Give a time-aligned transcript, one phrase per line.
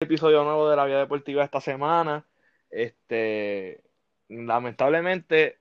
[0.00, 2.24] episodio nuevo de la Vía Deportiva esta semana.
[2.70, 3.82] Este,
[4.28, 5.58] lamentablemente,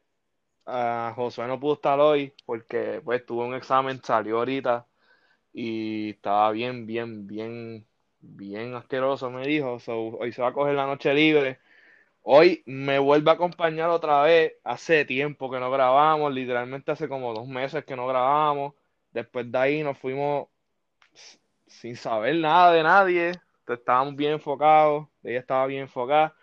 [0.68, 4.86] uh, Josué no pudo estar hoy porque pues tuvo un examen, salió ahorita
[5.54, 7.88] y estaba bien, bien, bien,
[8.22, 9.80] bien asqueroso, me dijo.
[9.88, 11.60] hoy se va a coger la noche libre.
[12.24, 14.54] Hoy me vuelve a acompañar otra vez.
[14.64, 18.76] Hace tiempo que no grabamos, literalmente hace como dos meses que no grabamos.
[19.12, 20.50] Después de ahí nos fuimos
[21.68, 23.32] sin saber nada de nadie
[23.74, 26.36] estábamos bien enfocados, ella estaba bien enfocada.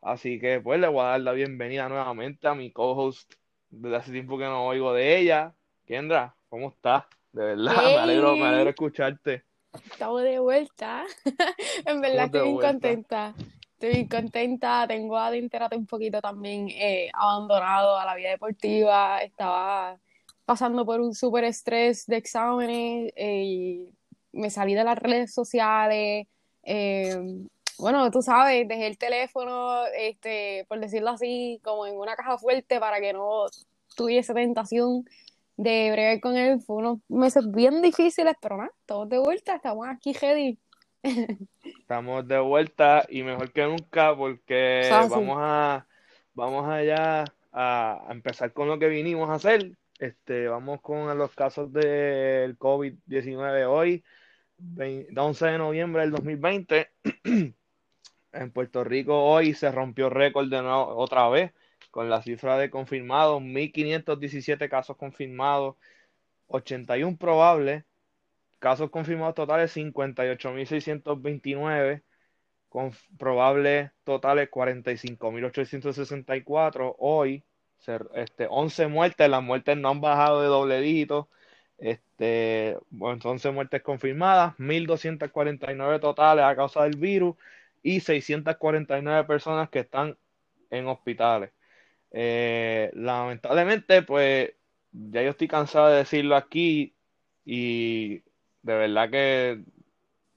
[0.00, 3.34] Así que pues le voy a dar la bienvenida nuevamente a mi co-host.
[3.68, 5.54] Desde hace tiempo que no oigo de ella.
[5.84, 7.04] Kendra, ¿cómo estás?
[7.32, 9.44] De verdad, me alegro, me alegro escucharte.
[9.72, 11.04] Estamos de vuelta.
[11.86, 13.34] en verdad estoy bien contenta.
[13.72, 14.86] Estoy bien contenta.
[14.88, 19.18] Tengo a Dinterate un poquito también eh, abandonado a la vida deportiva.
[19.22, 19.98] Estaba
[20.44, 23.94] pasando por un súper estrés de exámenes eh, y
[24.32, 26.26] me salí de las redes sociales
[26.62, 27.18] eh,
[27.78, 32.78] bueno, tú sabes, dejé el teléfono, este, por decirlo así, como en una caja fuerte
[32.78, 33.46] para que no
[33.96, 35.04] tuviese tentación
[35.56, 36.60] de bregar con él.
[36.60, 40.58] Fue unos meses bien difíciles, pero nada, estamos de vuelta, estamos aquí, Hedy.
[41.80, 45.86] Estamos de vuelta y mejor que nunca porque vamos a
[46.34, 49.72] vamos allá a, empezar con lo que vinimos a hacer.
[49.98, 54.04] Este, vamos con los casos del COVID-19 hoy.
[55.16, 56.90] 11 de noviembre del 2020.
[58.32, 61.52] en Puerto Rico hoy se rompió récord de nuevo otra vez
[61.90, 65.76] con la cifra de confirmados, 1.517 casos confirmados,
[66.48, 67.84] 81 probables,
[68.58, 72.02] casos confirmados totales 58.629,
[72.68, 76.94] con probables totales 45.864.
[76.98, 77.44] Hoy,
[78.14, 81.28] este, 11 muertes, las muertes no han bajado de doble dígito
[81.78, 82.09] este,
[82.90, 87.36] bueno, entonces muertes confirmadas, 1.249 totales a causa del virus
[87.82, 90.16] y 649 personas que están
[90.70, 91.50] en hospitales.
[92.12, 94.52] Eh, lamentablemente, pues
[94.92, 96.94] ya yo estoy cansado de decirlo aquí
[97.44, 98.18] y
[98.62, 99.62] de verdad que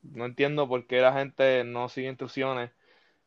[0.04, 2.72] no entiendo por qué la gente no sigue instrucciones.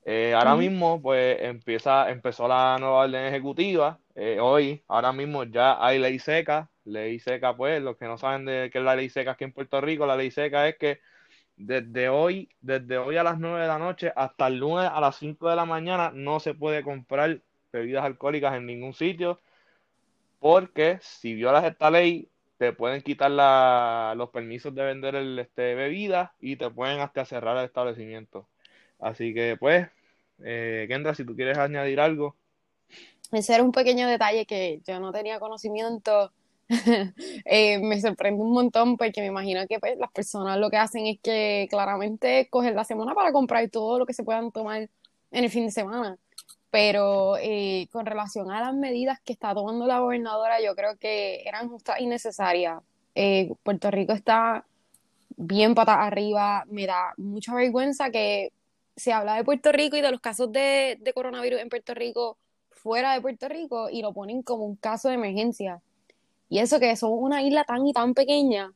[0.04, 3.98] Eh, ahora mismo, pues empieza, empezó la nueva orden ejecutiva.
[4.16, 8.46] Eh, hoy, ahora mismo ya hay ley seca Ley seca, pues, los que no saben
[8.46, 11.00] de qué es la ley seca aquí en Puerto Rico, la ley seca es que
[11.56, 15.16] desde hoy, desde hoy a las 9 de la noche hasta el lunes a las
[15.16, 19.40] 5 de la mañana no se puede comprar bebidas alcohólicas en ningún sitio
[20.38, 22.28] porque si violas esta ley
[22.58, 23.30] te pueden quitar
[24.16, 28.48] los permisos de vender el, este, bebidas y te pueden hasta cerrar el establecimiento.
[28.98, 29.88] Así que pues,
[30.44, 32.36] eh, Kendra, si tú quieres añadir algo.
[33.32, 36.32] Ese era un pequeño detalle que yo no tenía conocimiento
[37.44, 41.06] eh, me sorprende un montón porque me imagino que pues, las personas lo que hacen
[41.06, 45.44] es que claramente cogen la semana para comprar todo lo que se puedan tomar en
[45.44, 46.18] el fin de semana.
[46.70, 51.42] Pero eh, con relación a las medidas que está tomando la gobernadora, yo creo que
[51.46, 52.82] eran justas y necesarias.
[53.14, 54.66] Eh, Puerto Rico está
[55.36, 58.52] bien patas arriba, me da mucha vergüenza que
[58.96, 62.38] se habla de Puerto Rico y de los casos de, de coronavirus en Puerto Rico
[62.76, 65.82] fuera de Puerto Rico y lo ponen como un caso de emergencia
[66.48, 68.72] y eso que son una isla tan y tan pequeña.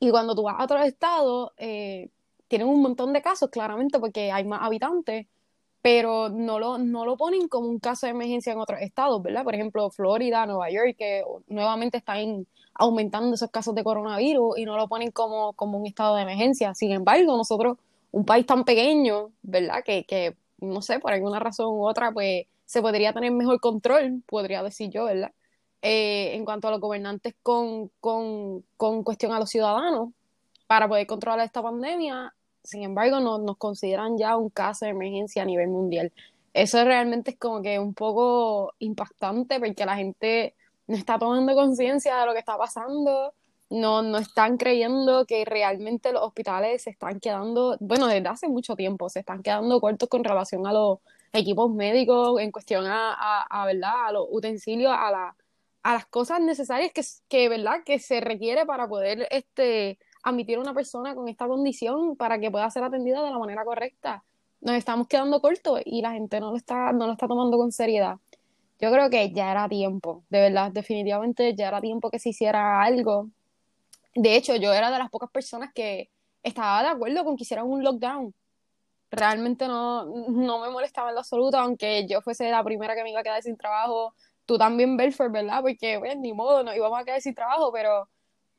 [0.00, 2.10] Y cuando tú vas a otros estados, eh,
[2.48, 5.26] tienen un montón de casos, claramente, porque hay más habitantes,
[5.82, 9.44] pero no lo, no lo ponen como un caso de emergencia en otros estados, ¿verdad?
[9.44, 14.76] Por ejemplo, Florida, Nueva York, que nuevamente están aumentando esos casos de coronavirus y no
[14.76, 16.74] lo ponen como, como un estado de emergencia.
[16.74, 17.78] Sin embargo, nosotros,
[18.12, 19.82] un país tan pequeño, ¿verdad?
[19.84, 24.22] Que, que no sé, por alguna razón u otra, pues se podría tener mejor control,
[24.26, 25.32] podría decir yo, ¿verdad?
[25.80, 30.10] Eh, en cuanto a los gobernantes con, con, con, cuestión a los ciudadanos
[30.66, 32.34] para poder controlar esta pandemia.
[32.62, 36.12] Sin embargo, no, nos consideran ya un caso de emergencia a nivel mundial.
[36.52, 40.54] Eso realmente es como que un poco impactante porque la gente
[40.88, 43.32] no está tomando conciencia de lo que está pasando,
[43.70, 48.76] no, no están creyendo que realmente los hospitales se están quedando, bueno, desde hace mucho
[48.76, 50.98] tiempo, se están quedando cortos con relación a los
[51.32, 54.12] equipos médicos, en cuestión a, a, ¿verdad?
[54.12, 55.36] los utensilios, a la,
[55.82, 57.82] a las cosas necesarias que, que, ¿verdad?
[57.84, 62.50] que se requiere para poder este, admitir a una persona con esta condición para que
[62.50, 64.24] pueda ser atendida de la manera correcta.
[64.60, 67.72] Nos estamos quedando cortos y la gente no lo está, no lo está tomando con
[67.72, 68.16] seriedad.
[68.80, 72.80] Yo creo que ya era tiempo, de verdad, definitivamente ya era tiempo que se hiciera
[72.82, 73.28] algo.
[74.14, 76.10] De hecho, yo era de las pocas personas que
[76.42, 78.34] estaba de acuerdo con que hicieran un lockdown.
[79.10, 83.10] Realmente no, no me molestaba en lo absoluto, aunque yo fuese la primera que me
[83.10, 84.14] iba a quedar sin trabajo,
[84.44, 85.60] tú también, Belfort, ¿verdad?
[85.62, 88.08] Porque, pues, ni modo, no íbamos a quedar sin trabajo, pero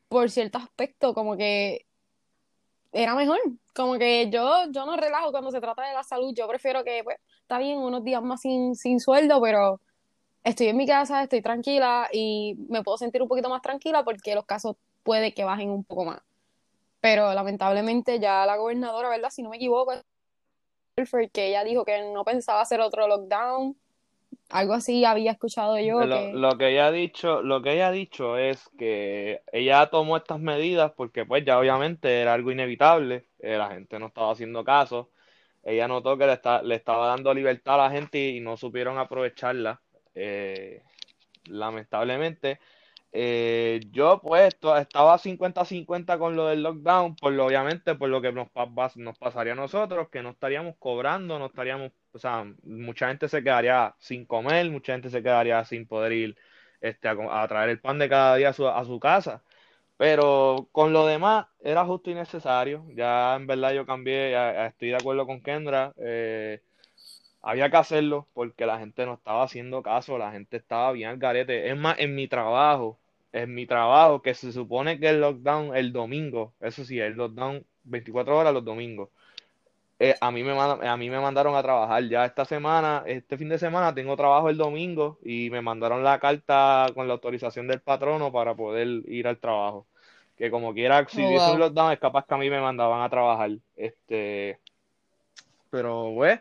[0.07, 1.85] por cierto aspecto, como que
[2.91, 3.39] era mejor,
[3.75, 7.03] como que yo, yo no relajo cuando se trata de la salud, yo prefiero que,
[7.03, 9.79] pues, está bien unos días más sin, sin sueldo, pero
[10.43, 14.35] estoy en mi casa, estoy tranquila y me puedo sentir un poquito más tranquila porque
[14.35, 16.21] los casos puede que bajen un poco más.
[17.01, 19.29] Pero lamentablemente ya la gobernadora, ¿verdad?
[19.29, 19.93] Si no me equivoco,
[21.31, 23.75] que ella dijo que no pensaba hacer otro lockdown.
[24.49, 26.05] Algo así había escuchado yo.
[26.05, 26.33] Lo, que...
[26.33, 30.39] lo que ella ha dicho, lo que ella ha dicho es que ella tomó estas
[30.39, 35.09] medidas porque pues ya obviamente era algo inevitable, eh, la gente no estaba haciendo caso.
[35.63, 38.97] Ella notó que le, está, le estaba dando libertad a la gente y no supieron
[38.97, 39.81] aprovecharla.
[40.15, 40.81] Eh,
[41.45, 42.59] lamentablemente.
[43.11, 48.31] Eh, yo pues estaba 50-50 con lo del lockdown, por lo, obviamente por lo que
[48.31, 48.49] nos,
[48.95, 53.43] nos pasaría a nosotros, que no estaríamos cobrando, no estaríamos, o sea, mucha gente se
[53.43, 56.37] quedaría sin comer, mucha gente se quedaría sin poder ir
[56.81, 59.43] este, a, traer el pan de cada día a su, a su casa.
[59.97, 62.85] Pero con lo demás era justo y necesario.
[62.95, 64.33] Ya en verdad yo cambié,
[64.67, 65.93] estoy de acuerdo con Kendra.
[65.97, 66.61] Eh,
[67.41, 71.17] había que hacerlo porque la gente no estaba haciendo caso, la gente estaba bien al
[71.17, 71.69] garete.
[71.69, 72.97] Es más, en mi trabajo,
[73.31, 77.63] en mi trabajo, que se supone que el lockdown el domingo, eso sí, el lockdown
[77.83, 79.09] 24 horas los domingos.
[80.01, 83.49] Eh, a, mí me a mí me mandaron a trabajar ya esta semana, este fin
[83.49, 87.81] de semana tengo trabajo el domingo y me mandaron la carta con la autorización del
[87.81, 89.85] patrono para poder ir al trabajo.
[90.37, 93.09] Que como quiera, si oh, un lockdown es capaz que a mí me mandaban a
[93.09, 93.51] trabajar.
[93.75, 94.57] Este,
[95.69, 96.39] pero, pues,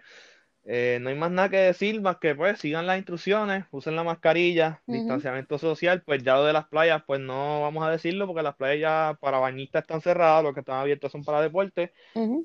[0.70, 4.04] eh, no hay más nada que decir, más que pues sigan las instrucciones, usen la
[4.04, 8.42] mascarilla, distanciamiento social, pues ya lo de las playas, pues no vamos a decirlo porque
[8.42, 11.94] las playas ya para bañistas están cerradas, los que están abiertos son para deporte.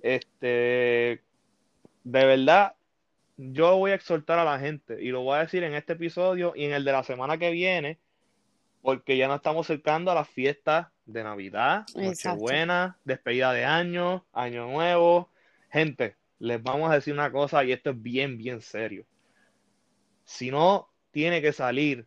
[0.02, 1.22] Este,
[2.06, 2.76] de verdad,
[3.36, 6.54] yo voy a exhortar a la gente y lo voy a decir en este episodio
[6.56, 8.00] y en el de la semana que viene,
[8.82, 14.68] porque ya nos estamos acercando a las fiestas de Navidad, Nochebuena, despedida de año, Año
[14.68, 15.30] Nuevo.
[15.70, 19.06] Gente, les vamos a decir una cosa y esto es bien, bien serio.
[20.26, 22.06] Si no tiene que salir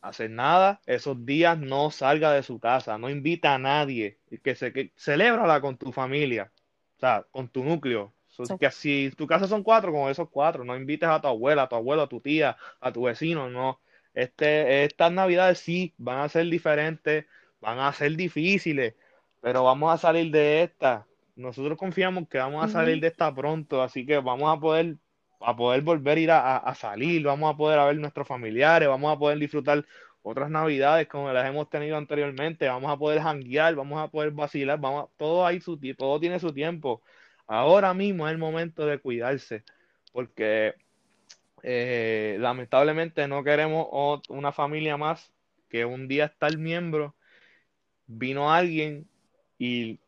[0.00, 4.54] a hacer nada, esos días no salga de su casa, no invita a nadie, que
[4.54, 6.50] se que celébrala con tu familia,
[6.96, 8.14] o sea, con tu núcleo.
[8.58, 11.68] Que si tu casa son cuatro, con esos cuatro, no invites a tu abuela, a
[11.68, 13.80] tu abuelo, a tu tía, a tu vecino, no.
[14.14, 17.26] Este, estas navidades sí van a ser diferentes,
[17.60, 18.94] van a ser difíciles,
[19.42, 23.82] pero vamos a salir de esta nosotros confiamos que vamos a salir de esta pronto,
[23.82, 24.96] así que vamos a poder,
[25.40, 29.14] a poder volver a ir a, salir, vamos a poder a ver nuestros familiares, vamos
[29.14, 29.84] a poder disfrutar
[30.22, 34.80] otras navidades como las hemos tenido anteriormente, vamos a poder janguear, vamos a poder vacilar,
[34.80, 37.02] vamos todo hay su todo tiene su tiempo.
[37.46, 39.62] Ahora mismo es el momento de cuidarse,
[40.12, 40.74] porque
[41.62, 43.86] eh, lamentablemente no queremos
[44.28, 45.32] una familia más
[45.68, 47.14] que un día está el miembro,
[48.06, 49.06] vino alguien
[49.58, 50.00] y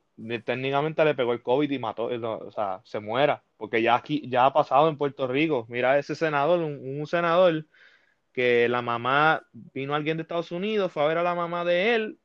[0.45, 4.47] técnicamente le pegó el COVID y mató, o sea, se muera, porque ya aquí, ya
[4.47, 5.67] ha pasado en Puerto Rico.
[5.69, 7.67] Mira ese senador, un, senador
[8.33, 11.95] que la mamá, vino alguien de Estados Unidos, fue a ver a la mamá de
[11.95, 12.19] él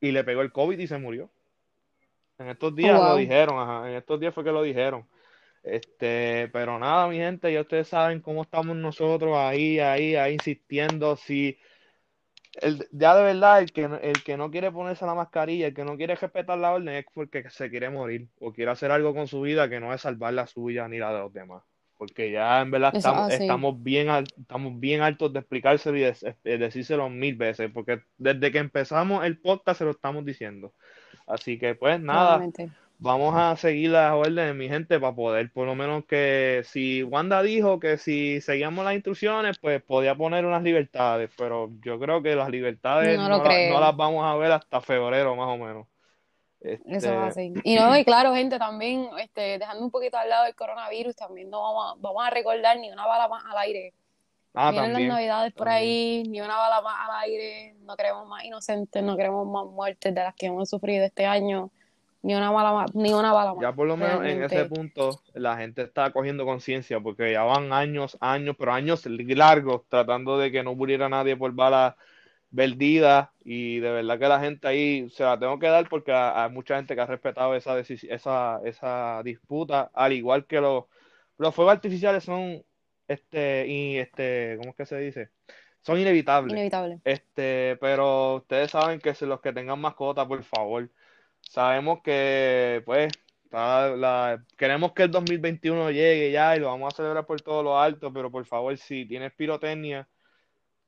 [0.00, 1.30] y le pegó el COVID y se murió.
[2.38, 5.06] En estos días lo dijeron, ajá, en estos días fue que lo dijeron.
[5.62, 11.14] Este, pero nada, mi gente, ya ustedes saben cómo estamos nosotros ahí, ahí, ahí insistiendo.
[11.14, 11.56] Si
[12.60, 15.84] el, ya de verdad, el que, el que no quiere ponerse la mascarilla, el que
[15.84, 19.26] no quiere respetar la orden es porque se quiere morir o quiere hacer algo con
[19.26, 21.62] su vida que no es salvar la suya ni la de los demás.
[21.96, 27.08] Porque ya en verdad estamos, estamos, bien, estamos bien altos de explicárselo y de, decírselo
[27.08, 30.74] mil veces, porque desde que empezamos el podcast se lo estamos diciendo.
[31.26, 32.44] Así que pues nada,
[33.02, 37.42] vamos a seguir las órdenes, mi gente, para poder, por lo menos que si Wanda
[37.42, 42.36] dijo que si seguíamos las instrucciones, pues podía poner unas libertades, pero yo creo que
[42.36, 45.86] las libertades no, las vamos a ver hasta febrero más o menos.
[46.60, 47.52] Eso es este, así.
[47.64, 51.50] Y no, y claro, gente, también, este, dejando un poquito al lado del coronavirus, también
[51.50, 53.94] no vamos a, vamos a recordar ni una bala más al aire.
[54.54, 58.44] Ah, Vienen las navidades por ahí, ni una bala más al aire, no queremos más
[58.44, 61.72] inocentes, no queremos más muertes de las que hemos sufrido este año
[62.22, 65.82] ni una bala ni una bala Ya por lo menos en ese punto la gente
[65.82, 70.74] está cogiendo conciencia porque ya van años, años, pero años largos tratando de que no
[70.74, 71.96] muriera nadie por bala
[72.54, 76.50] perdida y de verdad que la gente ahí se la tengo que dar porque hay
[76.50, 80.84] mucha gente que ha respetado esa, esa, esa disputa, al igual que los,
[81.38, 82.62] los fuegos artificiales son,
[83.08, 85.30] este, y este, ¿cómo es que se dice?
[85.80, 86.52] Son inevitables.
[86.52, 87.00] Inevitable.
[87.04, 90.88] Este, pero ustedes saben que los que tengan mascota, por favor,
[91.42, 93.12] Sabemos que, pues,
[93.50, 97.78] la, queremos que el 2021 llegue ya y lo vamos a celebrar por todo lo
[97.78, 100.08] alto, pero por favor, si tienes pirotecnia,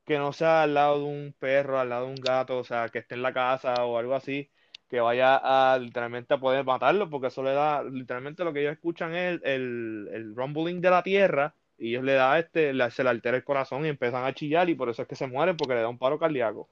[0.04, 2.88] que no sea al lado de un perro, al lado de un gato, o sea,
[2.88, 4.50] que esté en la casa o algo así,
[4.88, 8.74] que vaya a literalmente a poder matarlo, porque eso le da, literalmente lo que ellos
[8.74, 13.10] escuchan es el, el, rumbling de la tierra y ellos le da este, se le
[13.10, 15.74] altera el corazón y empiezan a chillar y por eso es que se mueren porque
[15.74, 16.68] le da un paro cardíaco.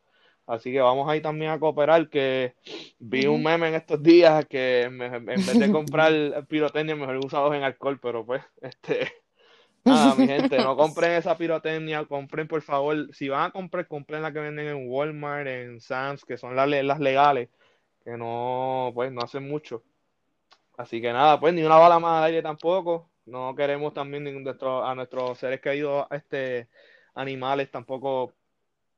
[0.47, 2.55] Así que vamos ahí también a cooperar, que
[2.99, 6.13] vi un meme en estos días que en vez de comprar
[6.49, 9.13] pirotecnia mejor usados en alcohol, pero pues, este,
[9.85, 14.23] nada, mi gente, no compren esa pirotecnia, compren por favor, si van a comprar, compren
[14.23, 17.49] la que venden en Walmart, en Sam's, que son las, las legales,
[18.05, 19.85] que no, pues, no hacen mucho.
[20.77, 24.95] Así que nada, pues, ni una bala más al aire tampoco, no queremos también a
[24.97, 26.69] nuestros seres queridos, este,
[27.15, 28.33] animales tampoco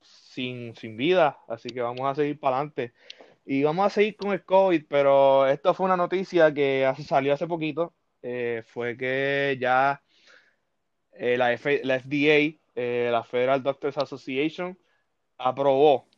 [0.05, 2.93] sin, sin vida, así que vamos a seguir para adelante.
[3.45, 7.47] Y vamos a seguir con el COVID, pero esto fue una noticia que salió hace
[7.47, 10.03] poquito, eh, fue que ya
[11.13, 14.79] eh, la, la, FDA, eh, la Federal Doctors Association,
[15.39, 16.09] aprobó,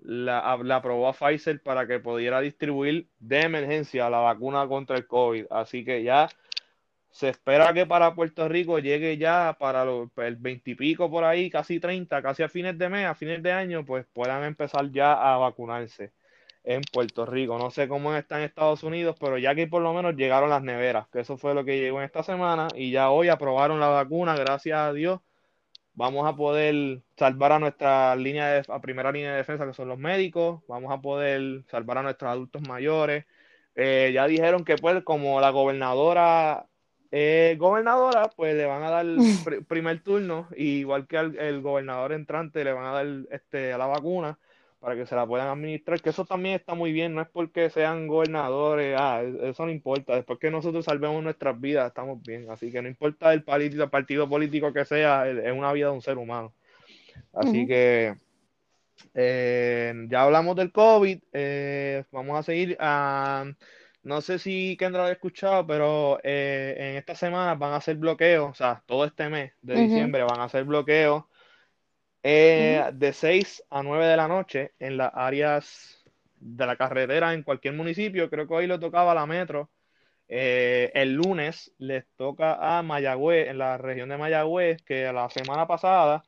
[0.00, 5.46] la, aprobó a Pfizer para que pudiera distribuir de emergencia la vacuna contra el COVID.
[5.50, 6.28] Así que ya
[7.12, 12.22] se espera que para Puerto Rico llegue ya para el veintipico por ahí, casi 30,
[12.22, 16.12] casi a fines de mes, a fines de año, pues puedan empezar ya a vacunarse
[16.64, 17.58] en Puerto Rico.
[17.58, 20.62] No sé cómo está en Estados Unidos, pero ya que por lo menos llegaron las
[20.62, 23.88] neveras, que eso fue lo que llegó en esta semana y ya hoy aprobaron la
[23.88, 25.20] vacuna, gracias a Dios.
[25.94, 29.88] Vamos a poder salvar a nuestra línea de, a primera línea de defensa, que son
[29.88, 30.62] los médicos.
[30.66, 33.26] Vamos a poder salvar a nuestros adultos mayores.
[33.74, 36.66] Eh, ya dijeron que pues como la gobernadora
[37.14, 39.06] eh, gobernadora, pues le van a dar
[39.68, 43.86] primer turno, igual que al el gobernador entrante le van a dar este, a la
[43.86, 44.38] vacuna
[44.80, 47.70] para que se la puedan administrar, que eso también está muy bien, no es porque
[47.70, 52.50] sean gobernadores, ah, e, eso no importa, después que nosotros salvemos nuestras vidas, estamos bien,
[52.50, 56.02] así que no importa el partido, partido político que sea, es una vida de un
[56.02, 56.52] ser humano.
[57.32, 58.14] Así que
[59.14, 62.76] eh, ya hablamos del COVID, eh, vamos a seguir.
[62.80, 63.52] a ah,
[64.02, 67.96] no sé si Kendra lo ha escuchado, pero eh, en esta semana van a hacer
[67.96, 71.24] bloqueos, o sea, todo este mes de diciembre van a hacer bloqueos
[72.22, 76.04] eh, de 6 a 9 de la noche en las áreas
[76.36, 78.28] de la carretera en cualquier municipio.
[78.30, 79.70] Creo que hoy le tocaba a la metro.
[80.28, 85.66] Eh, el lunes les toca a Mayagüez, en la región de Mayagüez, que la semana
[85.66, 86.22] pasada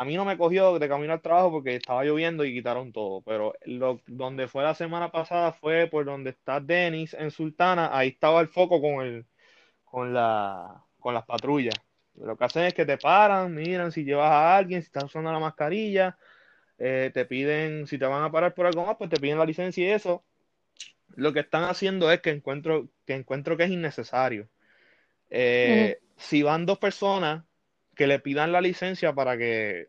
[0.00, 3.20] a mí no me cogió de camino al trabajo porque estaba lloviendo y quitaron todo,
[3.20, 8.08] pero lo, donde fue la semana pasada fue por donde está Denis en Sultana, ahí
[8.08, 9.26] estaba el foco con el
[9.84, 11.74] con la con las patrullas.
[12.14, 15.30] Lo que hacen es que te paran, miran si llevas a alguien, si estás usando
[15.32, 16.16] la mascarilla,
[16.78, 19.44] eh, te piden, si te van a parar por algo más, pues te piden la
[19.44, 20.24] licencia y eso.
[21.14, 24.48] Lo que están haciendo es que encuentro que, encuentro que es innecesario.
[25.28, 27.44] Eh, si van dos personas,
[28.00, 29.88] que le pidan la licencia para que,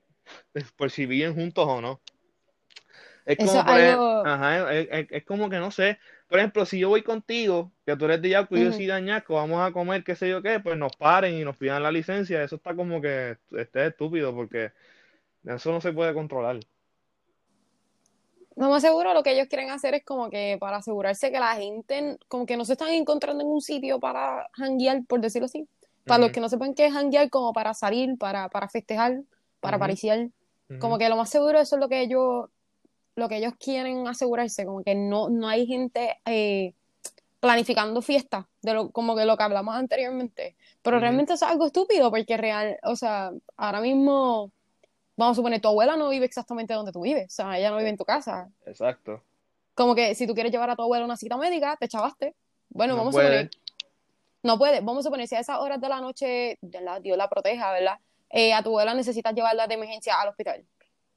[0.75, 2.01] por si viven juntos o no.
[3.25, 3.63] Es como,
[5.50, 5.98] que no sé.
[6.27, 8.91] Por ejemplo, si yo voy contigo, que tú eres de Yaco y yo soy de
[8.91, 11.89] Añasco, vamos a comer, qué sé yo qué, pues nos paren y nos pidan la
[11.89, 12.44] licencia.
[12.44, 14.74] Eso está como que esté estúpido porque
[15.46, 16.60] eso no se puede controlar.
[18.58, 21.56] No más seguro lo que ellos quieren hacer es como que para asegurarse que la
[21.56, 25.65] gente como que no se están encontrando en un sitio para janguear, por decirlo así.
[26.05, 29.22] Para los que no sepan qué es hanguear, como para salir, para, para festejar,
[29.60, 32.46] para uh Como que lo más seguro eso es lo que ellos,
[33.15, 36.74] lo que ellos quieren asegurarse, como que no, no hay gente eh,
[37.39, 40.55] planificando fiestas, de lo, como que lo que hablamos anteriormente.
[40.81, 44.51] Pero realmente es algo estúpido, porque real, o sea, ahora mismo,
[45.17, 47.77] vamos a suponer, tu abuela no vive exactamente donde tú vives, o sea, ella no
[47.77, 48.50] vive en tu casa.
[48.65, 49.22] Exacto.
[49.75, 52.36] Como que si tú quieres llevar a tu abuela a una cita médica, te chavaste.
[52.70, 53.50] Bueno, vamos a suponer
[54.43, 57.71] no puede, vamos a suponer, si a esas horas de la noche, Dios la proteja,
[57.71, 58.00] ¿verdad?
[58.29, 60.65] Eh, a tu abuela necesitas llevarla de emergencia al hospital.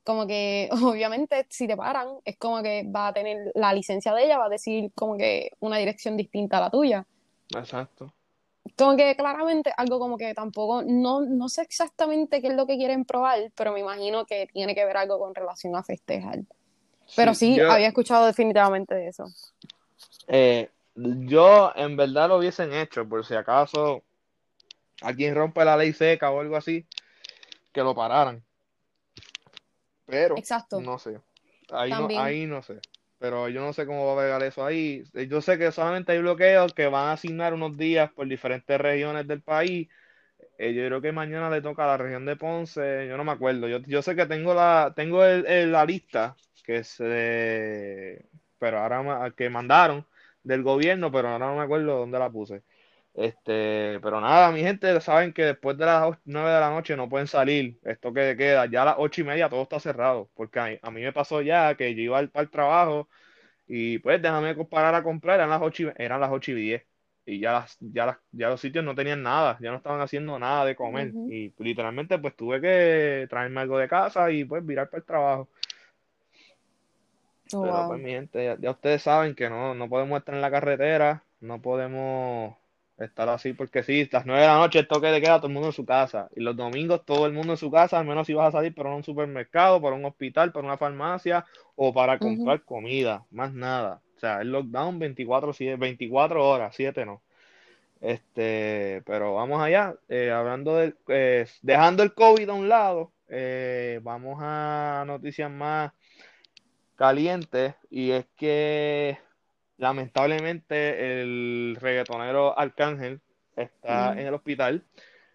[0.03, 4.25] Como que, obviamente, si te paran, es como que va a tener la licencia de
[4.25, 7.07] ella, va a decir como que una dirección distinta a la tuya.
[7.55, 8.13] Exacto.
[8.77, 12.77] Como que claramente algo como que tampoco, no, no sé exactamente qué es lo que
[12.77, 16.41] quieren probar, pero me imagino que tiene que ver algo con relación a festejar.
[17.15, 19.27] Pero sí, había escuchado definitivamente de eso.
[20.27, 24.03] Eh, yo en verdad lo hubiesen hecho, por si acaso
[25.03, 26.87] alguien rompe la ley seca o algo así,
[27.73, 28.43] que lo pararan.
[30.07, 30.81] Pero, Exacto.
[30.81, 31.21] no sé.
[31.71, 32.81] Ahí no, ahí no sé.
[33.19, 35.03] Pero yo no sé cómo va a pegar eso ahí.
[35.29, 39.27] Yo sé que solamente hay bloqueos que van a asignar unos días por diferentes regiones
[39.27, 39.89] del país.
[40.59, 43.33] Eh, yo creo que mañana le toca a la región de Ponce, yo no me
[43.33, 43.67] acuerdo.
[43.67, 48.27] Yo, yo sé que tengo la, tengo el, la lista que se,
[48.59, 50.07] pero ahora que mandaron
[50.45, 52.63] del gobierno, pero ahora no me acuerdo dónde la puse.
[53.15, 57.09] Este, pero nada, mi gente, saben que después de las 9 de la noche no
[57.09, 57.79] pueden salir.
[57.85, 60.31] Esto que queda, ya a las ocho y media todo está cerrado.
[60.35, 63.09] Porque a, mí me pasó ya que yo iba al, trabajo
[63.67, 66.87] Y pues déjame parar a comprar, eran las 8 y, eran las 8 y 10.
[67.27, 70.39] Y ya, las, ya, las, ya los sitios no tenían nada, ya no estaban haciendo
[70.39, 71.13] nada de comer.
[71.31, 75.49] Y literalmente pues tuve que traerme algo de casa y pues virar para el trabajo.
[77.53, 77.89] Oh, Pero wow.
[77.89, 81.25] pues mi gente, ya, ya ustedes saben que no, no podemos estar en la carretera,
[81.41, 82.55] no podemos
[82.99, 85.53] estar así porque sí, las 9 de la noche el toque de queda todo el
[85.53, 86.29] mundo en su casa.
[86.37, 88.75] Y los domingos todo el mundo en su casa, al menos si vas a salir
[88.75, 91.45] para un supermercado, para un hospital, para una farmacia
[91.77, 94.01] o para comprar comida, más nada.
[94.17, 97.23] O sea, el lockdown 24, 7, 24 horas, 7 no.
[98.01, 104.01] Este, pero vamos allá, eh, hablando del, eh, dejando el COVID a un lado, eh,
[104.03, 105.93] vamos a noticias más
[106.97, 109.19] calientes y es que
[109.79, 113.21] lamentablemente el reggaetonero Arcángel
[113.57, 114.85] está en el hospital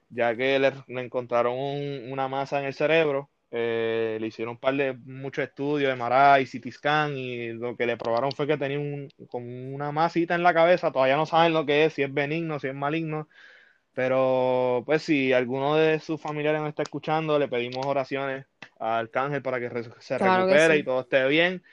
[0.09, 4.59] ya que le, le encontraron un- una masa en el cerebro, eh, le hicieron un
[4.59, 8.57] par de muchos estudios de MRI, CT scan y lo que le probaron fue que
[8.57, 12.03] tenía un, como una masita en la cabeza, todavía no saben lo que es, si
[12.03, 13.27] es benigno, si es maligno,
[13.93, 18.45] pero pues si alguno de sus familiares nos está escuchando, le pedimos oraciones
[18.79, 19.69] a Arcángel para que
[19.99, 20.79] se Claro que recupere sí.
[20.79, 21.63] y todo esté bien.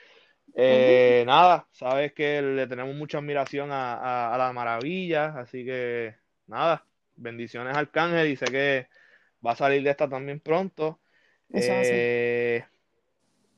[0.55, 6.15] Eh, nada, sabes que le tenemos mucha admiración a, a, a la maravilla, así que
[6.47, 6.83] nada,
[7.15, 8.87] bendiciones a Arcángel y sé que
[9.45, 10.99] va a salir de esta también pronto.
[11.53, 12.63] Eh,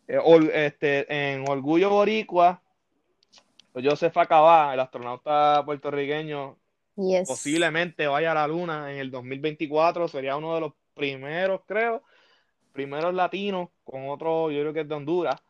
[0.08, 2.62] eh, este, en Orgullo Boricua,
[3.74, 6.59] Joseph Acabá, el astronauta puertorriqueño,
[7.28, 12.04] Posiblemente vaya a la luna en el 2024, sería uno de los primeros, creo,
[12.74, 15.42] primeros latinos con otro, yo creo que es de Honduras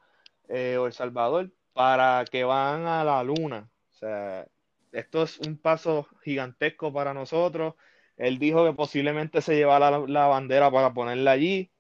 [0.47, 3.69] eh, o El Salvador, para que van a la luna.
[3.91, 4.45] O sea,
[4.91, 7.75] esto es un paso gigantesco para nosotros.
[8.17, 11.71] Él dijo que posiblemente se llevara la, bandera para ponerla allí.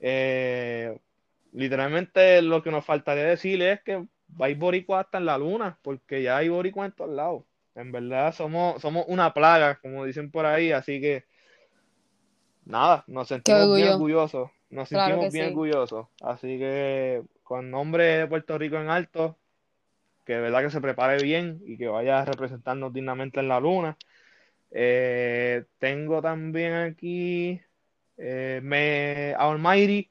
[0.00, 0.98] Eh,
[1.52, 4.06] literalmente lo que nos faltaría decirle es que
[4.38, 7.44] hay boricua hasta en la luna, porque ya hay boricua en todos lados.
[7.74, 11.24] En verdad somos, somos una plaga, como dicen por ahí, así que
[12.64, 13.94] nada, nos sentimos bien orgullo.
[13.94, 15.50] orgullosos, nos Claro sentimos bien sí.
[15.52, 16.06] orgullosos.
[16.22, 19.36] Así que con nombre de Puerto Rico en alto,
[20.24, 23.60] que de verdad que se prepare bien y que vaya a representarnos dignamente en la
[23.60, 23.96] luna.
[24.70, 27.60] Eh, tengo también aquí
[28.16, 30.10] eh, me, a Almighty.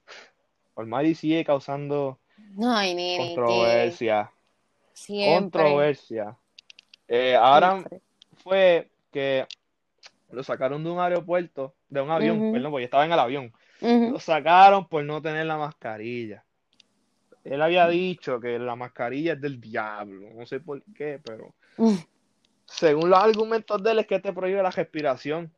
[0.76, 2.19] Almighty sigue causando
[2.62, 4.32] Ay, nene, que controversia.
[4.93, 6.38] siempre, Controversia.
[7.12, 7.84] Eh, ahora
[8.43, 9.48] fue que
[10.32, 13.52] lo sacaron de un aeropuerto, de un avión, perdón, porque estaba en el avión.
[13.82, 16.43] Lo sacaron por no tener la mascarilla.
[17.43, 21.56] Él había dicho que la mascarilla es del diablo, no sé por qué, pero
[22.65, 25.52] según los argumentos de él es que te prohíbe la respiración,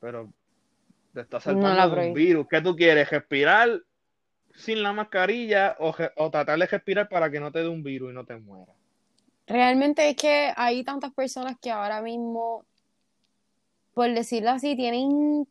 [0.00, 0.32] pero
[1.12, 2.46] te está No salvando de un virus.
[2.48, 3.10] ¿Qué tú quieres?
[3.10, 3.82] ¿Respirar
[4.54, 8.14] sin la mascarilla o tratar de respirar para que no te dé un virus y
[8.14, 8.74] no te mueras?
[9.46, 12.64] Realmente es que hay tantas personas que ahora mismo,
[13.94, 15.46] por decirlo así, tienen,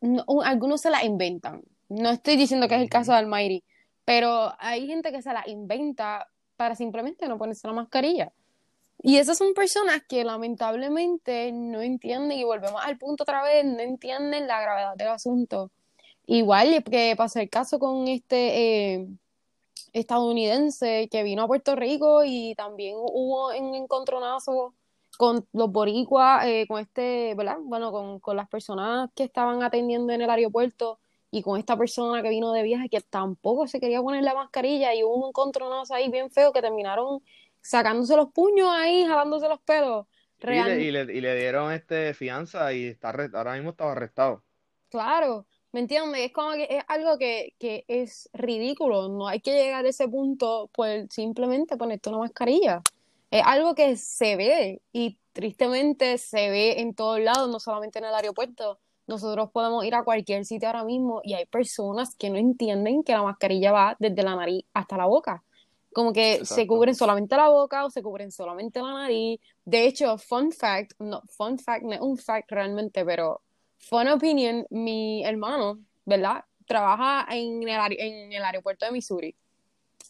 [0.00, 1.62] no- un- algunos se las inventan.
[1.88, 3.62] No estoy diciendo que es el caso de Almighty,
[4.04, 8.32] pero hay gente que se la inventa para simplemente no ponerse la mascarilla.
[9.02, 13.78] Y esas son personas que lamentablemente no entienden, y volvemos al punto otra vez, no
[13.80, 15.70] entienden la gravedad del asunto.
[16.26, 19.06] Igual que pasó el caso con este eh,
[20.00, 24.74] estadounidense que vino a Puerto Rico y también hubo un encontronazo
[25.18, 27.56] con los boricuas, eh, con este, ¿verdad?
[27.62, 30.98] Bueno, con, con las personas que estaban atendiendo en el aeropuerto
[31.30, 34.94] y con esta persona que vino de viaje que tampoco se quería poner la mascarilla
[34.94, 37.22] y hubo un encontronazo ahí bien feo que terminaron
[37.62, 40.06] sacándose los puños ahí, jalándose los pelos.
[40.46, 44.44] Sí, le- y, le, y le dieron este fianza y está ahora mismo estaba arrestado.
[44.88, 46.22] Claro, ¿me entiendes?
[46.22, 50.08] Es como que es algo que, que es ridículo, no hay que llegar a ese
[50.08, 52.82] punto por simplemente ponerte una mascarilla.
[53.30, 58.06] Es algo que se ve y tristemente se ve en todos lados, no solamente en
[58.06, 58.78] el aeropuerto.
[59.06, 63.12] Nosotros podemos ir a cualquier sitio ahora mismo y hay personas que no entienden que
[63.12, 65.42] la mascarilla va desde la nariz hasta la boca.
[65.92, 69.40] Como que se cubren solamente la boca o se cubren solamente la nariz.
[69.64, 73.40] De hecho, fun fact, no, fun fact, no es un fact realmente, pero
[73.78, 76.44] fun opinion, mi hermano, ¿verdad?
[76.66, 79.34] Trabaja en el, en el aeropuerto de Missouri.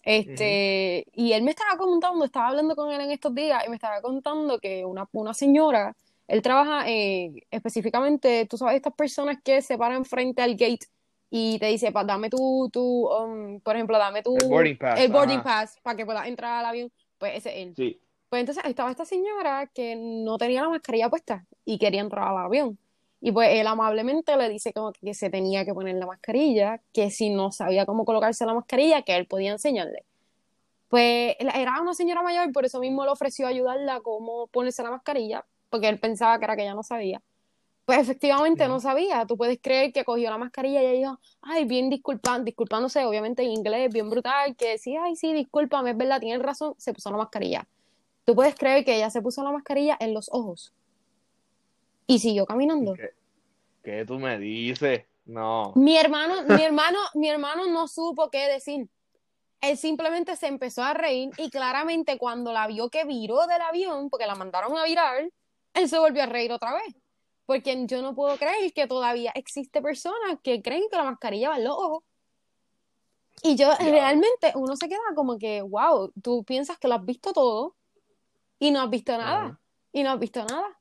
[0.02, 3.74] Este, y él me estaba contando, estaba hablando con él en estos días y me
[3.74, 5.96] estaba contando que una, una señora,
[6.28, 10.86] él trabaja eh, específicamente, tú sabes, estas personas que se paran frente al gate
[11.28, 15.00] y te dice, "Pa- dame tu, tu um, por ejemplo, dame tu, El boarding pass,
[15.00, 17.74] el boarding pass para que puedas entrar al avión, pues ese es él.
[17.76, 18.00] Sí.
[18.28, 22.38] Pues entonces estaba esta señora que no tenía la mascarilla puesta y quería entrar al
[22.38, 22.78] avión.
[23.26, 27.10] Y pues él amablemente le dice como que se tenía que poner la mascarilla, que
[27.10, 30.04] si no sabía cómo colocarse la mascarilla, que él podía enseñarle.
[30.86, 34.84] Pues era una señora mayor y por eso mismo le ofreció ayudarla a cómo ponerse
[34.84, 37.20] la mascarilla, porque él pensaba que era que ella no sabía.
[37.84, 39.26] Pues efectivamente no sabía.
[39.26, 43.42] Tú puedes creer que cogió la mascarilla y ella dijo, ay, bien disculpan, disculpándose, obviamente
[43.42, 47.10] en inglés, bien brutal, que decía, ay, sí, discúlpame, es verdad, tienes razón, se puso
[47.10, 47.66] la mascarilla.
[48.24, 50.72] Tú puedes creer que ella se puso la mascarilla en los ojos.
[52.06, 52.94] Y siguió caminando.
[52.94, 53.10] ¿Qué,
[53.82, 55.04] qué tú me dices?
[55.24, 55.72] No.
[55.74, 58.88] Mi hermano, mi hermano, mi hermano no supo qué decir.
[59.60, 64.10] Él simplemente se empezó a reír y claramente cuando la vio que viró del avión,
[64.10, 65.28] porque la mandaron a virar,
[65.74, 66.94] él se volvió a reír otra vez.
[67.46, 71.56] Porque yo no puedo creer que todavía existe personas que creen que la mascarilla va
[71.56, 72.04] en los ojos.
[73.42, 77.32] Y yo realmente, uno se queda como que, wow, tú piensas que lo has visto
[77.32, 77.74] todo
[78.58, 79.60] y no has visto nada.
[79.92, 80.78] Y no has visto nada.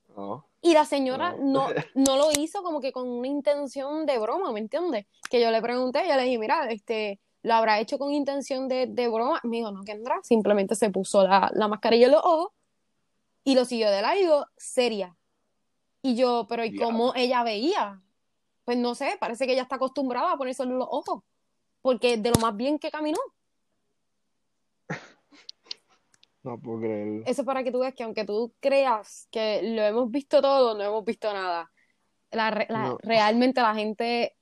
[0.65, 1.67] Y la señora no.
[1.93, 2.17] no.
[2.17, 5.05] lo hizo como que con una intención de broma, ¿me entiendes?
[5.29, 8.87] Que yo le pregunté, yo le dije, mira, este, lo habrá hecho con intención de,
[8.87, 9.39] de broma.
[9.43, 12.53] Me dijo, no, Kendra, simplemente se puso la, la mascarilla en los ojos
[13.43, 15.15] y lo siguió de largo, seria.
[16.01, 18.01] Y yo, pero ¿y cómo ella veía?
[18.63, 21.21] Pues no sé, parece que ella está acostumbrada a ponerse en los ojos,
[21.83, 23.19] porque de lo más bien que caminó.
[26.45, 27.23] No puedo creerlo.
[27.25, 30.83] Eso para que tú veas que aunque tú creas que lo hemos visto todo, no
[30.83, 31.71] hemos visto nada.
[32.31, 34.35] Realmente la gente,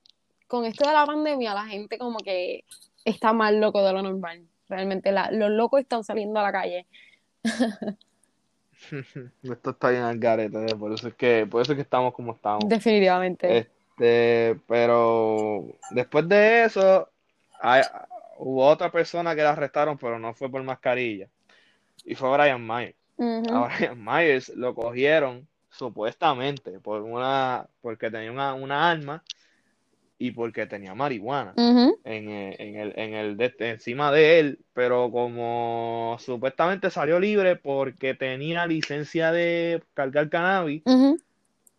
[0.48, 2.66] con esto de la pandemia, la gente como que
[3.06, 4.46] está más loco de lo normal.
[4.68, 6.88] Realmente los locos están saliendo a la calle.
[9.44, 12.14] Esto está bien al garete, eh, por eso es que, por eso es que estamos
[12.14, 12.68] como estamos.
[12.68, 13.60] Definitivamente.
[13.60, 17.08] Este, pero después de eso,
[18.40, 21.30] hubo otra persona que la arrestaron, pero no fue por mascarilla
[22.06, 22.96] y fue Brian Myers.
[23.18, 29.24] A Brian Myers lo cogieron supuestamente por una porque tenía una, una arma
[30.18, 35.12] y porque tenía marihuana en, eh, en, el, en el de, encima de él, pero
[35.12, 40.84] como supuestamente salió libre porque tenía licencia de cargar cannabis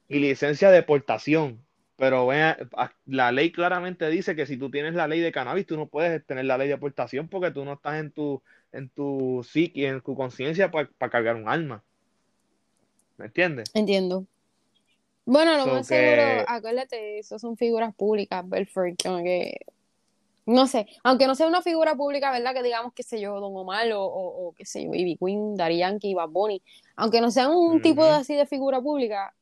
[0.09, 1.61] y licencia de portación.
[1.97, 2.29] Pero
[3.07, 6.27] la ley claramente dice que si tú tienes la ley de cannabis, tú no puedes
[6.27, 8.43] tener la ley de portación porque tú no estás en tu
[8.75, 11.83] en tu psique, en tu conciencia para cargar un alma.
[13.17, 13.71] ¿Me entiendes?
[13.73, 14.27] Entiendo.
[15.25, 19.59] Bueno, lo más seguro, acuérdate, eso son figuras públicas, Belfort, como que,
[20.45, 22.53] no sé, aunque no sea una figura pública, ¿verdad?
[22.53, 25.79] Que digamos, qué sé yo, Don Omar o, o, qué sé yo, Ivy Queen, Daddy
[25.79, 26.61] Yankee, Bad Bunny,
[26.97, 29.35] aunque no sean un tipo de así de figura pública,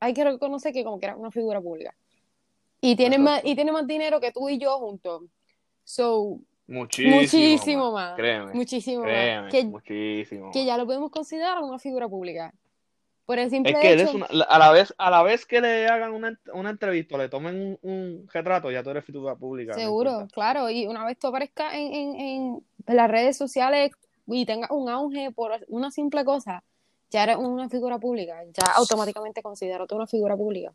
[0.00, 1.94] hay que reconocer que como que era una figura pública.
[2.82, 5.22] Y tiene, más, y tiene más dinero que tú y yo juntos.
[5.82, 8.16] So, Muchísimo, más.
[8.16, 8.52] Créeme.
[8.52, 9.50] Muchísimo más.
[9.50, 10.50] Que, muchísimo.
[10.50, 12.52] Que ya lo podemos considerar una figura pública.
[13.24, 14.24] Por el simple es que hecho...
[14.48, 18.28] a, la vez, a la vez que le hagan una, una entrevista, le tomen un,
[18.32, 19.74] retrato, ya tú eres figura pública.
[19.74, 20.70] Seguro, claro.
[20.70, 23.90] Y una vez tú aparezcas en, en, en, las redes sociales
[24.28, 26.62] y tengas un auge por una simple cosa,
[27.10, 28.44] ya eres una figura pública.
[28.44, 30.72] Ya automáticamente considero una figura pública.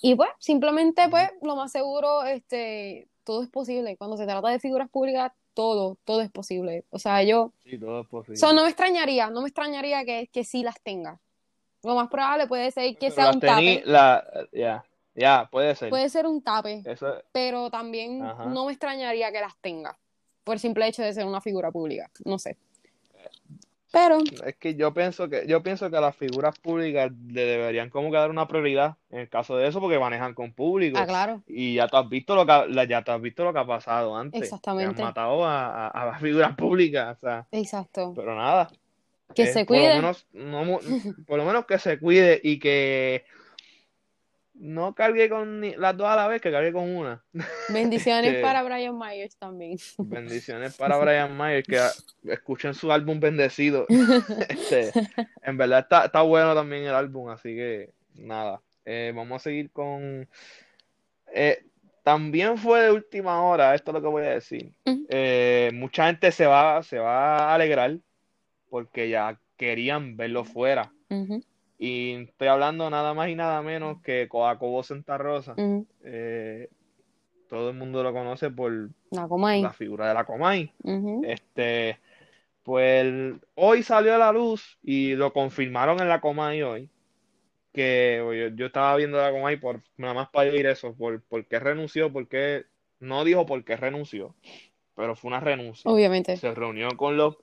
[0.00, 3.96] Y pues, simplemente, pues, lo más seguro, este, todo es posible.
[3.96, 6.84] Cuando se trata de figuras públicas, todo, todo es posible.
[6.90, 7.52] O sea, yo...
[7.64, 8.40] Sí, todo es posible.
[8.54, 11.20] no me extrañaría, no me extrañaría que, que sí las tenga.
[11.82, 13.82] Lo más probable puede ser que sea un tape.
[14.52, 15.90] Ya, ya, puede ser.
[15.90, 16.82] Puede ser un tape,
[17.32, 19.98] pero también no me extrañaría que las tenga.
[20.44, 22.10] Por el simple hecho de ser una figura pública.
[22.24, 22.56] No sé.
[23.92, 24.18] Pero.
[24.44, 28.10] Es que yo pienso que, yo pienso que a las figuras públicas le deberían como
[28.10, 30.98] que dar una prioridad en el caso de eso, porque manejan con público.
[30.98, 31.42] Ah, claro.
[31.46, 34.42] Y ya tú has visto lo que, ya has visto lo que ha pasado antes.
[34.42, 34.94] Exactamente.
[34.94, 37.16] Que han matado a, a, las figuras públicas.
[37.16, 38.12] O sea, Exacto.
[38.14, 38.70] Pero nada.
[39.34, 39.94] Que se cuide.
[39.94, 40.26] Por lo, menos,
[41.26, 43.24] por lo menos que se cuide y que
[44.60, 47.24] no cargue con las dos a la vez, que cargue con una.
[47.70, 49.78] Bendiciones para Brian Myers también.
[49.96, 51.80] Bendiciones para Brian Myers, que
[52.30, 53.86] escuchen su álbum Bendecido.
[54.48, 54.92] Este,
[55.42, 58.60] en verdad está, está, bueno también el álbum, así que nada.
[58.84, 60.28] Eh, vamos a seguir con...
[61.32, 61.64] Eh,
[62.02, 64.72] también fue de última hora, esto es lo que voy a decir.
[65.08, 67.98] Eh, mucha gente se va, se va a alegrar
[68.68, 70.92] porque ya querían verlo fuera.
[71.82, 75.54] Y estoy hablando nada más y nada menos que Coacobo Santa Rosa.
[76.04, 76.68] Eh,
[77.48, 80.74] todo el mundo lo conoce por la, figura de la Comay.
[81.24, 81.98] Este,
[82.64, 86.90] pues hoy salió a la luz y lo confirmaron en la Comay hoy.
[87.72, 91.58] Que yo, estaba viendo la Comay por nada más para oír eso, por, por qué
[91.60, 92.66] renunció, porque
[92.98, 94.34] no dijo por qué renunció,
[94.94, 95.90] pero fue una renuncia.
[95.90, 96.36] Obviamente.
[96.36, 97.38] Se reunió con los,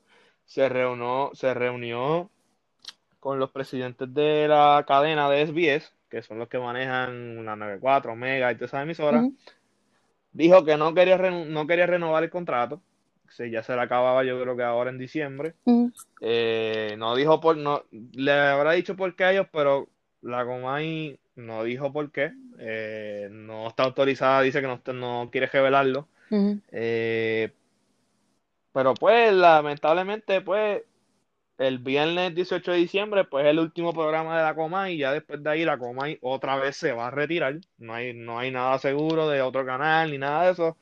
[0.45, 2.29] se reunió, se reunió
[3.27, 8.15] con los presidentes de la cadena de SBS, que son los que manejan la 94,
[8.15, 9.25] Mega y todas esas emisoras,
[10.31, 12.79] dijo que no quería, no quería renovar el contrato,
[13.51, 15.55] ya se le acababa yo creo que ahora en diciembre.
[16.21, 19.89] Eh, no dijo por, no, le habrá dicho por qué a ellos, pero
[20.21, 22.31] la Comay no dijo por qué.
[22.59, 26.07] Eh, no está autorizada, dice que no, no quiere revelarlo.
[26.71, 27.51] Eh,
[28.71, 30.83] pero pues, lamentablemente, pues,
[31.57, 35.11] el viernes 18 de diciembre, pues es el último programa de la Comay y ya
[35.11, 37.59] después de ahí la Comay otra vez se va a retirar.
[37.77, 40.77] No hay, no hay nada seguro de otro canal ni nada de eso.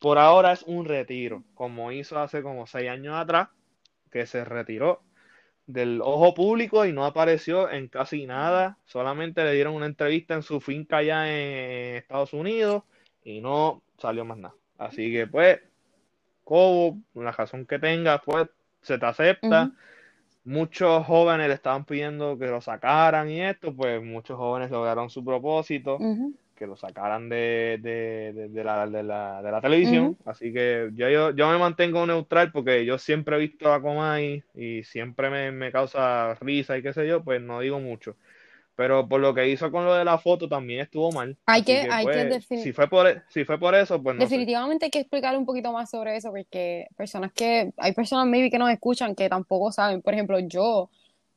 [0.00, 3.48] Por ahora es un retiro, como hizo hace como seis años atrás,
[4.10, 5.02] que se retiró
[5.66, 8.78] del ojo público y no apareció en casi nada.
[8.86, 12.82] Solamente le dieron una entrevista en su finca allá en Estados Unidos
[13.22, 14.54] y no salió más nada.
[14.78, 15.60] Así que pues,
[16.44, 18.48] Cobo, la razón que tenga, pues
[18.82, 19.70] se te acepta.
[20.44, 25.24] Muchos jóvenes le estaban pidiendo que lo sacaran y esto, pues muchos jóvenes lograron su
[25.24, 26.04] propósito
[26.54, 30.16] que lo sacaran de, de, de, de la, de, la, de la televisión.
[30.24, 34.44] Así que yo, yo, yo me mantengo neutral porque yo siempre he visto a Comay
[34.54, 38.16] y siempre me, me causa risa y qué sé yo, pues no digo mucho.
[38.76, 41.36] Pero por lo que hizo con lo de la foto también estuvo mal.
[41.46, 44.16] Hay que- que, hay que pues, defini- si fue por, si fue por eso, pues
[44.16, 44.26] no sé.
[44.28, 48.50] Definitivamente hay que explicar un poquito más sobre eso porque personas que, hay personas maybe
[48.50, 50.00] que nos escuchan que tampoco saben.
[50.02, 50.88] Por ejemplo, yo,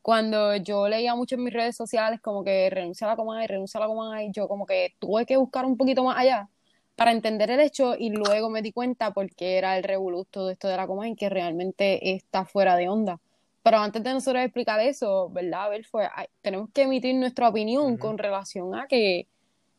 [0.01, 3.77] cuando yo leía mucho en mis redes sociales como que renuncia a la Comay, renuncia
[3.77, 6.49] a la Comay, yo como que tuve que buscar un poquito más allá
[6.95, 10.67] para entender el hecho y luego me di cuenta porque era el revolú todo esto
[10.67, 13.19] de la Comay que realmente está fuera de onda.
[13.63, 15.63] Pero antes de nosotros explicar eso, ¿verdad?
[15.63, 16.07] A ver, fue,
[16.41, 19.27] tenemos que emitir nuestra opinión con relación a que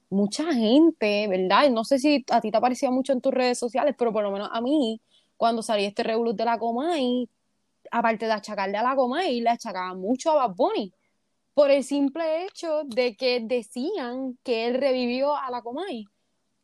[0.09, 1.68] mucha gente, ¿verdad?
[1.70, 4.31] No sé si a ti te aparecía mucho en tus redes sociales, pero por lo
[4.31, 5.01] menos a mí,
[5.37, 7.29] cuando salí este revolú de la Comay,
[7.90, 10.92] aparte de achacarle a la Comay, le achacaban mucho a Bad Bunny,
[11.53, 16.07] por el simple hecho de que decían que él revivió a la Comay,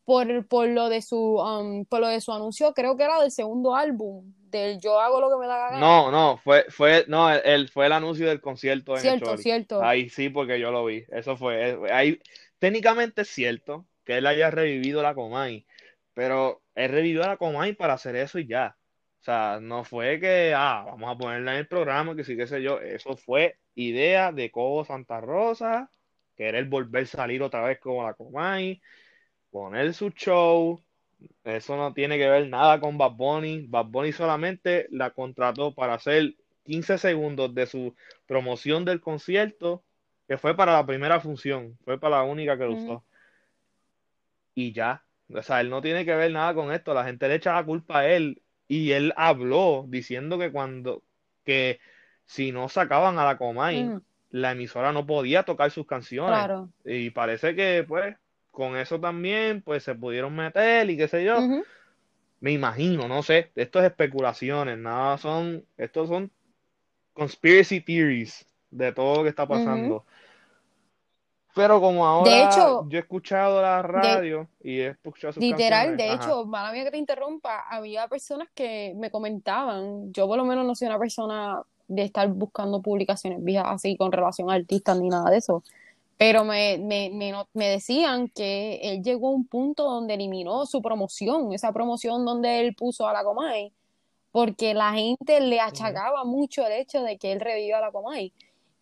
[0.04, 3.30] por, por lo de su, um, por lo de su anuncio, creo que era del
[3.30, 5.78] segundo álbum, del Yo hago lo que me da la gana.
[5.80, 9.26] No, no, fue, fue, no, el, el- fue el anuncio del concierto en el Cierto,
[9.26, 9.42] Choli.
[9.42, 9.82] cierto.
[9.84, 11.04] Ahí sí, porque yo lo vi.
[11.10, 11.70] Eso fue.
[11.70, 12.18] eh, Ahí,
[12.58, 15.66] técnicamente es cierto que él haya revivido la Comay,
[16.12, 18.76] pero él revivió la Comay para hacer eso y ya.
[19.20, 22.46] O sea, no fue que, ah, vamos a ponerla en el programa, que sí, qué
[22.46, 22.80] sé yo.
[22.80, 25.90] Eso fue idea de Cobo Santa Rosa,
[26.36, 28.80] querer volver a salir otra vez como la Comay,
[29.50, 30.82] poner su show.
[31.44, 33.66] Eso no tiene que ver nada con Bad Bunny.
[33.66, 37.94] Bad Bunny solamente la contrató para hacer 15 segundos de su
[38.26, 39.82] promoción del concierto,
[40.28, 43.04] que fue para la primera función, fue para la única que lo usó.
[44.54, 45.02] Y ya,
[45.32, 47.64] o sea, él no tiene que ver nada con esto, la gente le echa la
[47.64, 51.02] culpa a él y él habló diciendo que cuando,
[51.44, 51.80] que
[52.24, 53.90] si no sacaban a la Comay,
[54.30, 56.38] la emisora no podía tocar sus canciones.
[56.38, 56.68] claro.
[56.84, 58.16] Y parece que, pues,
[58.50, 61.38] con eso también, pues, se pudieron meter y qué sé yo.
[62.40, 63.50] Me imagino, no sé.
[63.54, 66.30] Esto es especulaciones, nada son, estos son
[67.12, 70.04] conspiracy theories de todo lo que está pasando.
[71.54, 75.42] Pero como ahora De hecho, yo he escuchado la de, radio y he escuchado sus
[75.42, 76.24] Literal, canciones, de ajá.
[76.28, 80.64] hecho, mala mía que te interrumpa, había personas que me comentaban, yo por lo menos
[80.64, 85.08] no soy una persona de estar buscando publicaciones viejas así con relación a artistas ni
[85.08, 85.64] nada de eso,
[86.20, 90.82] pero me, me, me, me decían que él llegó a un punto donde eliminó su
[90.82, 93.72] promoción, esa promoción donde él puso a la Comay,
[94.30, 98.34] porque la gente le achacaba mucho el hecho de que él revivió a la Comay.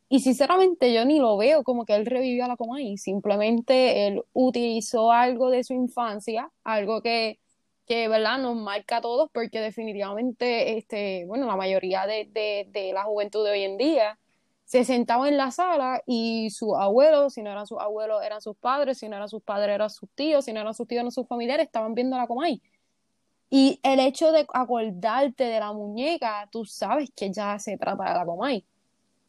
[0.09, 4.25] Y sinceramente yo ni lo veo como que él revivió a la Comay, simplemente él
[4.33, 7.39] utilizó algo de su infancia, algo que,
[7.87, 8.39] que ¿verdad?
[8.39, 13.45] nos marca a todos porque definitivamente, este, bueno, la mayoría de, de, de la juventud
[13.45, 14.19] de hoy en día
[14.69, 18.55] se sentaba en la sala y sus abuelos, si no eran sus abuelos, eran sus
[18.55, 21.11] padres, si no eran sus padres, eran sus tíos, si no eran sus tíos, eran
[21.11, 22.61] sus familiares, estaban viendo a la Comay.
[23.49, 28.19] Y el hecho de acordarte de la muñeca, tú sabes que ya se trata de
[28.19, 28.63] la Comay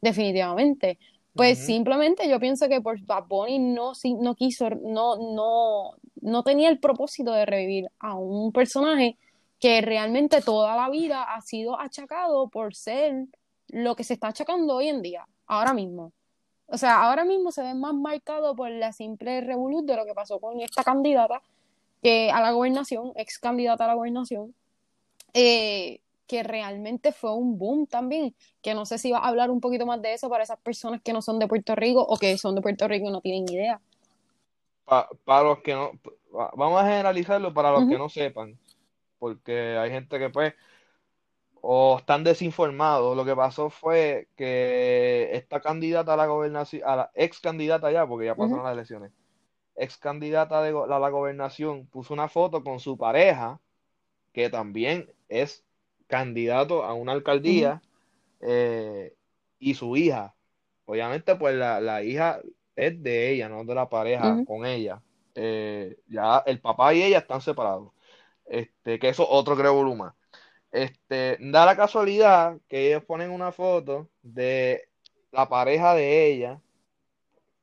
[0.02, 0.98] definitivamente.
[1.32, 6.68] Pues simplemente yo pienso que por Bad Bunny no, no quiso, no, no, no tenía
[6.68, 9.16] el propósito de revivir a un personaje
[9.58, 13.24] que realmente toda la vida ha sido achacado por ser
[13.72, 16.12] lo que se está achacando hoy en día, ahora mismo.
[16.66, 20.14] O sea, ahora mismo se ve más marcado por la simple revolución de lo que
[20.14, 21.42] pasó con esta candidata
[22.02, 24.54] que a la gobernación, ex candidata a la gobernación,
[25.34, 29.60] eh, que realmente fue un boom también, que no sé si va a hablar un
[29.60, 32.38] poquito más de eso para esas personas que no son de Puerto Rico o que
[32.38, 33.80] son de Puerto Rico y no tienen idea.
[34.84, 35.90] Pa- para los que no,
[36.32, 38.56] pa- vamos a generalizarlo para los que no sepan,
[39.18, 40.54] porque hay gente que pues
[41.62, 43.16] o están desinformados.
[43.16, 48.06] Lo que pasó fue que esta candidata a la gobernación, a la ex candidata ya,
[48.06, 49.12] porque ya pasaron las elecciones,
[49.76, 53.60] ex candidata de go- a la gobernación puso una foto con su pareja,
[54.32, 55.64] que también es
[56.06, 57.82] candidato a una alcaldía
[58.40, 59.14] eh,
[59.58, 60.34] y su hija.
[60.86, 62.40] Obviamente, pues la, la, hija
[62.76, 65.02] es de ella, no de la pareja con ella.
[65.34, 67.92] Eh, ya el papá y ella están separados.
[68.46, 69.74] Este, que eso otro creo
[70.72, 74.88] Este, da la casualidad que ellos ponen una foto de
[75.32, 76.60] la pareja de ella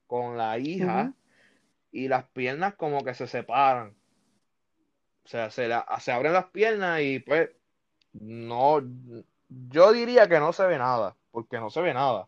[0.08, 1.14] con la hija
[1.92, 3.96] y las piernas como que se separan.
[5.26, 7.50] O sea, se, se abren las piernas y pues
[8.14, 8.82] no,
[9.50, 12.28] yo diría que no se ve nada, porque no se ve nada.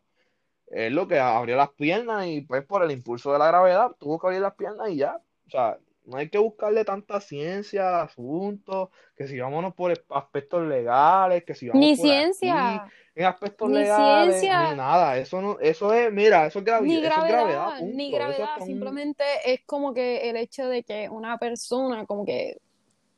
[0.67, 4.19] Es lo que abrió las piernas y pues por el impulso de la gravedad tuvo
[4.19, 5.21] que abrir las piernas y ya.
[5.47, 10.67] O sea, no hay que buscarle tanta ciencia al asunto, que si vámonos por aspectos
[10.67, 12.85] legales, que si vamos ni ciencia.
[13.15, 15.17] en aspectos legales, ni nada.
[15.17, 20.29] Eso no, eso es, mira, eso es, ni gravedad, Ni gravedad, simplemente es como que
[20.29, 22.57] el hecho de que una persona como que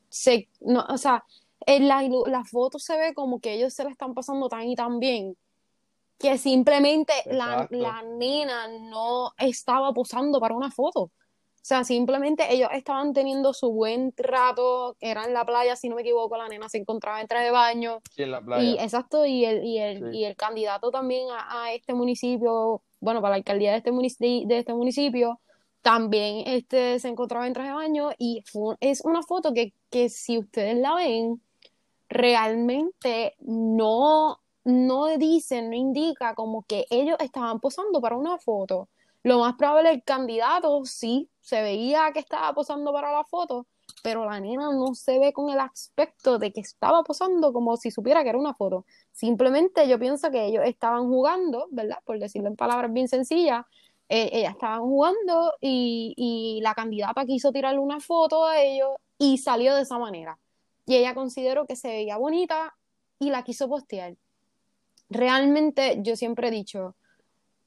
[0.08, 1.24] se, no, o sea,
[1.64, 4.76] en la, la foto se ve como que ellos se la están pasando tan y
[4.76, 5.36] tan bien
[6.18, 11.10] que simplemente la, la, nena no estaba posando para una foto.
[11.62, 15.94] O sea, simplemente ellos estaban teniendo su buen rato, era en la playa, si no
[15.94, 18.00] me equivoco, la nena se encontraba en traje de baño.
[18.10, 18.68] Sí, en la playa.
[18.68, 23.30] Y exacto, y el, y el, y el candidato también a, este municipio, bueno, para
[23.30, 25.40] la alcaldía de este, municipio, de este municipio,
[25.82, 28.42] también este, se encontraba en traje de baño y
[28.80, 31.40] es una foto que, que si ustedes la ven,
[32.08, 38.88] realmente no, no dicen, no indica como que ellos estaban posando para una foto.
[39.22, 43.66] Lo más probable el candidato sí se veía que estaba posando para la foto,
[44.02, 47.90] pero la nena no se ve con el aspecto de que estaba posando como si
[47.90, 48.86] supiera que era una foto.
[49.12, 51.98] Simplemente yo pienso que ellos estaban jugando, ¿verdad?
[52.04, 53.66] Por decirlo en palabras bien sencillas,
[54.08, 59.38] eh, ellas estaban jugando y, y la candidata quiso tirarle una foto a ellos y
[59.38, 60.38] salió de esa manera
[60.86, 62.76] y ella consideró que se veía bonita
[63.18, 64.16] y la quiso postear.
[65.08, 66.96] Realmente yo siempre he dicho,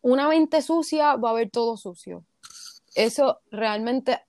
[0.01, 2.23] una mente sucia va a ver todo sucio.
[2.95, 4.19] Eso realmente,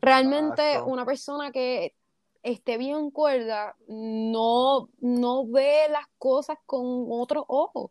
[0.00, 1.94] realmente una persona que
[2.42, 7.90] esté bien cuerda no, no ve las cosas con otro ojo.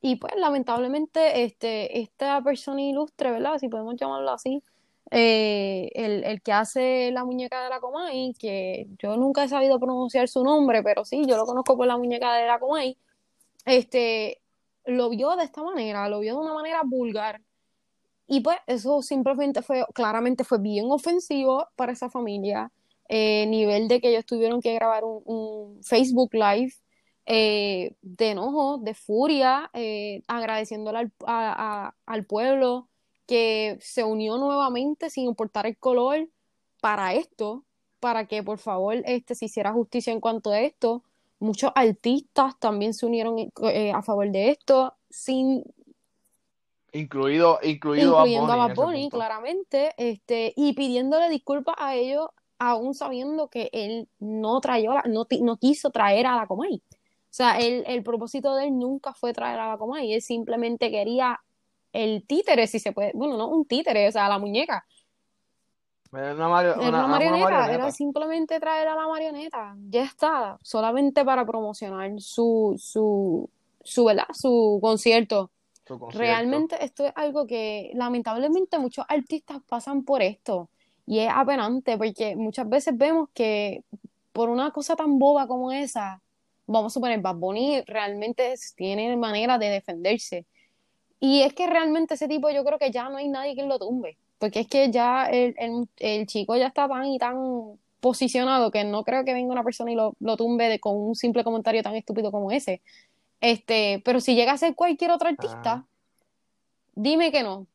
[0.00, 3.58] Y pues lamentablemente este, esta persona ilustre, ¿verdad?
[3.58, 4.62] Si podemos llamarlo así,
[5.14, 10.26] eh, el, que hace la muñeca de la Comay, que yo nunca he sabido pronunciar
[10.26, 12.96] su nombre, pero sí, yo lo conozco por la muñeca de la Comay,
[13.66, 14.40] este,
[14.86, 17.42] lo vio de esta manera, lo vio de una manera vulgar.
[18.26, 22.72] Y pues eso simplemente fue, claramente fue bien ofensivo para esa familia,
[23.08, 26.72] eh, nivel de que ellos tuvieron que grabar un, Facebook Live
[27.26, 29.70] eh, de enojo, de furia,
[30.26, 31.12] agradeciéndole al,
[32.06, 32.88] al pueblo
[33.26, 36.28] que se unió nuevamente sin importar el color
[36.80, 37.64] para esto,
[38.00, 41.04] para que por favor este, se hiciera justicia en cuanto a esto.
[41.38, 45.64] Muchos artistas también se unieron eh, a favor de esto, sin
[46.92, 52.28] incluido, incluido incluyendo a Bad Bunny, claramente, este, y pidiéndole disculpas a ellos,
[52.58, 56.82] aún sabiendo que él no, trajo no, no quiso traer a la Comay.
[56.84, 60.90] O sea, el, el propósito de él nunca fue traer a la Comay, él simplemente
[60.90, 61.40] quería
[61.92, 64.84] el títere, si se puede, bueno, no un títere, o sea, la muñeca.
[66.12, 72.76] Era una, marioneta, era simplemente traer a la marioneta, ya está, solamente para promocionar su,
[72.78, 73.48] su,
[73.82, 74.26] su, ¿verdad?
[74.34, 75.50] su concierto.
[76.12, 80.68] Realmente esto es algo que lamentablemente muchos artistas pasan por esto
[81.06, 83.82] y es apenante porque muchas veces vemos que
[84.32, 86.20] por una cosa tan boba como esa,
[86.66, 90.46] vamos a suponer, Bad Bunny realmente tiene manera de defenderse
[91.22, 93.78] y es que realmente ese tipo yo creo que ya no hay nadie que lo
[93.78, 95.54] tumbe, porque es que ya el,
[95.98, 99.92] el, chico ya está tan y tan posicionado que no creo que venga una persona
[99.92, 102.82] y lo, lo tumbe con un simple comentario tan estúpido como ese.
[103.42, 105.84] Este, pero si llega a ser cualquier otro artista,
[106.94, 107.66] dime que no.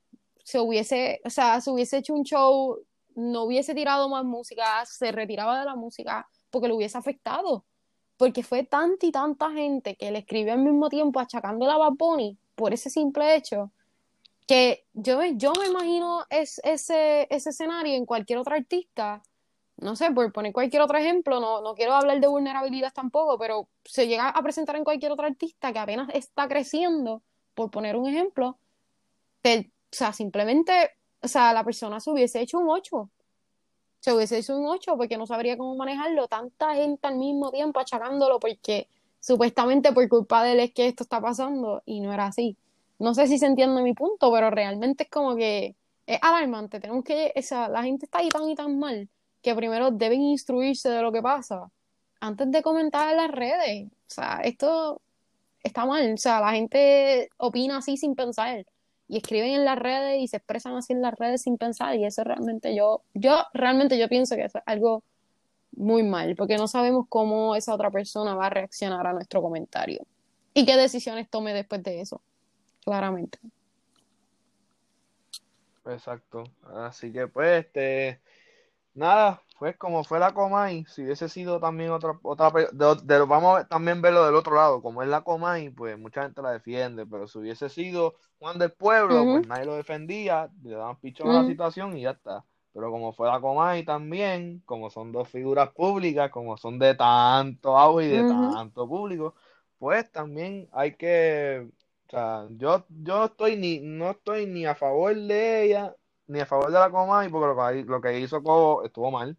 [0.43, 2.80] Se hubiese, o sea, se hubiese hecho un show,
[3.15, 7.65] no hubiese tirado más música, se retiraba de la música porque lo hubiese afectado.
[8.15, 11.93] Porque fue tanta y tanta gente que le escribió al mismo tiempo achacando a Bad
[11.97, 13.69] Bunny por ese simple hecho,
[14.48, 19.21] que yo, yo me imagino es, ese, ese escenario en cualquier otro artista,
[19.78, 23.67] no sé, por poner cualquier otro ejemplo, no, no quiero hablar de vulnerabilidad tampoco, pero
[23.86, 27.21] se llega a presentar en cualquier otro artista que apenas está creciendo,
[27.54, 28.58] por poner un ejemplo,
[29.46, 33.10] o sea, simplemente, o sea, la persona se hubiese hecho un 8,
[34.00, 37.80] se hubiese hecho un 8 porque no sabría cómo manejarlo, tanta gente al mismo tiempo
[37.80, 42.28] achacándolo porque supuestamente por culpa de él es que esto está pasando y no era
[42.28, 42.58] así.
[43.00, 45.75] No sé si se entiende mi punto, pero realmente es como que
[46.06, 46.80] es alarmante.
[46.80, 49.10] Tenemos que, o sea, la gente está ahí tan y tan mal
[49.48, 51.71] que primero deben instruirse de lo que pasa
[52.19, 53.87] antes de comentar en las redes.
[53.87, 55.02] O sea, esto
[55.63, 56.13] está mal.
[56.13, 58.65] O sea, la gente opina así sin pensar.
[59.08, 61.95] Y escriben en las redes y se expresan así en las redes sin pensar.
[61.95, 65.02] Y eso realmente yo, yo realmente yo pienso que es algo
[65.77, 70.02] muy mal, porque no sabemos cómo esa otra persona va a reaccionar a nuestro comentario.
[70.54, 72.19] Y qué decisiones tome después de eso.
[72.83, 73.39] Claramente.
[75.85, 76.43] Exacto.
[76.75, 78.19] Así que pues, este,
[78.98, 83.67] nada, pues como fue la Comay, si hubiese sido también otra, otra, de, vamos a
[83.67, 87.27] también verlo del otro lado, como es la Comay, pues mucha gente la defiende, pero
[87.27, 91.45] si hubiese sido Juan del Pueblo, pues nadie lo defendía, le daban pichón a la
[91.48, 92.43] situación y ya está.
[92.73, 97.77] Pero como fue la Comay también, como son dos figuras públicas, como son de tanto
[97.77, 99.33] agua y de tanto público,
[99.79, 101.67] pues también hay que
[102.08, 105.95] o sea, yo, yo estoy ni, no estoy ni a favor de ella,
[106.28, 109.38] ni a favor de la Comay, porque lo que, lo que hizo Cobo estuvo mal.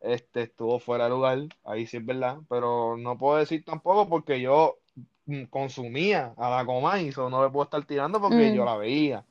[0.00, 4.40] Este, estuvo fuera de lugar, ahí sí es verdad, pero no puedo decir tampoco porque
[4.40, 4.78] yo
[5.26, 8.66] mm, consumía a la Comay, eso no le puedo estar tirando porque yo mm.
[8.66, 9.26] la veía.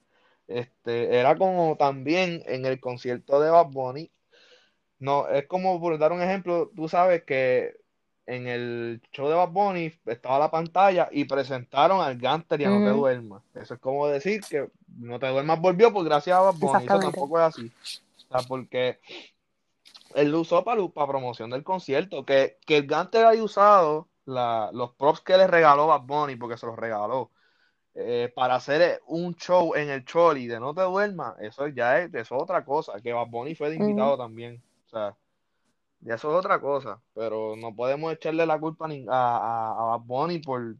[0.47, 4.11] Este, era como también en el concierto de Bad Bunny.
[4.99, 7.75] No, es como por dar un ejemplo, tú sabes que
[8.27, 12.69] en el show de Bad Bunny estaba la pantalla y presentaron al Ganter y a
[12.69, 13.43] No Te Duermas.
[13.53, 16.85] Eso es como decir que No Te Duermas volvió por gracias a Bad Bunny.
[16.85, 17.71] Eso tampoco es así.
[18.17, 18.99] O sea, porque
[20.15, 22.25] él lo usó para, para promoción del concierto.
[22.25, 26.57] Que, que el Ganter haya usado la, los props que le regaló Bad Bunny, porque
[26.57, 27.29] se los regaló,
[27.93, 32.13] eh, para hacer un show en el Choli de No Te Duermas, eso ya es,
[32.13, 32.99] eso otra cosa.
[33.01, 34.61] Que Bad Bunny fue de invitado también.
[34.87, 35.15] O sea,
[36.01, 40.41] y eso es otra cosa, pero no podemos echarle la culpa a, a, a Bad
[40.45, 40.75] por,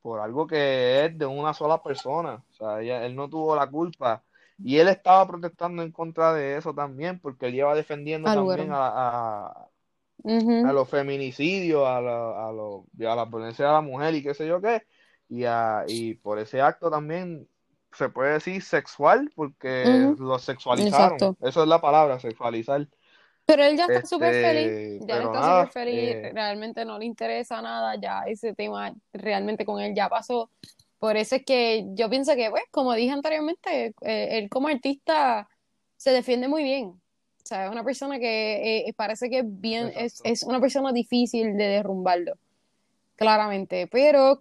[0.00, 2.44] por algo que es de una sola persona.
[2.50, 4.22] O sea, él no tuvo la culpa.
[4.62, 9.46] Y él estaba protestando en contra de eso también, porque él lleva defendiendo también a,
[9.48, 14.34] a, los feminicidios, a la, a, lo, a la violencia de la mujer y qué
[14.34, 14.82] sé yo qué.
[15.28, 17.48] Y, a, y por ese acto también
[17.92, 21.18] se puede decir sexual, porque lo sexualizaron.
[21.40, 22.86] Eso es la palabra, sexualizar.
[23.50, 27.04] Pero él ya está súper feliz, este, ya está súper feliz, eh, realmente no le
[27.04, 30.50] interesa nada, ya ese tema realmente con él ya pasó.
[31.00, 35.48] Por eso es que yo pienso que, pues, como dije anteriormente, eh, él como artista
[35.96, 36.90] se defiende muy bien.
[36.90, 37.00] O
[37.42, 41.64] sea, es una persona que eh, parece que bien, es, es, una persona difícil de
[41.64, 42.34] derrumbarlo,
[43.16, 43.88] claramente.
[43.88, 44.38] Pero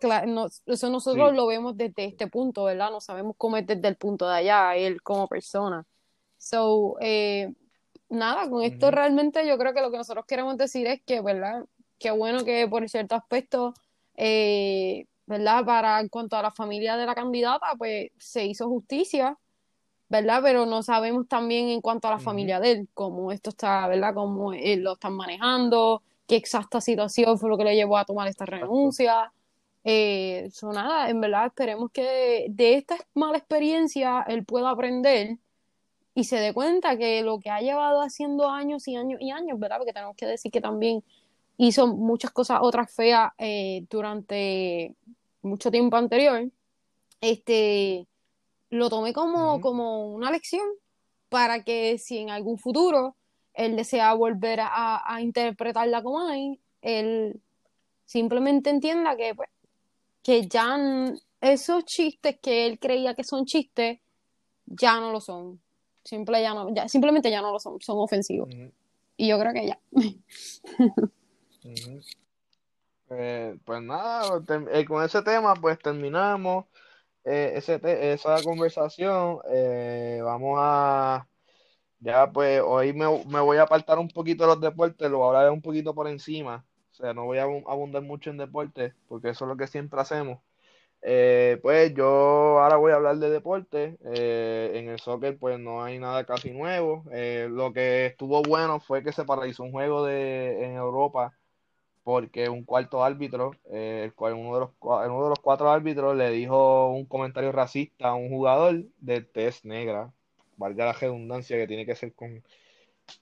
[0.67, 2.91] eso nosotros lo vemos desde este punto, ¿verdad?
[2.91, 5.83] No sabemos cómo es desde el punto de allá, él como persona.
[6.37, 7.51] So, eh,
[8.09, 11.65] nada, con esto realmente yo creo que lo que nosotros queremos decir es que, ¿verdad?
[11.97, 13.73] Qué bueno que por cierto aspecto,
[14.15, 15.65] eh, ¿verdad?
[15.65, 19.37] Para en cuanto a la familia de la candidata, pues se hizo justicia,
[20.09, 20.41] ¿verdad?
[20.43, 24.13] Pero no sabemos también en cuanto a la familia de él, cómo esto está, ¿verdad?
[24.15, 28.27] Cómo él lo están manejando, qué exacta situación fue lo que le llevó a tomar
[28.27, 29.31] esta renuncia.
[29.83, 35.37] Eh, nada, en verdad esperemos que de esta mala experiencia él pueda aprender
[36.19, 39.57] y se dé cuenta que lo que ha llevado haciendo años y años y años,
[39.57, 39.77] ¿verdad?
[39.77, 41.01] Porque tenemos que decir que también
[41.55, 44.95] hizo muchas cosas otras feas eh, durante
[45.41, 46.49] mucho tiempo anterior,
[47.21, 48.05] este,
[48.69, 50.67] lo tomé como, como una lección
[51.29, 53.15] para que si en algún futuro
[53.53, 57.39] él desea volver a, a interpretarla como hay, él
[58.03, 59.49] simplemente entienda que, pues,
[60.21, 60.77] que ya
[61.39, 63.99] esos chistes que él creía que son chistes,
[64.65, 65.61] ya no lo son
[66.09, 68.49] Simple ya no, ya, simplemente ya no lo son, son ofensivos.
[69.15, 69.79] Y yo creo que ya.
[73.11, 74.39] Eh, pues nada,
[74.71, 76.65] eh, con ese tema pues terminamos
[77.23, 77.79] eh, ese
[78.13, 79.39] esa conversación.
[80.23, 81.27] vamos a,
[81.99, 85.61] ya pues hoy me, voy a apartar un poquito de los deportes, lo hablaré un
[85.61, 86.63] poquito por encima.
[86.91, 89.99] O sea, no voy a abundar mucho en deportes porque eso es lo que siempre
[89.99, 90.39] hacemos.
[91.01, 93.97] Eh, pues yo ahora voy a hablar de deporte.
[94.13, 97.05] Eh, en el soccer pues no hay nada casi nuevo.
[97.11, 101.33] Eh, lo que estuvo bueno fue que se paralizó un juego de, en Europa
[102.03, 106.31] porque un cuarto árbitro, el cual uno de, los, uno de los cuatro árbitros le
[106.31, 110.11] dijo un comentario racista a un jugador de test negra.
[110.57, 112.43] Valga la redundancia que tiene que ser con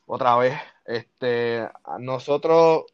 [0.06, 0.54] otra vez.
[0.86, 1.68] Este,
[2.00, 2.86] nosotros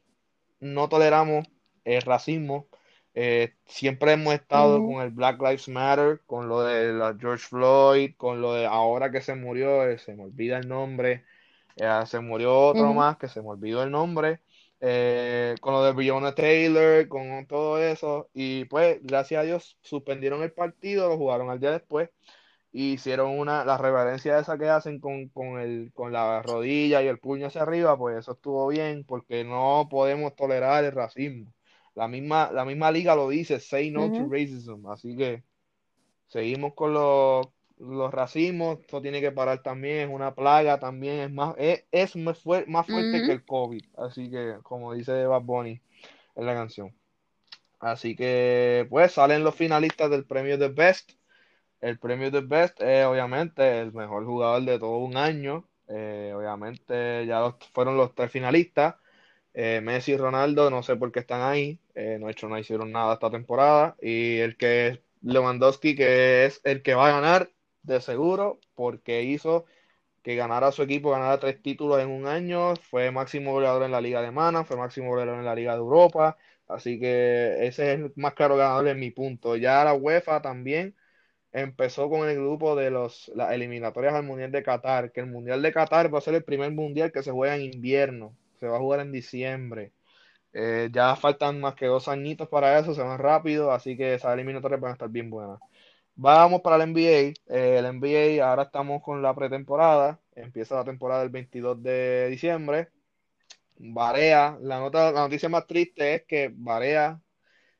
[0.59, 1.45] no toleramos
[1.86, 2.67] el racismo
[3.16, 8.16] eh, siempre hemos estado con el Black Lives Matter, con lo de la George Floyd,
[8.18, 11.26] con lo de ahora que se murió, eh, se me olvida el nombre,
[11.76, 14.41] eh, se murió otro más que se me olvidó el nombre,
[15.61, 20.51] con lo de Breonna Taylor, con todo eso, y pues gracias a Dios suspendieron el
[20.53, 22.09] partido, lo jugaron al día después,
[22.72, 27.07] y hicieron una, la reverencia esa que hacen con, con, el, con la rodilla y
[27.07, 31.53] el puño hacia arriba, pues eso estuvo bien, porque no podemos tolerar el racismo.
[31.95, 35.43] La misma, la misma liga lo dice, say no to racism, así que
[36.27, 41.31] seguimos con los, los racismos, esto tiene que parar también, es una plaga también, es
[41.31, 45.81] más, es, más, más fuerte que el COVID, así que como dice Bad Bunny
[46.35, 46.95] en la canción.
[47.79, 51.11] Así que pues salen los finalistas del premio de Best
[51.83, 55.67] el premio de Best es obviamente el mejor jugador de todo un año.
[55.89, 58.95] Eh, obviamente ya fueron los tres finalistas.
[59.54, 61.80] Eh, Messi y Ronaldo, no sé por qué están ahí.
[61.95, 63.95] Eh, no, hecho, no hicieron nada esta temporada.
[64.01, 67.51] Y el que es Lewandowski, que es el que va a ganar
[67.84, 69.66] de seguro, porque hizo
[70.24, 72.76] que ganara su equipo, ganara tres títulos en un año.
[72.78, 75.80] Fue máximo goleador en la Liga de Mana, fue máximo goleador en la Liga de
[75.80, 76.38] Europa.
[76.68, 79.56] Así que ese es el más claro ganador en mi punto.
[79.58, 80.95] Ya la UEFA también
[81.54, 85.62] empezó con el grupo de los, las eliminatorias al Mundial de Qatar, que el Mundial
[85.62, 88.78] de Qatar va a ser el primer Mundial que se juega en invierno, se va
[88.78, 89.93] a jugar en diciembre.
[90.53, 94.34] Eh, ya faltan más que dos añitos para eso, se van rápido, así que esas
[94.34, 95.59] eliminatorias van a estar bien buenas.
[96.16, 97.34] Vamos para el NBA.
[97.47, 100.20] Eh, el NBA, ahora estamos con la pretemporada.
[100.36, 102.89] Empieza la temporada el 22 de diciembre.
[103.78, 107.22] Barea, la, nota, la noticia más triste es que Barea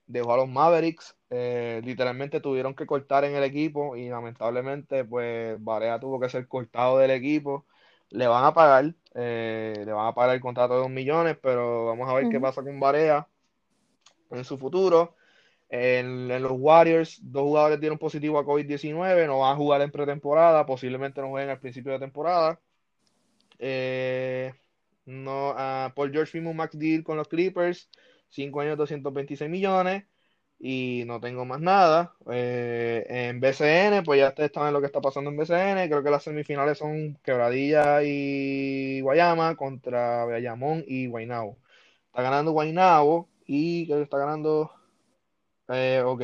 [0.08, 5.58] dejó a los Mavericks eh, literalmente tuvieron que cortar en el equipo y lamentablemente pues
[5.64, 7.66] Barea tuvo que ser cortado del equipo.
[8.10, 11.86] Le van a pagar, eh, le van a pagar el contrato de dos millones, pero
[11.86, 13.28] vamos a ver qué pasa con Barea
[14.32, 15.16] en su futuro.
[15.70, 20.66] En, los Warriors, dos jugadores dieron positivo a COVID-19, no van a jugar en pretemporada,
[20.66, 22.60] posiblemente no jueguen al principio de temporada.
[23.60, 24.54] Eh,
[25.06, 27.90] no, uh, Paul George firmó max deal con los Clippers,
[28.30, 30.04] 5 años, 226 millones
[30.66, 32.16] y no tengo más nada.
[32.32, 35.90] Eh, en BCN, pues ya ustedes saben lo que está pasando en BCN.
[35.90, 41.58] Creo que las semifinales son Quebradilla y Guayama contra Bayamón y Guaynabo.
[42.08, 44.72] Está ganando Guaynabo y creo que está ganando.
[45.70, 46.22] Eh, ok.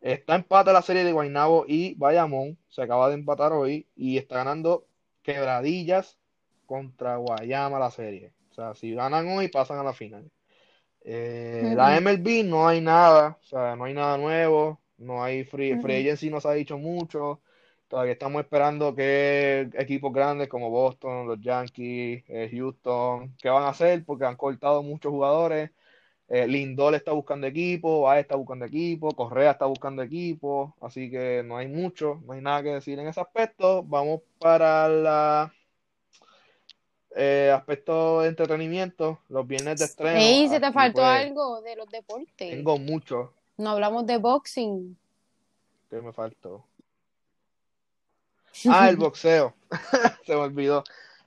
[0.00, 2.58] Está empate la serie de Guaynabo y Bayamón.
[2.68, 3.86] Se acaba de empatar hoy.
[3.96, 4.86] Y está ganando
[5.22, 6.18] Quebradillas
[6.66, 8.32] contra Guayama la serie.
[8.50, 10.30] O sea, si ganan hoy, pasan a la final.
[11.10, 15.80] Eh, la MLB no hay nada, o sea, no hay nada nuevo, no hay free,
[15.80, 17.40] free agency, no se ha dicho mucho.
[17.88, 23.70] Todavía estamos esperando que equipos grandes como Boston, los Yankees, eh, Houston, ¿qué van a
[23.70, 24.04] hacer?
[24.04, 25.70] Porque han cortado muchos jugadores.
[26.28, 31.42] Eh, Lindol está buscando equipo, Baez está buscando equipo, Correa está buscando equipo, así que
[31.44, 33.82] no hay mucho, no hay nada que decir en ese aspecto.
[33.84, 35.54] Vamos para la
[37.16, 40.20] eh, aspecto de entretenimiento, los viernes de estreno.
[40.20, 42.36] Sí, se te faltó pues, algo de los deportes.
[42.36, 43.32] Tengo mucho.
[43.56, 44.96] No hablamos de boxing.
[45.90, 46.64] ¿Qué me faltó?
[48.68, 49.54] Ah, el boxeo.
[50.26, 50.84] se me olvidó.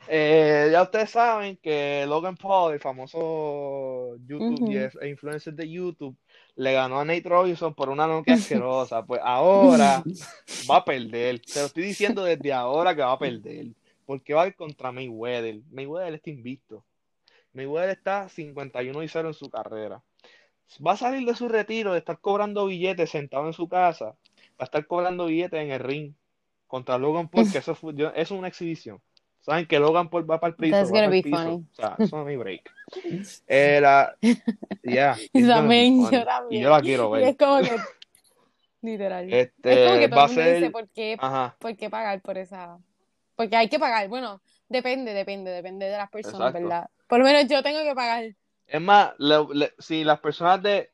[0.07, 6.15] Eh, ya ustedes saben que Logan Paul, el famoso YouTube e influencer de YouTube,
[6.55, 9.05] le ganó a Nate Robinson por una noche asquerosa.
[9.05, 10.03] Pues ahora
[10.69, 11.41] va a perder.
[11.41, 13.67] Te lo estoy diciendo desde ahora que va a perder
[14.11, 15.61] porque va a ir contra Mayweather.
[15.71, 16.83] Mayweather está invicto.
[17.53, 20.03] Mayweather está 51 y 0 en su carrera.
[20.85, 24.15] Va a salir de su retiro de estar cobrando billetes sentado en su casa, va
[24.59, 26.13] a estar cobrando billetes en el ring
[26.67, 27.77] contra Logan Paul, que eso,
[28.13, 28.99] es una exhibición.
[29.39, 30.75] Saben que Logan Paul va para el piso.
[30.75, 32.69] That's gonna O sea, eso no es mi break.
[33.47, 34.13] Era.
[34.83, 35.15] Ya.
[35.33, 36.01] yo también.
[36.49, 37.29] Y yo la quiero ver.
[37.29, 37.77] es como que.
[38.81, 39.31] Literal.
[39.31, 41.17] Este, es como que todo va el mundo dice por qué,
[41.59, 42.77] por qué pagar por esa
[43.35, 44.07] porque hay que pagar.
[44.07, 46.89] Bueno, depende, depende, depende de las personas, ¿verdad?
[47.07, 48.35] Por lo menos yo tengo que pagar.
[48.67, 49.13] Es más,
[49.79, 50.89] si las personas de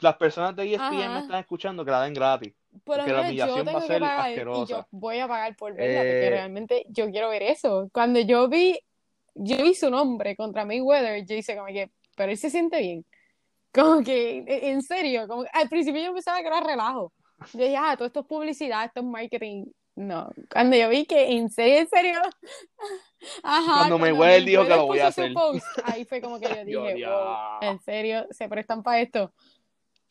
[0.00, 2.52] las personas de ESPN me están escuchando, que la den gratis.
[2.84, 6.26] Por lo menos yo tengo que pagar y yo voy a pagar por verla, porque
[6.26, 7.88] eh, realmente yo quiero ver eso.
[7.92, 8.78] Cuando yo vi,
[9.34, 13.04] yo vi su nombre contra Mayweather, yo hice como que, pero él se siente bien.
[13.72, 17.12] Como que, e, en serio, como al principio yo pensaba que era relajo.
[17.52, 19.66] Yo dije, ah, todo esto es publicidad, esto es marketing.
[20.00, 22.22] No, cuando yo vi que en serio, en serio.
[23.42, 25.34] Ajá, cuando Mayweather dijo que lo voy a hacer.
[25.84, 29.30] ahí fue como que yo dije, wow, en serio, se prestan para esto.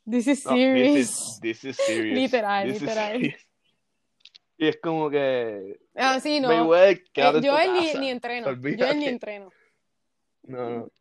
[0.07, 1.39] This is serious.
[1.41, 2.15] this, is, serious.
[2.15, 3.35] Literal, literal.
[4.59, 5.79] Y es como que.
[5.95, 6.49] Ah, sí, no.
[6.49, 8.51] Mayweather, eh, yo él ni, ni, entreno.
[8.61, 9.49] Yo él ni entreno.
[10.43, 10.91] No, no.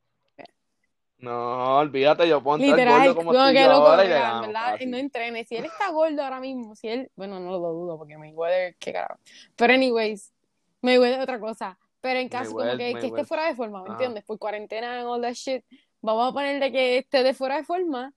[1.19, 4.79] No, olvídate, yo puedo entrar gordo como, que ahora y ¿verdad?
[4.87, 5.45] No entrene.
[5.45, 8.93] Si él está gordo ahora mismo, si él, bueno, no lo dudo porque Mayweather, qué
[8.93, 9.19] carajo.
[9.57, 10.33] Pero anyways,
[10.81, 11.79] Mayweather es otra cosa.
[12.01, 14.25] Pero en caso como que, que, esté fuera de forma, ¿me entiendes?
[14.25, 15.65] Por cuarentena and all that shit,
[16.01, 18.13] vamos a ponerle que esté de fuera de forma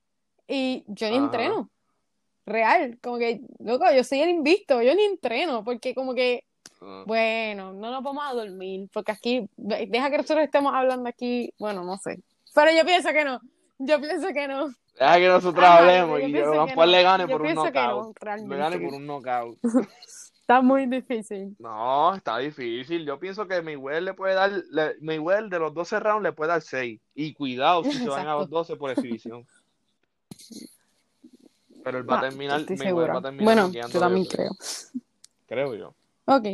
[0.47, 1.71] y yo ni entreno.
[2.45, 6.43] real, como que, loco, yo soy el invisto, yo ni entreno, porque como que,
[6.81, 11.53] Ah, bueno, no nos vamos a dormir, porque aquí, deja que nosotros estemos hablando aquí,
[11.59, 12.19] bueno, no sé,
[12.53, 13.41] pero yo pienso que no,
[13.79, 14.69] yo pienso que no,
[15.01, 18.17] Deja que nosotros Ajá, hablemos yo y no, le gane yo por un no, knockout.
[18.47, 19.57] Le gane por un knockout.
[20.41, 21.55] Está muy difícil.
[21.59, 23.05] No, está difícil.
[23.05, 26.49] Yo pienso que Mayweather le puede dar, le- Mayweather de los 12 rounds le puede
[26.49, 26.99] dar 6.
[27.15, 28.57] Y cuidado si se van a los Exacto.
[28.57, 29.47] 12 por exhibición.
[31.83, 34.51] Pero él va a terminar, va a terminar Bueno, yo también creo.
[35.47, 35.95] creo yo.
[36.25, 36.45] Ok.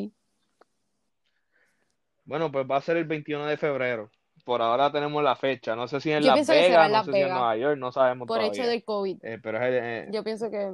[2.26, 4.12] Bueno, pues va a ser el 21 de febrero.
[4.48, 5.76] Por ahora tenemos la fecha.
[5.76, 7.28] No sé si en Yo Las Vegas, en no sé si en.
[7.28, 8.72] Nueva York, no sabemos Por hecho todavía.
[8.72, 9.18] del COVID.
[9.22, 10.72] Eh, pero es el- eh, Yo pienso que.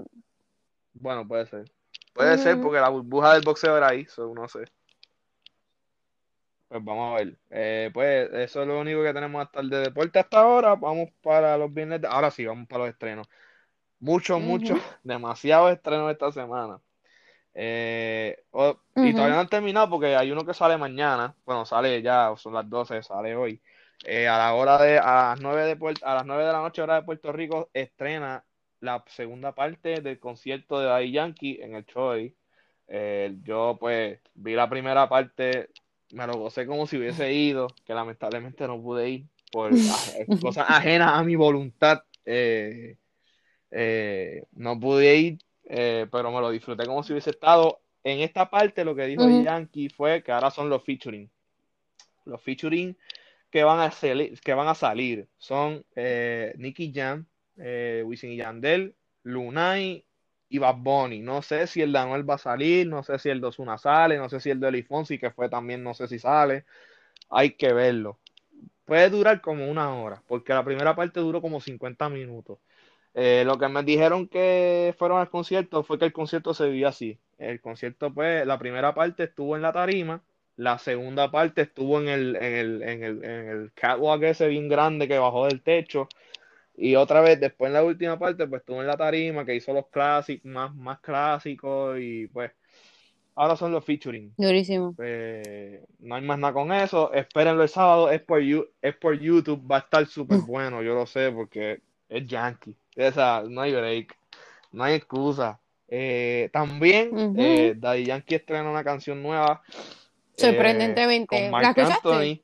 [0.93, 1.65] bueno, puede ser.
[2.13, 4.59] Puede ser porque la burbuja del boxeo era ahí, so, no sé.
[6.67, 7.35] Pues vamos a ver.
[7.49, 10.75] Eh, pues eso es lo único que tenemos hasta el de deporte hasta ahora.
[10.75, 11.99] Vamos para los viernes.
[12.01, 13.27] de- Ahora sí, vamos para los estrenos.
[13.99, 14.87] Muchos, muchos, Ujú.
[15.01, 16.79] demasiados estrenos esta semana.
[17.53, 21.35] Eh, o- y todavía no han terminado porque hay uno que sale mañana.
[21.45, 23.61] Bueno, sale ya, son las 12, sale hoy.
[24.05, 26.59] Eh, a la hora de, a las 9 de Puerto, a las 9 de la
[26.61, 28.43] noche, hora de Puerto Rico, estrena
[28.79, 32.35] la segunda parte del concierto de Daddy Yankee en el Choi.
[32.87, 35.69] Eh, yo pues vi la primera parte,
[36.11, 39.71] me lo gocé como si hubiese ido, que lamentablemente no pude ir por
[40.41, 42.03] cosas ajenas a mi voluntad.
[42.25, 42.97] Eh,
[43.71, 47.79] eh, no pude ir, eh, pero me lo disfruté como si hubiese estado.
[48.03, 49.39] En esta parte lo que dijo Ujú.
[49.41, 51.29] Yankee fue que ahora son los featuring.
[52.25, 52.95] Los featuring
[53.51, 57.25] que van a, sali- que van a salir son eh, Nicky Jam,
[57.57, 60.05] eh, Wisin y Yandel, Lunay
[60.49, 61.21] y Bad Bunny.
[61.21, 63.77] No sé si el de Anuel va a salir, no sé si el de Ozuna
[63.77, 66.65] sale, no sé si el de Luis Fonsi, que fue también, no sé si sale.
[67.29, 68.19] Hay que verlo.
[68.85, 72.59] Puede durar como una hora, porque la primera parte duró como 50 minutos.
[73.15, 76.87] Eh, lo que me dijeron que fueron al concierto fue que el concierto se vio
[76.87, 77.19] así.
[77.37, 80.23] El concierto, pues, la primera parte estuvo en la tarima,
[80.55, 84.67] la segunda parte estuvo en el, en el, en el, en el catwalk ese bien
[84.67, 86.07] grande que bajó del techo.
[86.75, 89.73] Y otra vez, después en la última parte, pues estuvo en la tarima que hizo
[89.73, 92.51] los clásicos, más, más clásicos y pues
[93.35, 94.33] ahora son los featuring.
[94.37, 94.95] Durísimo.
[94.99, 97.13] Eh, no hay más nada con eso.
[97.13, 98.09] Espérenlo el sábado.
[98.09, 99.69] Es por, You- es por YouTube.
[99.69, 100.81] Va a estar súper bueno.
[100.81, 101.81] Yo lo sé porque
[102.13, 102.75] es Yankee.
[102.95, 104.15] Esa, no hay break.
[104.71, 105.59] No hay excusa.
[105.87, 107.35] Eh, también Ujú.
[107.37, 109.77] eh, Daddy Yankee estrena una canción nueva eh,
[110.35, 111.27] Sorprendentemente.
[111.27, 112.09] con ¿La Marc escuchaste?
[112.09, 112.43] Anthony.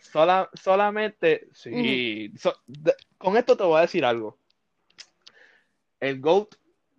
[0.00, 2.32] Sola, solamente, sí.
[2.38, 4.38] So- de- con esto te voy a decir algo.
[6.00, 6.54] El GOAT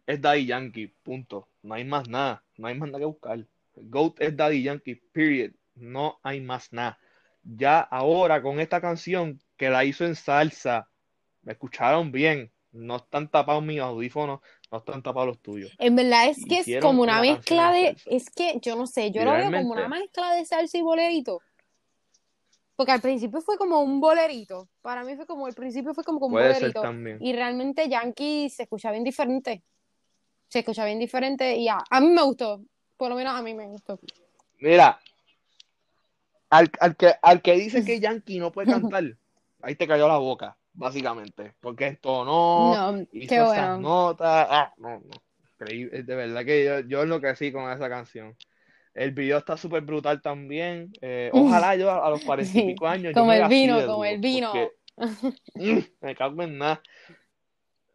[0.05, 1.47] es Daddy Yankee, punto.
[1.63, 2.43] No hay más nada.
[2.57, 3.37] No hay más nada que buscar.
[3.39, 5.51] El GOAT es Daddy Yankee, period.
[5.75, 6.99] No hay más nada.
[7.43, 10.89] Ya ahora con esta canción que la hizo en salsa,
[11.41, 12.51] me escucharon bien.
[12.71, 14.39] No están tapados mis audífonos,
[14.71, 15.71] no están tapados los tuyos.
[15.79, 19.09] En verdad es que es como una una mezcla de, es que yo no sé,
[19.11, 21.41] yo lo veo como una mezcla de salsa y bolerito.
[22.75, 24.69] Porque al principio fue como un bolerito.
[24.83, 26.81] Para mí fue como, al principio fue como un Puede bolerito.
[26.81, 27.17] también.
[27.19, 29.63] Y realmente Yankee se escucha bien diferente.
[30.47, 32.61] Se escucha bien diferente y a, a mí me gustó.
[32.95, 33.99] Por lo menos a mí me gustó.
[34.59, 34.99] Mira,
[36.49, 39.17] al, al que, al que dice que Yankee no puede cantar,
[39.61, 41.53] ahí te cayó la boca, básicamente.
[41.59, 43.77] Porque esto no, No, hizo qué esas bueno.
[43.79, 44.47] notas.
[44.49, 45.09] Ah, no, no.
[45.59, 46.03] Increíble.
[46.03, 48.35] De verdad que yo, yo enloquecí con esa canción.
[48.93, 50.91] El video está súper brutal también.
[51.01, 53.87] Eh, ojalá yo a, a los cuarenta y Sí, pico años como el vino, como
[53.87, 54.51] duro, el vino.
[54.51, 54.71] porque
[55.55, 56.81] mm, me cago en nada.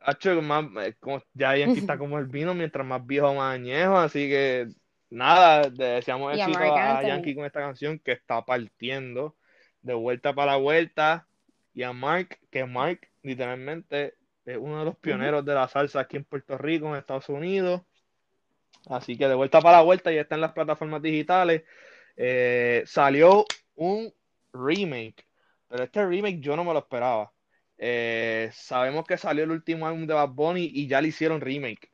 [0.04, 3.96] Hacho, más, eh, como- ya Yankee está como el vino, mientras más viejo, más añejo.
[3.96, 4.66] Así que
[5.10, 7.02] nada, deseamos a éxito a.
[7.04, 9.36] Yankee con esta canción que está partiendo
[9.80, 11.26] de vuelta para la vuelta.
[11.74, 14.14] Y a Mark, que Mark literalmente
[14.44, 17.82] es uno de los pioneros de la salsa aquí en Puerto Rico, en Estados Unidos.
[18.86, 21.62] Así que de vuelta para la vuelta, ya está en las plataformas digitales.
[22.16, 23.44] Eh, salió
[23.76, 24.12] un
[24.52, 25.26] remake,
[25.68, 27.32] pero este remake yo no me lo esperaba.
[27.78, 31.90] Eh, sabemos que salió el último álbum de Bad Bunny y ya le hicieron remake.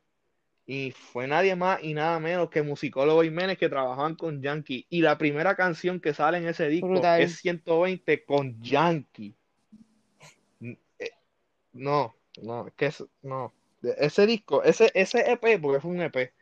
[0.65, 4.85] Y fue nadie más y nada menos que Musicólogo Jiménez que trabajaban con Yankee.
[4.89, 7.21] Y la primera canción que sale en ese disco Brutal.
[7.21, 9.38] es 120 con Yankee.
[11.73, 13.53] No, no, que es, no.
[13.81, 16.33] Ese disco, ese, ese EP, porque fue un EP,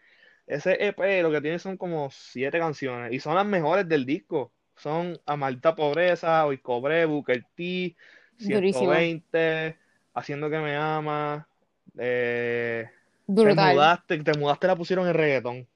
[0.47, 4.51] ese EP lo que tiene son como siete canciones y son las mejores del disco.
[4.75, 7.95] Son A Maldita Pobreza, Hoy Cobré, Booker T,
[8.39, 8.93] Durísimo.
[8.93, 9.77] 120,
[10.13, 11.47] Haciendo que me ama,
[11.97, 12.89] eh,
[13.25, 15.67] te mudaste, te mudaste la pusieron en reggaetón.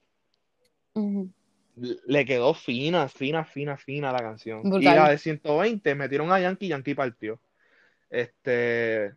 [2.06, 4.60] Le quedó fina, fina, fina, fina la canción.
[4.64, 4.96] Y Brutal.
[4.96, 7.38] la de 120 metieron a Yankee, Yankee partió.
[8.10, 9.14] Este,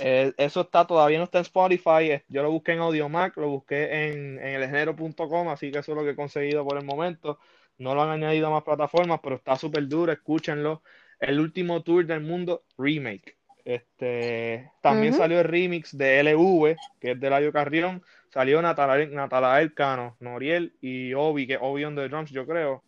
[0.00, 2.22] Eh, eso está, todavía no está en Spotify.
[2.28, 6.04] Yo lo busqué en Audiomack, lo busqué en, en elgénero.com, así que eso es lo
[6.04, 7.38] que he conseguido por el momento.
[7.78, 10.82] No lo han añadido a más plataformas, pero está súper duro, escúchenlo.
[11.18, 13.36] El último tour del mundo, remake.
[13.64, 18.02] Este, también salió el remix de LV, que es de Layo Carrión.
[18.30, 22.84] Salió Natalael, Natalael Cano, Noriel y Obi, que Obi on the drums, yo creo.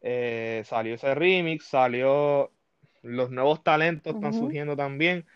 [0.00, 2.50] Eh, salió ese remix, salió
[3.02, 5.26] los nuevos talentos están surgiendo también.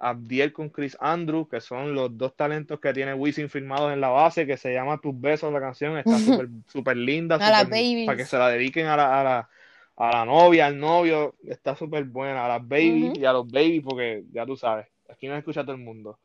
[0.00, 4.08] Abdiel con Chris Andrew, que son los dos talentos que tiene Wisin firmados en la
[4.08, 8.24] base, que se llama Tus Besos, la canción, está súper súper linda, súper- para que
[8.24, 9.48] se la dediquen a la, a la,
[9.96, 13.20] a la novia, al novio, está súper buena, a las babies Ujú.
[13.20, 16.18] y a los babies, porque ya tú sabes, aquí nos escucha todo el mundo.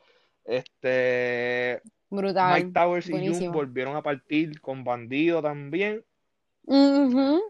[0.45, 2.73] Este, Mike Brutal.
[2.73, 6.03] Towers y Jun volvieron a partir con Bandido también.
[6.63, 7.41] Ujú.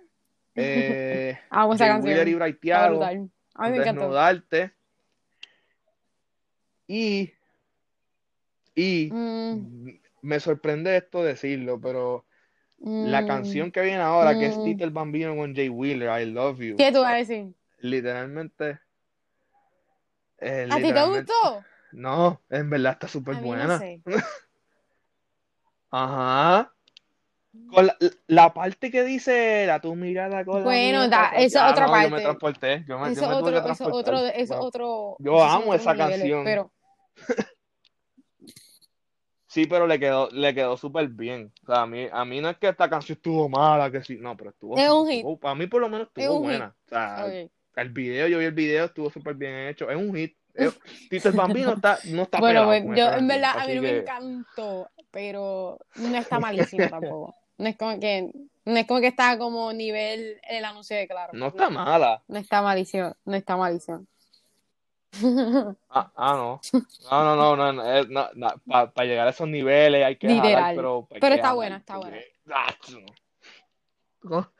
[0.55, 2.59] Eh, Amo esa y canción.
[2.59, 3.29] Thiago, brutal.
[3.53, 4.01] A mí me encantó.
[4.01, 4.71] Desnudarte.
[6.87, 7.31] Y,
[8.75, 9.89] y Mm,
[10.21, 12.25] me sorprende esto decirlo, pero
[13.03, 13.27] la mm.
[13.27, 14.61] canción que viene ahora, que es.
[14.63, 17.53] Tito el Bambino con Jay Wheeler, I Love You, ¿Qué tú vas a decir?
[17.79, 18.79] literalmente,
[20.39, 21.65] eh, ¿A ti te gustó?
[21.93, 23.79] no, en verdad está súper no buena.
[23.79, 24.01] sé.
[25.91, 26.74] Ajá.
[27.67, 27.97] Con la,
[28.27, 31.59] la parte que dice la tu mirada con la Bueno, mía, da- ta, ta, esa
[31.65, 32.23] ya, otra no, yo me parte.
[32.23, 35.73] transporté, yo me, yo Eso me tuve otro, que eso otro, eso Bueno, yo amo
[35.73, 36.43] esa niveles, canción.
[36.43, 36.71] pero
[39.47, 41.53] Sí, pero le quedó, le quedó súper bien.
[41.63, 44.17] O sea, a mí, a mí no es que esta canción estuvo mala, que sí,
[44.19, 45.25] no, pero estuvo, es un hit.
[45.39, 46.75] para mí por lo menos Es estuvo buena.
[46.85, 47.51] O sea, Ok.
[47.77, 49.89] el video, yo vi el video, estuvo súper bien hecho.
[49.89, 50.35] Es un hit.
[50.53, 50.77] Es-
[51.09, 53.99] Tito el Bambino está, no está Bueno, pelado pues yo en verdad a mí me
[53.99, 57.35] encantó, pero no está malísimo tampoco.
[57.57, 58.31] No es como que,
[58.65, 61.31] no es como que está como nivel el anuncio de Claro.
[61.33, 62.21] no está No, mala.
[62.27, 64.05] no está malísimo, no está malísimo.
[65.89, 66.59] Ah, ah, no.
[67.09, 70.75] No, no, no, no, no, para llegar a esos niveles hay que jalar, Literal.
[70.75, 72.17] pero hay Pero que está jalar, buena, está buena.
[72.53, 72.75] ah,
[74.23, 74.51] no.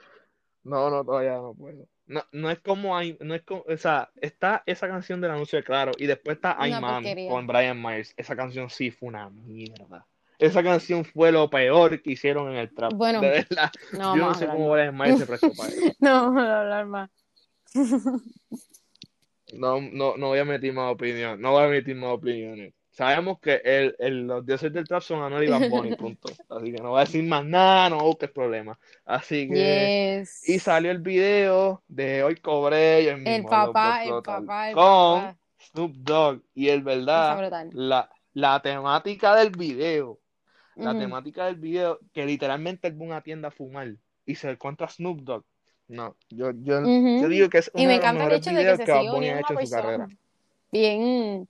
[0.63, 1.85] No, no, todavía no puedo.
[2.07, 5.57] No, no es como hay, no es como, o sea, está esa canción del anuncio
[5.57, 7.29] de Claro y después está Mami porquería.
[7.31, 8.13] con Brian Myers.
[8.15, 10.05] Esa canción sí fue una mierda.
[10.39, 12.93] Esa canción fue lo peor que hicieron en el trap.
[12.93, 13.71] Bueno, De verdad.
[13.93, 14.73] no Yo no a sé cómo más.
[14.73, 15.69] Brian Myers se prestó para.
[15.99, 17.09] No a hablar más.
[19.53, 21.39] No, no, no voy a meter más opinión.
[21.39, 22.73] No voy a emitir más opiniones.
[22.89, 26.29] Sabemos que el, el- los dioses del trap son Anuel y Bad Bunny, punto.
[26.49, 28.77] Así que no voy a decir más nada, no busques problemas.
[29.05, 30.23] Así que...
[30.45, 34.75] Y salió el video de Hoy Cobré y el El mismo papá, el papá, el
[34.75, 34.83] con
[35.21, 35.37] papá.
[35.71, 36.41] Snoop Dogg.
[36.55, 40.19] Y el verdad, la, la temática del video,
[40.75, 43.95] la temática del video, que literalmente a una tienda a fumar
[44.25, 45.45] y se encuentra Snoop Dogg.
[45.87, 47.29] No, yo, yo, yo Ujú.
[47.29, 48.91] digo que es Y uno me de los encanta el hecho de que se que
[49.11, 50.09] uniendo hecho en su carrera.
[50.71, 51.47] bien,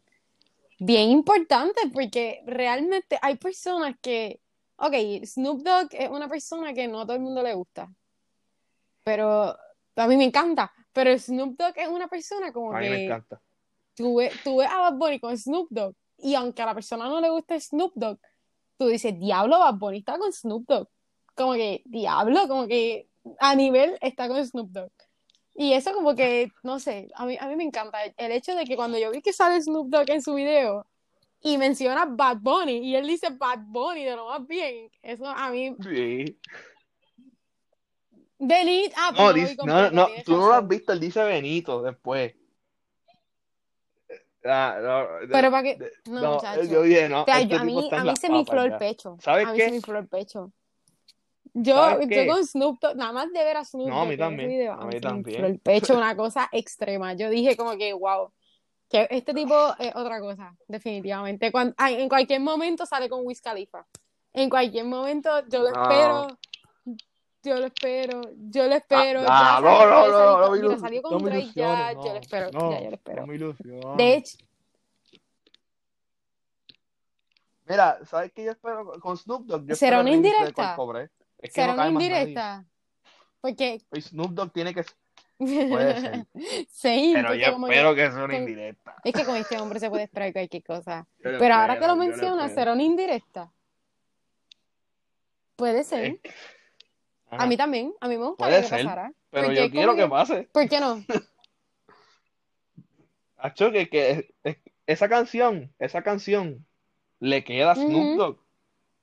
[0.80, 4.42] bien importante, porque realmente hay personas que,
[4.78, 4.94] ok,
[5.26, 7.90] Snoop Dogg es una persona que no a todo el mundo le gusta,
[9.04, 9.56] pero
[9.96, 13.06] a mí me encanta, pero Snoop Dogg es una persona como A mí me que
[13.06, 13.42] encanta.
[13.96, 17.06] tú ves, tú ves a Bad Bunny con Snoop Dogg, y aunque a la persona
[17.08, 18.20] no le guste Snoop Dogg,
[18.78, 20.88] tú dices, diablo, Bad Bunny está con Snoop Dogg,
[21.36, 23.08] como que, diablo, como que
[23.40, 24.92] a nivel está con Snoop Dogg.
[25.54, 28.66] Y eso como que, no sé, a mí, a mí me encanta el, hecho de
[28.66, 30.86] que cuando yo vi que sale Snoop Dogg en su video
[31.42, 35.50] y menciona Bad Bunny y él dice Bad Bunny de lo más bien, eso a
[35.50, 36.38] mí, Sí.
[38.38, 42.36] Benit, ah, No, no dice- no, tú no lo has visto, él dice Benito después.
[44.46, 46.64] Ah, no, Pero para que, no, no, muchacho.
[46.64, 49.18] yo dije, no, O sea, este a mí, a mí se me infló el pecho.
[49.20, 49.64] ¿Sabes A mí qué?
[49.66, 50.52] se me infló el pecho.
[51.54, 54.18] Yo, ¿Sabes yo con Snoop Dogg, nada más de ver a Snoop No, a mí
[54.18, 55.36] también, video, a mí se me también.
[55.36, 57.14] infló el pecho, una cosa extrema.
[57.14, 58.32] Yo dije como que, wow,
[58.90, 61.52] que este tipo es otra cosa, definitivamente.
[61.52, 63.86] Cuan- ay, en cualquier momento sale con Wiz Khalifa.
[64.34, 65.82] En cualquier momento yo lo No.
[65.82, 66.28] espero.
[67.46, 69.22] Yo lo espero, yo lo espero.
[69.28, 71.98] Ah, ya no, salió- no, no, no, mira, ilus- salió con no Drake ya, yo
[72.00, 73.22] lo no, espero, no, ya yo lo espero.
[73.22, 73.98] no me ilusiones.
[73.98, 74.38] De hecho,
[77.68, 79.66] Mira, ¿sabes qué yo espero con Snoop Dogg?
[79.68, 80.76] Yo ¿Será una indirecta?
[81.40, 82.64] Es que será no una indirecta.
[83.42, 84.84] Porque Y Snoop Dogg tiene que...
[85.38, 86.26] Puede ser.
[86.70, 88.96] sí, Pero yo espero que sea una con- indirecta.
[89.04, 91.08] Es que con este hombre se puede esperar cualquier cosa.
[91.22, 92.54] Pero ahora que lo mencionas.
[92.54, 93.52] ¿será una indirecta?
[95.56, 96.20] Puede ser.
[96.24, 96.34] Es-
[97.36, 97.44] Ajá.
[97.44, 99.12] A mí también, a mí me gustaría Puede que ser, pasara.
[99.30, 100.50] Pero yo quiero que pase.
[100.52, 101.04] ¿Por qué no?
[103.38, 104.58] Acho, que, que es-
[104.88, 106.66] esa canción, esa canción
[107.20, 108.18] le queda a Snoop.
[108.18, 108.40] Dogg.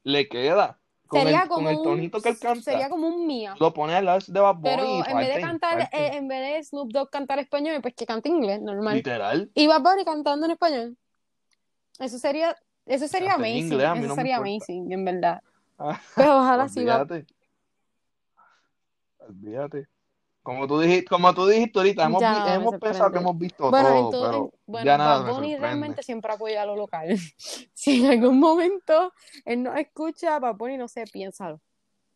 [0.05, 0.79] Le queda.
[1.07, 2.63] Con Sería el, con el un, tonito que él canta.
[2.63, 3.55] sería como un Mía.
[3.61, 6.29] Lo pone al lado de Bad Bunny Pero y en vez de cantar, eh, en
[6.29, 8.97] vez de Snoop Dogg cantar español, pues que cante inglés, normal.
[8.97, 9.51] Literal.
[9.55, 10.97] Y Bad Bunny cantando en español.
[11.99, 12.57] Eso sería,
[12.87, 15.43] eso sería amazing, inglés, eso no sería amazing, en verdad.
[15.79, 17.07] Ah, Pues ojalá sí va.
[19.29, 19.87] Olvídate.
[20.43, 23.89] Como tú dijiste, como tú dijiste ahorita, hemos, Ya hemos pensado que hemos visto Bueno,
[23.89, 27.09] todo, todo, en- pero bueno, ya nada Bad Bunny realmente siempre apoya lo local.
[27.75, 29.13] Si en algún momento
[29.45, 31.61] él no escucha a Bad Bunny, no sé, piénsalo.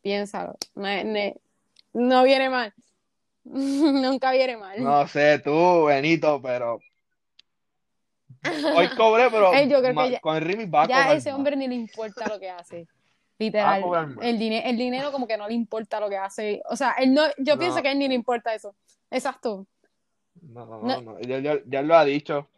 [0.02, 0.56] Piénsalo.
[0.74, 1.34] No, no-
[1.92, 2.74] no viene mal.
[3.44, 4.82] Nunca viene mal.
[4.82, 6.80] No sé tú, Benito, pero
[8.74, 11.12] hoy cobré, pero Ey, yo creo ma- que ya, con el remix va a ya
[11.14, 12.88] ese hombre ni le importa lo que hace.
[13.38, 13.82] Va a Literal.
[13.82, 14.24] cobrar más.
[14.24, 16.62] El, dine- el dinero como que no le importa lo que hace.
[16.70, 18.74] O sea, él no, yo pienso que a él ni le importa eso.
[19.10, 19.66] Exacto.
[20.40, 21.20] no, no, No, no.
[21.20, 22.48] Ya, ya- ya lo ha dicho.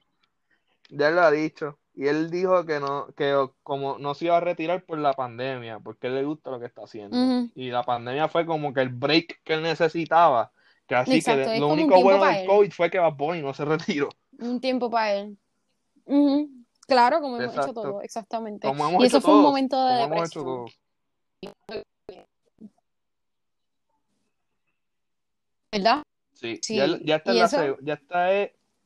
[0.91, 1.79] Ya lo ha dicho.
[1.95, 5.81] Y él dijo que no, que como no se iba a retirar por la pandemia,
[5.81, 7.49] porque él le gusta lo que está haciendo.
[7.57, 10.53] Y la pandemia fue como que el break que él necesitaba.
[10.87, 12.47] Que así que Exacto, lo único bueno del él.
[12.47, 14.09] COVID fue que Bad Bunny no se retiró.
[14.39, 15.37] Un tiempo para él.
[16.05, 16.49] Ujú,
[16.89, 18.67] Claro, como hemos hecho todo, exactamente.
[18.99, 20.67] Y eso fue un momento de Como depresión.
[25.71, 26.03] ¿verdad?
[26.33, 27.95] Sí, ya, Sí, ya esta es y la, eso ya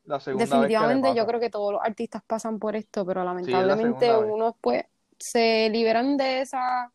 [0.04, 3.06] la segunda vez que le definitivamente yo creo que todos los artistas pasan por esto,
[3.06, 4.24] pero Sí, lamentablemente vez.
[4.32, 4.84] unos pues
[5.16, 6.92] se liberan de esa,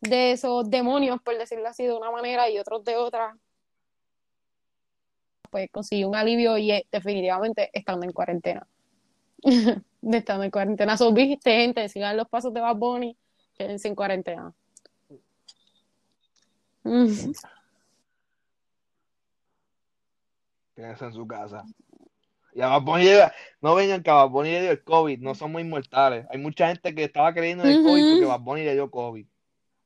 [0.00, 3.38] de esos demonios, por decirlo así, de una manera y otros de otra.
[5.48, 8.66] Pues consigue un alivio y es definitivamente estando en cuarentena.
[10.02, 10.96] De estando en cuarentena.
[10.96, 13.16] So, viste, gente, sigan los pasos de Bad Bunny,
[13.56, 14.52] quédense en cuarentena.
[16.84, 17.32] Mm.
[20.74, 21.64] Quédense en su casa.
[22.54, 25.18] Y a Bad Bunny llega- no vengan que a Bad Bunny le dio el COVID,
[25.20, 26.26] no somos inmortales.
[26.30, 29.26] Hay mucha gente que estaba creyendo en el COVID porque Bad Bunny le dio COVID.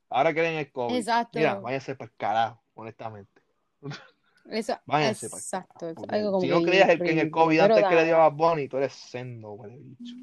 [0.09, 0.93] Ahora creen en el COVID.
[0.93, 1.61] Mira, Exacto.
[1.61, 3.41] váyanse para el carajo, honestamente.
[4.49, 5.73] Eso, Váyanse exacto.
[5.79, 5.89] carajo.
[5.89, 7.31] Es Porque algo como si que no creías el- en el.
[7.31, 10.15] COVID antes que le dio a Bunny, tú eres sendo, huele bicho.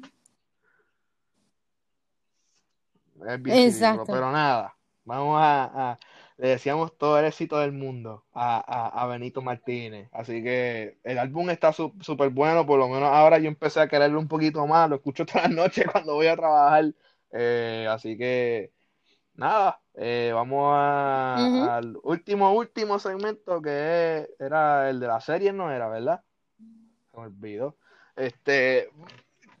[3.47, 4.05] Exacto.
[4.07, 4.75] pero nada.
[5.05, 5.99] Vamos a, a-
[6.37, 10.09] le deseamos todo el éxito del mundo a, a, a Benito Martínez.
[10.11, 13.87] Así que el álbum está su- súper bueno, por lo menos ahora yo empecé a
[13.87, 16.85] quererlo un poquito más, lo escucho todas las noches cuando voy a trabajar.
[17.31, 18.71] Eh, así que
[19.35, 25.71] nada, eh, vamos a- al último, último segmento que era el de la serie, ¿no
[25.71, 26.21] era, verdad?
[27.11, 27.77] Se me olvidó.
[28.15, 28.89] Este,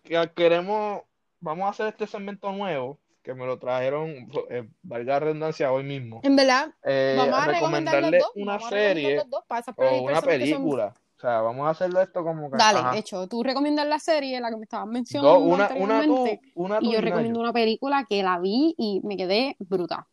[0.03, 1.01] que queremos,
[1.39, 5.83] vamos a hacer este segmento nuevo, que me lo trajeron, eh, valga la redundancia, hoy
[5.83, 6.19] mismo.
[6.23, 8.31] En verdad, Eh, vamos a recomendarle dos.
[8.35, 10.93] una Vamos serie dos para esas o una película.
[11.23, 12.97] O sea, vamos a hacerlo esto como que, Dale, ajá.
[12.97, 16.85] hecho, tú recomiendas la serie, la que me estabas mencionando una, una tú, una tú
[16.85, 17.43] y yo recomiendo yo.
[17.43, 20.03] una película que la vi y me quedé brutal.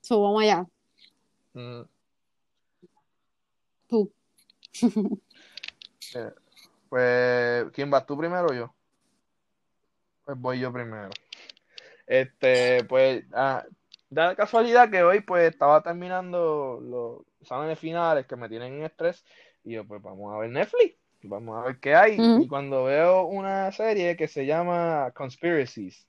[0.00, 0.66] So, vamos allá.
[1.52, 1.82] Mm,
[3.86, 4.10] Tú.
[6.14, 6.32] eh,
[6.88, 8.74] pues, ¿quién vas tú primero o yo?
[10.24, 11.10] Pues voy yo primero.
[12.06, 13.62] Este, pues, ah,
[14.08, 18.84] da la casualidad que hoy pues estaba terminando los exámenes finales que me tienen en
[18.84, 19.22] estrés
[19.64, 23.26] y yo pues vamos a ver Netflix, vamos a ver qué hay y cuando veo
[23.26, 26.06] una serie que se llama Conspiracies,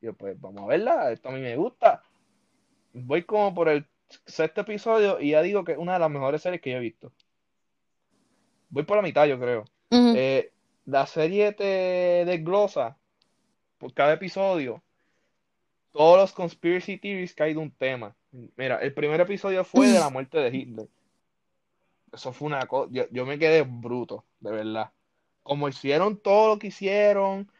[0.00, 2.02] yo pues vamos a verla, esto a mí me gusta.
[2.92, 3.86] Voy como por el
[4.26, 6.80] sexto episodio y ya digo que es una de las mejores series que yo he
[6.80, 7.12] visto.
[8.70, 9.64] Voy por la mitad, yo creo.
[9.90, 10.52] Eh,
[10.84, 12.96] la serie te desglosa
[13.78, 14.82] por cada episodio
[15.92, 18.14] todos los conspiracy theories que hay de un tema.
[18.56, 20.88] Mira, el primer episodio fue de la muerte de Hitler.
[22.12, 24.92] Eso fue una cosa, yo, yo me quedé bruto, de verdad.
[25.42, 27.50] Como hicieron todo lo que hicieron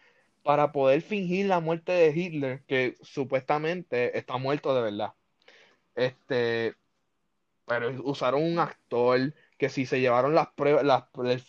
[0.43, 5.15] para poder fingir la muerte de Hitler, que supuestamente está muerto de verdad.
[5.95, 6.77] Este,
[7.67, 10.85] pero usaron un actor, que si se llevaron las pruebas,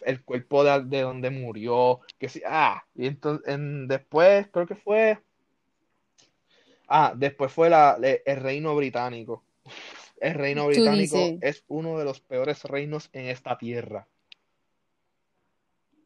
[0.05, 4.75] el, cuerpo de, de donde murió, que si, ah, y entonces en- después creo que
[4.75, 5.19] fue,
[6.87, 9.43] ah, después fue la, el reino británico.
[10.21, 14.07] El reino británico es uno de los peores reinos en esta tierra.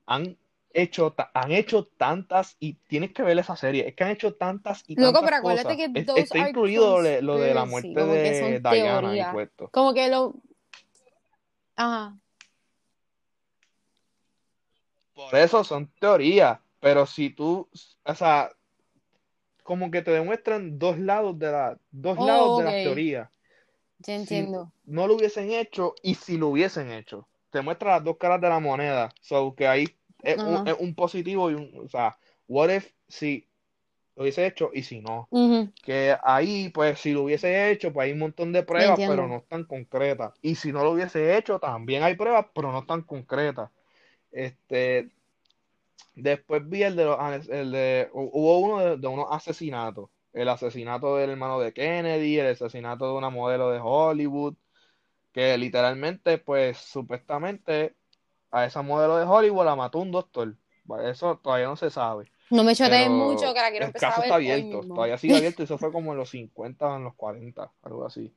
[0.05, 0.37] Han
[0.71, 4.83] hecho, han hecho tantas, y tienes que ver esa serie, es que han hecho tantas
[4.87, 5.93] y Loco, tantas pero acuérdate cosas.
[5.93, 9.33] que Es- está incluido lo, de la muerte de Diana y teorías.
[9.33, 9.69] puesto.
[9.69, 10.35] Como que lo.
[11.75, 12.17] Ajá.
[15.15, 17.69] Por eso son teorías, pero si tú,
[18.03, 18.51] o sea,
[19.63, 23.29] como que te demuestran dos lados de la, dos lados de las teorías.
[24.05, 24.71] Ya Si entiendo.
[24.85, 28.49] no lo hubiesen hecho y si lo hubiesen hecho, te muestra las dos caras de
[28.49, 29.13] la moneda.
[29.21, 29.87] So que ahí
[30.21, 30.71] es un, Ajá.
[30.71, 33.47] es un positivo y un, o sea, what if si
[34.15, 35.29] lo hubiese hecho y si no.
[35.83, 39.37] Que ahí, pues, si lo hubiese hecho, pues hay un montón de pruebas, pero no
[39.37, 40.31] están concretas.
[40.41, 43.69] Y si no lo hubiese hecho, también hay pruebas, pero no están concretas.
[44.31, 45.11] Este,
[46.15, 50.09] Después vi el de los, el de, hubo uno de, de unos asesinatos.
[50.33, 54.55] El asesinato del hermano de Kennedy, el asesinato de una modelo de Hollywood,
[55.31, 57.95] que literalmente, pues, supuestamente
[58.51, 60.55] a esa modelo de Hollywood la mató un doctor.
[61.03, 62.31] Eso todavía no se sabe.
[62.49, 65.17] No me Pero mucho, que la quiero el empezar caso a ver está abierto, todavía
[65.17, 65.63] sigue abierto.
[65.63, 68.35] Eso fue como en los 50 o en los 40, algo así.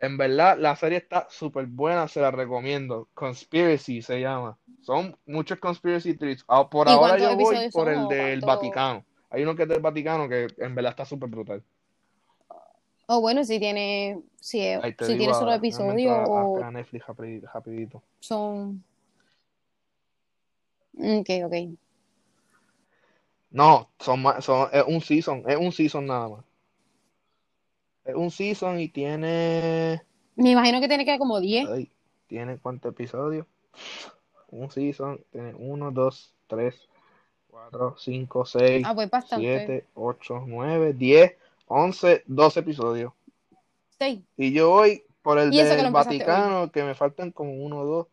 [0.00, 3.08] En verdad, la serie está súper buena, se la recomiendo.
[3.14, 4.58] Conspiracy se llama.
[4.80, 6.44] Son muchos conspiracy theories.
[6.48, 8.40] Ah, Por ¿Y ahora yo voy por el del?
[8.40, 9.04] Vaticano.
[9.30, 11.62] Hay uno que es del Vaticano que en verdad está súper brutal.
[13.06, 15.50] O bueno, si tiene, si, si tiene solo.
[15.50, 17.06] Déjame episodios entrar o a Netflix
[17.52, 18.02] rapidito.
[18.20, 18.84] son...
[20.96, 21.54] Ok, ok.
[23.50, 26.44] No, son, más- son, es un season, es un season nada más.
[28.04, 30.02] Es un season y tiene,
[30.36, 31.68] Me imagino que tiene que como 10.
[31.68, 31.90] ay,
[32.28, 33.46] tiene cuántos episodios.
[34.48, 36.88] Un season tiene 1, 2, 3,
[37.50, 39.66] 4, 5, 6, Ah, pues bastante.
[39.66, 41.36] 7, 8, 9, 10,
[41.66, 43.12] 11, 12 episodios.
[43.98, 46.18] Sí, Y yo voy por el del empezaste hoy.
[46.18, 48.06] Vaticano, que me faltan como 1, 2,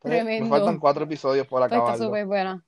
[0.00, 0.48] 3, me Tremendo.
[0.56, 2.64] faltan 4 episodios por pues está súper buena.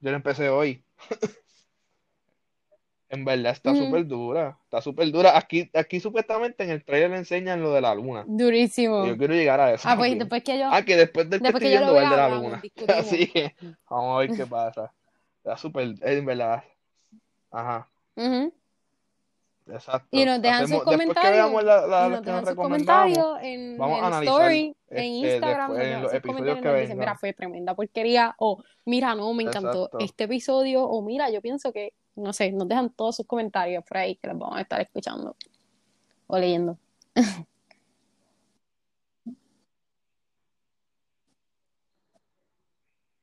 [0.00, 0.82] Yo lo empecé hoy.
[3.12, 3.84] En verdad está Ujú.
[3.84, 5.36] súper dura, está súper dura.
[5.36, 8.24] Aquí, aquí supuestamente en el trailer le enseñan lo de la luna.
[8.26, 9.04] Durísimo.
[9.04, 10.70] Yo quiero llegar a eso Ah, pues después que yo...
[10.72, 12.62] Ah, que después del que Después que yo lo vea, de la luna.
[12.96, 13.54] Así que
[13.90, 14.90] vamos a ver qué pasa.
[15.44, 16.64] Está súper, en verdad.
[17.50, 17.86] Ajá,
[19.70, 20.08] exacto.
[20.10, 21.32] Y nos dejan sus después que comentarios.
[21.32, 24.04] veamos la, la- y las nos que dejan nos sus recomendamos, comentarios en, vamos en
[24.04, 25.70] a analizar Story, este, en Instagram.
[25.72, 28.34] después en los episodios que dicen, mira, fue tremenda porquería.
[28.38, 29.98] O, mira, no, me encantó Exacto.
[30.00, 30.82] este episodio.
[30.84, 34.28] O, mira, yo pienso que, no sé, nos dejan todos sus comentarios por ahí que
[34.28, 35.36] los vamos a estar escuchando
[36.26, 36.78] o leyendo.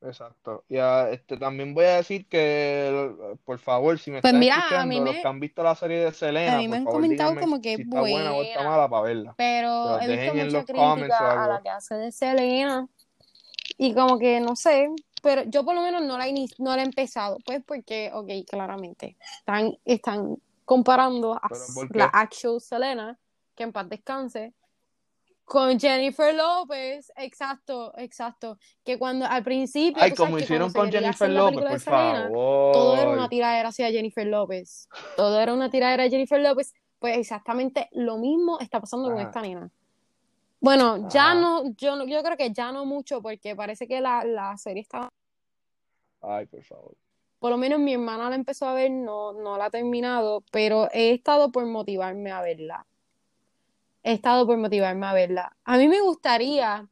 [0.02, 0.64] Exacto.
[0.68, 3.12] Y ah, este, también voy a decir que,
[3.44, 5.62] por favor, si me Pues están mira, a escuchando, mí los me- que han visto
[5.62, 8.00] la serie de Selena, a mí me por han favor, comentado como que si está
[8.00, 8.70] buena o está buena.
[8.70, 9.34] mala para verla.
[9.36, 12.88] Pero he los visto mucha los crítica a la que hace de Selena.
[13.76, 14.88] Y como que no sé,
[15.20, 16.26] pero yo por lo menos no la,
[16.58, 17.38] no la he empezado.
[17.44, 23.18] Pues porque, ok, claramente, están, están comparando a ¿Pero por la actual Selena,
[23.54, 24.54] que en paz descanse,
[25.50, 27.12] con Jennifer López.
[27.16, 28.56] Exacto, exacto.
[28.84, 33.16] Que cuando al principio, Ay, como hicieron con Jennifer López, por Selena, todo era una
[33.16, 33.28] favor.
[33.30, 34.88] tiradera hacia Jennifer López.
[35.16, 36.72] Todo era una tiradera de Jennifer López.
[37.00, 39.70] Pues exactamente lo mismo está pasando con esta nena.
[40.60, 41.34] Bueno, ya Ajá.
[41.40, 44.82] no, yo, no- yo creo que ya no mucho, porque parece que la, la serie
[44.82, 45.08] está,
[46.22, 46.94] Ay, por favor.
[47.38, 50.88] por lo menos mi hermana la empezó a ver, no, no la ha terminado, pero
[50.92, 52.86] he estado por motivarme a verla.
[54.02, 55.56] He estado por motivarme a verla.
[55.64, 56.86] A mí me gustaría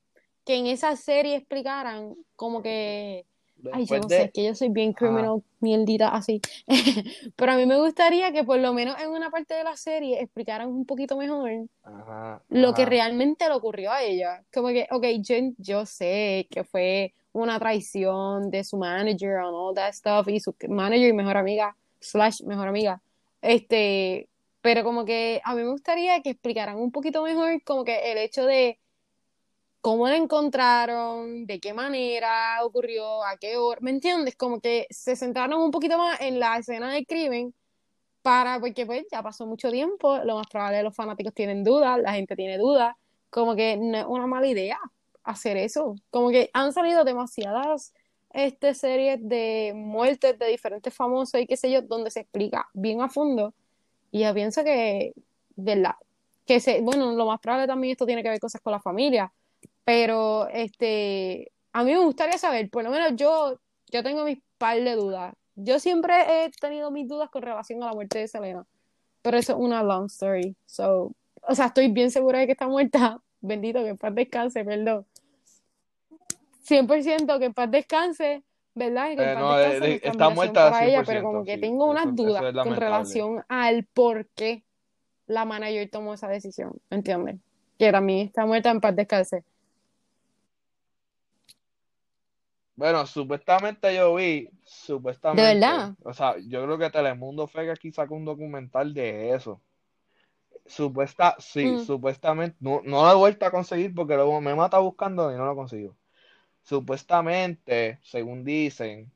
[0.44, 3.26] que en esa serie explicaran como que
[3.72, 4.30] Ay, yo no sé, es de...
[4.30, 6.40] que yo soy bien criminal, mierdita así.
[7.36, 10.20] Pero a mí me gustaría que por lo menos en una parte de la serie
[10.20, 11.50] explicaran un poquito mejor
[11.82, 14.44] Ajá, lo que realmente le ocurrió a ella.
[14.52, 19.74] Como que, ok, yo, yo sé que fue una traición de su manager and all
[19.74, 23.00] that stuff, y su manager y mejor amiga, slash mejor amiga.
[23.42, 24.28] Este,
[24.60, 28.18] pero como que a mí me gustaría que explicaran un poquito mejor como que el
[28.18, 28.78] hecho de
[29.80, 34.36] cómo la encontraron, de qué manera ocurrió, a qué hora, ¿me entiendes?
[34.36, 37.54] Como que se centraron un poquito más en la escena del crimen
[38.22, 42.12] para, porque pues ya pasó mucho tiempo, lo más probable los fanáticos tienen dudas, la
[42.12, 42.96] gente tiene dudas,
[43.30, 44.78] como que no es una mala idea
[45.22, 47.94] hacer eso, como que han salido demasiadas
[48.32, 53.00] este, series de muertes de diferentes famosos y qué sé yo, donde se explica bien
[53.00, 53.54] a fondo,
[54.10, 55.12] y yo pienso que,
[55.56, 55.96] ¿verdad?
[56.46, 59.32] Que se, bueno, lo más probable también esto tiene que ver cosas con la familia,
[59.88, 63.58] pero este, a mí me gustaría saber, por lo menos yo,
[63.90, 65.32] yo tengo mis par de dudas.
[65.54, 68.66] Yo siempre he tenido mis dudas con relación a la muerte de Selena,
[69.22, 70.54] pero eso es una long story.
[70.66, 73.18] So, o sea, estoy bien segura de que está muerta.
[73.40, 75.06] Bendito que en paz descanse, perdón.
[76.68, 78.42] 100% que en paz descanse,
[78.74, 79.06] ¿verdad?
[79.16, 81.60] Que Eh, paz no, descanse eh, está muerta para ella, pero 100%, como que sí.
[81.62, 84.64] tengo unas Eso- eso dudas es con relación al por qué
[85.26, 87.36] la manager tomó esa decisión, ¿entiendes?
[87.78, 89.44] Que también está muerta en paz descanse.
[92.78, 94.48] Bueno, supuestamente yo vi,
[95.30, 95.94] ¿De supuestamente, verdad?
[96.02, 99.60] o sea, yo creo que Telemundo fue que aquí sacó un documental de eso.
[100.66, 101.78] Supuesta, sí, Mm.
[101.78, 105.46] supuestamente, no, no lo he vuelto a conseguir porque luego me mata buscando y no
[105.46, 105.96] lo consigo.
[106.62, 109.12] Supuestamente, según dicen,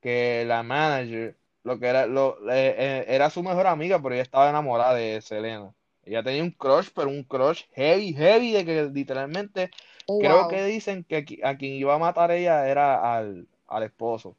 [0.00, 4.22] que la manager, lo que era, lo, eh, eh, era su mejor amiga, pero ella
[4.24, 5.74] estaba enamorada de Selena.
[6.04, 9.70] Ella tenía un crush, pero un crush heavy, heavy, de que literalmente
[10.10, 10.48] Oh, creo wow.
[10.48, 14.36] que dicen que a quien iba a matar ella era al, al esposo.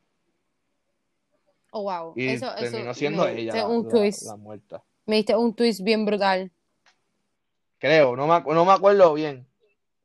[1.72, 2.14] Oh, wow.
[2.16, 4.24] Y Eso, eso terminó siendo me ella la, un la- twist.
[4.24, 4.84] la muerta.
[5.06, 6.52] Me diste un twist bien brutal.
[7.78, 9.48] Creo, no me, no me acuerdo bien.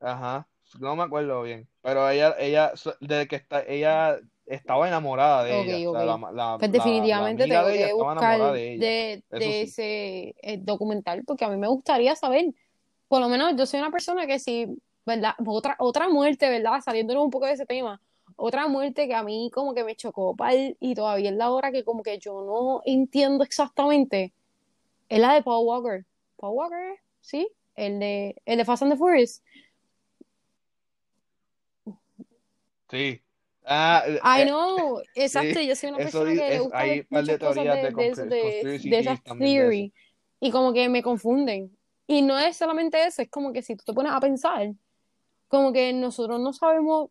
[0.01, 0.47] Ajá,
[0.79, 1.67] no me acuerdo bien.
[1.83, 5.91] Pero ella, ella, desde que está, ella estaba enamorada de ella.
[5.91, 6.21] O sea, ok.
[6.21, 11.25] la, la, Pues la- la definitivamente amiga tengo de que buscar de ese eh, documental
[11.25, 12.45] porque a mí me gustaría saber.
[13.09, 14.67] Por lo menos yo soy una persona que si,
[15.07, 15.35] ¿verdad?
[15.47, 16.81] Otra, otra muerte, ¿verdad?
[16.85, 18.01] Saliéndonos un poco de ese tema.
[18.37, 21.71] Otra muerte que a mí como que me chocó pal, y todavía es la hora
[21.73, 24.33] que como que yo no entiendo exactamente.
[25.09, 26.05] Es la de Paul Walker.
[26.37, 27.49] Paul Walker, ¿sí?
[27.77, 29.43] El de, el de Fast and the Furious.
[32.91, 33.21] Sí.
[33.67, 36.63] Ah, I eh, know, exacto, sí, yo soy una eso persona di- que le es-
[36.63, 39.39] gusta hay de muchas cosas de, de de, eso- de, de esas eso.
[39.39, 39.93] theory
[40.41, 41.77] y como que me confunden.
[42.07, 44.75] Y no es solamente eso, es como que si tú te pones a pensar,
[45.55, 47.11] como que nosotros no sabemos,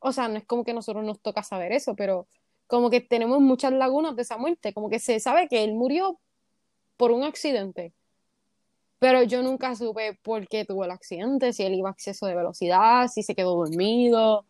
[0.00, 2.28] o sea, no es como que nosotros nos toca saber eso, pero
[2.68, 6.20] como que tenemos muchas lagunas de esa muerte, como que se sabe que él murió
[6.98, 7.94] por un accidente,
[8.98, 12.34] pero yo nunca supe por qué tuvo el accidente, si él iba a exceso de
[12.36, 14.46] velocidad, si se quedó dormido.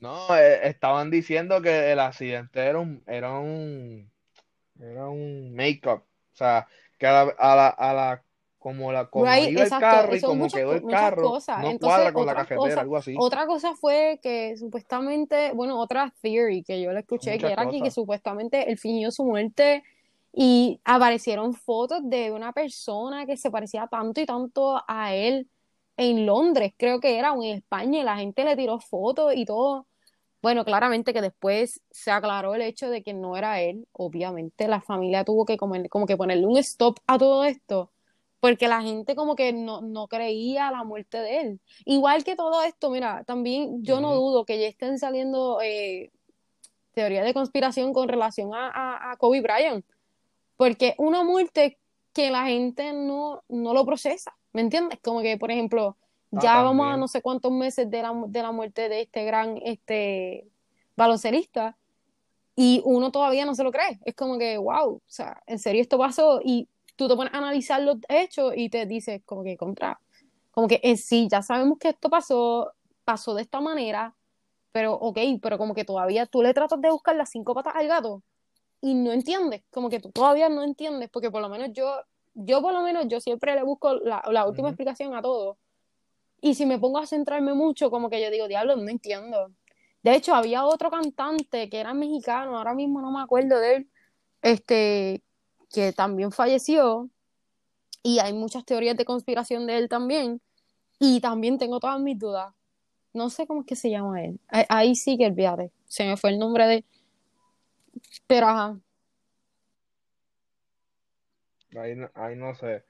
[0.00, 4.10] No, eh, estaban diciendo que el accidente era un, era un,
[4.80, 6.04] era un make-up.
[6.34, 8.24] O sea, que a la, a la, a la-
[8.58, 11.62] como la, como Right, iba el carro y como muchas, quedó el carro, cosas.
[11.62, 13.14] no Entonces, cuadra con la cosa, algo así.
[13.18, 17.68] otra cosa fue que supuestamente, bueno, otra theory que yo le Son escuché, que era
[17.70, 19.84] que, que supuestamente él fingió su muerte
[20.32, 25.48] y aparecieron fotos de una persona que se parecía tanto y tanto a él
[25.96, 29.44] en Londres, creo que era, o en España, y la gente le tiró fotos y
[29.44, 29.86] todo.
[30.40, 34.80] Bueno, claramente que después se aclaró el hecho de que no era él, obviamente la
[34.80, 37.90] familia tuvo que como, como que ponerle un stop a todo esto,
[38.40, 41.60] porque la gente como que no, no creía la muerte de él.
[41.84, 46.10] Igual que todo esto, mira, también yo no dudo que ya estén saliendo eh,
[46.94, 49.84] teorías de conspiración con relación a, a, a Kobe Bryant,
[50.56, 51.78] porque una muerte
[52.12, 54.98] que la gente no, no lo procesa, ¿me entiendes?
[55.02, 55.96] Como que, por ejemplo,
[56.32, 59.24] Ah, ya vamos a no sé cuántos meses de la, de la muerte de este
[59.24, 60.46] gran este,
[60.94, 61.76] baloncelista
[62.54, 63.98] y uno todavía no se lo cree.
[64.04, 66.68] Es como que, wow, o sea, en serio esto pasó y
[66.98, 70.00] tú te pones a analizar los hechos y te dices como que contra,
[70.50, 72.72] como que en sí, ya sabemos que esto pasó,
[73.04, 74.16] pasó de esta manera,
[74.72, 77.86] pero ok, pero como que todavía tú le tratas de buscar las cinco patas al
[77.86, 78.22] gato
[78.80, 82.00] y no entiendes, como que tú todavía no entiendes, porque por lo menos yo,
[82.34, 85.56] yo por lo menos yo siempre le busco la, la última explicación a todo.
[86.40, 89.52] Y si me pongo a centrarme mucho, como que yo digo, diablo, no entiendo.
[90.02, 93.90] De hecho, había otro cantante que era mexicano, ahora mismo no me acuerdo de él,
[94.42, 95.22] este,
[95.72, 97.10] que también falleció,
[98.02, 100.40] y hay muchas teorías de conspiración de él también,
[100.98, 102.54] y también tengo todas mis dudas.
[103.12, 104.40] No sé cómo es que se llama él.
[104.48, 106.84] Ahí, ahí sí que olvídate, se me fue el nombre de...
[108.26, 108.78] Pero ajá,
[111.76, 112.84] Ahí, ahí no sé.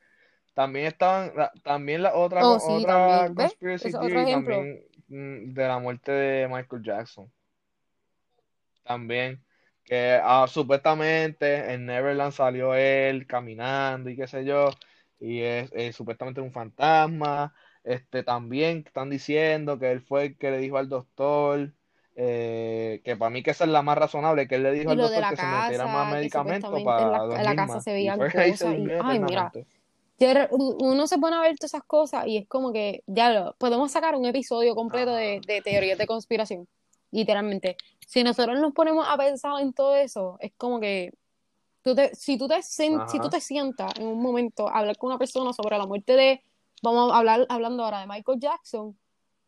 [0.54, 3.56] También estaban, la- también la otra, oh co- sí, otra también, ¿ves?
[3.60, 7.32] conspiracy theory también mm, de la muerte de Michael Jackson.
[8.84, 9.44] También,
[9.88, 14.70] que ah, supuestamente en Neverland salió él caminando y qué sé yo,
[15.18, 17.54] y es, es supuestamente un fantasma.
[17.84, 21.72] Este, también están diciendo que él fue el que le dijo al doctor,
[22.16, 24.98] eh, que para mí que esa es la más razonable, que él le dijo al
[24.98, 28.60] doctor que se metiera más medicamentos en para la, en la casa se veían cosas,
[28.60, 29.52] y ay, mira,
[30.50, 33.92] uno se pone a ver todas esas cosas y es como que, ya lo, podemos
[33.92, 35.40] sacar un episodio completo de, Ajá.
[35.46, 36.66] de teorías de conspiración,
[37.10, 37.76] literalmente.
[38.06, 41.12] Si nosotros nos ponemos a pensar en todo eso, es como que
[41.82, 42.62] tú te, si, tú te,
[43.08, 46.14] si tú te sientas en un momento a hablar con una persona sobre la muerte
[46.14, 46.42] de,
[46.82, 48.98] vamos a hablar hablando ahora de Michael Jackson,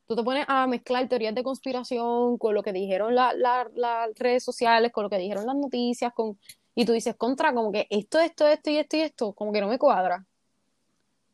[0.06, 4.10] tú te pones a mezclar teorías de conspiración con lo que dijeron la- la- las
[4.18, 6.38] redes sociales, con lo que dijeron las noticias, con,
[6.74, 9.60] y tú dices, contra, como que esto, esto, esto y esto y esto, como que
[9.60, 10.26] no me cuadra.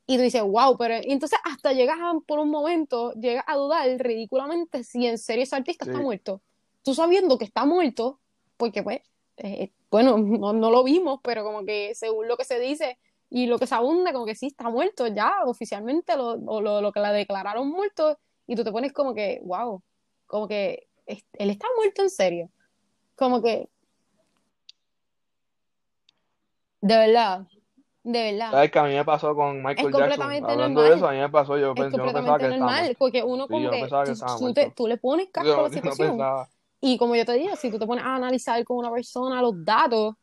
[0.07, 3.57] Y tú dices, wow, pero y entonces hasta llegas a, por un momento, llegas a
[3.57, 6.43] dudar ridículamente si en serio ese artista está muerto.
[6.83, 8.21] Tú sabiendo que está muerto,
[8.57, 9.01] porque pues,
[9.39, 13.47] eh, bueno, no, no lo vimos, pero como que según lo que se dice y
[13.47, 16.93] lo que se abunda, como que sí está muerto ya, oficialmente lo, o lo, lo
[16.93, 18.17] que la declararon muerto,
[18.47, 19.83] y tú te pones como que, wow,
[20.27, 22.51] como que él está muerto en serio.
[23.17, 23.69] Como que,
[26.81, 27.47] de verdad,
[28.07, 28.53] de verdad.
[28.53, 29.93] ¿Sabes que a mí me pasó con Es Michael Jackson?
[29.93, 31.11] completamente Hablando de eso, normal.
[31.11, 32.99] a mí me pasó, yo, Es pens- yo no pensaba que estaba normal, muerto.
[32.99, 35.29] porque uno Sí, como no que pensaba que tú, estaba tú te, tú le pones
[35.33, 36.19] casco a la no situación
[36.81, 39.65] y como yo te digo, si tú te pones a analizar con una persona los
[39.65, 40.15] datos,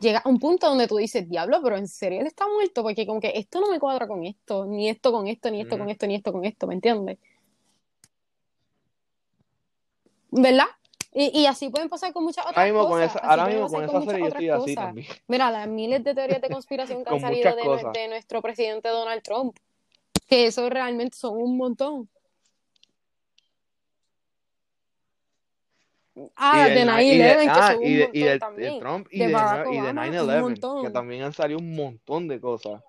[0.00, 3.06] llega a un punto donde tú dices, diablo, pero en serio él está muerto, porque
[3.06, 5.88] como que esto no me cuadra con esto, ni esto con esto, ni esto con
[5.88, 7.18] esto, ni esto con esto, ¿me entiendes?
[10.30, 10.66] ¿Verdad?
[11.16, 13.46] Y, y así pueden pasar con muchas Ahora otras mismo con cosas, esa, así ahora
[13.46, 14.74] mismo con con esa muchas serie yo estoy así cosas.
[14.88, 15.06] también.
[15.28, 18.88] Mira, las miles de teorías de conspiración que han Con salido de, de nuestro presidente
[18.88, 19.56] Donald Trump,
[20.28, 22.08] que eso realmente son un montón.
[26.36, 28.14] Ah, de del, ni- y de, 9-11, que ah, son y un de, y montón
[28.14, 28.78] de, de también.
[28.80, 30.92] Trump y De de, nue- y de Obama, un 9/11, que montón.
[30.92, 32.82] también han salido un montón de cosas.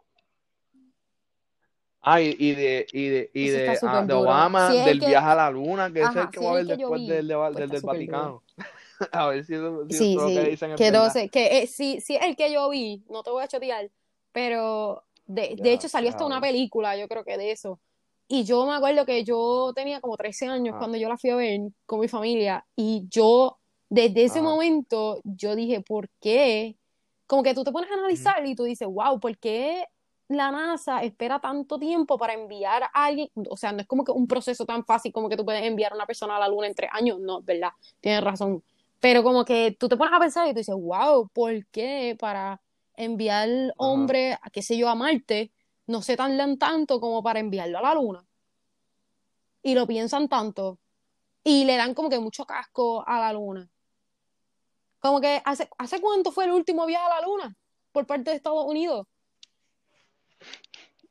[2.07, 4.13] Ah, y, y de, y de, y Eso de, ah, de.
[4.13, 6.45] Obama, Si del que, viaje a la luna, que ese es el ajá, que si
[6.45, 7.83] va a haber después vi, del, de- pues del, del.
[7.83, 8.43] Vaticano.
[9.11, 11.59] A ver si, eso, si Sí, todo lo que sí, dicen que no sé, que
[11.61, 13.91] eh, sí, sí es el que yo vi, no te voy a chotear,
[14.31, 16.41] pero de, de Ya, hecho salió hasta ya una ver.
[16.41, 17.79] película, yo creo que de eso.
[18.27, 21.29] Y yo me acuerdo que yo tenía como 13 años Ajá, cuando yo la fui
[21.29, 23.59] a ver con mi familia y yo,
[23.89, 24.41] desde ese ajá.
[24.41, 26.77] momento, yo dije, ¿por qué?
[27.27, 29.85] Como que tú te pones a analizar y tú dices, wow, ¿por qué
[30.27, 33.29] la NASA espera tanto tiempo para enviar a alguien?
[33.49, 35.91] O sea, no es como que un proceso tan fácil como que tú puedes enviar
[35.91, 37.69] a una persona a la Luna en tres años, no, ¿verdad?
[38.01, 38.63] Tienes razón.
[38.99, 42.59] Pero como que tú te pones a pensar y tú dices, wow, ¿por qué para
[42.95, 43.73] enviar Ajá.
[43.77, 45.51] hombre, qué sé yo, a Marte,
[45.87, 48.25] no se tardan tanto como para enviarlo a la Luna?
[49.61, 50.79] Y lo piensan tanto
[51.43, 53.69] y le dan como que mucho casco a la Luna.
[54.99, 57.55] Como que, ¿hace, ¿hace cuánto fue el último viaje a la Luna
[57.91, 59.05] por parte de Estados Unidos?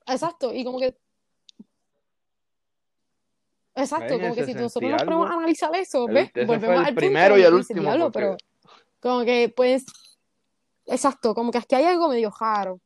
[0.06, 0.96] Exacto, y como que,
[3.74, 6.30] exacto, el como que si 60 nosotros nos ponemos a analizar eso, El, ¿ves?
[6.46, 8.36] Volvemos el al punto primero y el dices, último, diablo, porque pero
[9.00, 9.84] como que, pues,
[10.86, 12.80] exacto, como que aquí hay algo medio raro.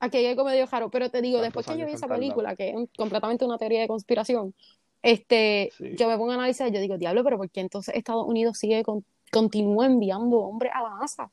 [0.00, 2.70] Aquí hay algo medio raro, pero te digo, después que yo vi esa película, que
[2.70, 4.54] es un- completamente una teoría de conspiración,
[5.02, 5.96] este, Sí.
[5.96, 8.58] yo me pongo a analizar y yo digo, diablo, pero ¿por qué entonces Estados Unidos
[8.58, 11.30] sigue con, continúa enviando hombres a la NASA?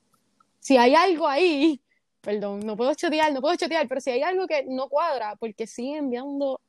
[0.58, 1.80] Si hay algo ahí,
[2.26, 5.64] perdón, no puedo chotear, no puedo chotear, pero si hay algo que no cuadra, porque
[5.64, 6.60] sigue enviando,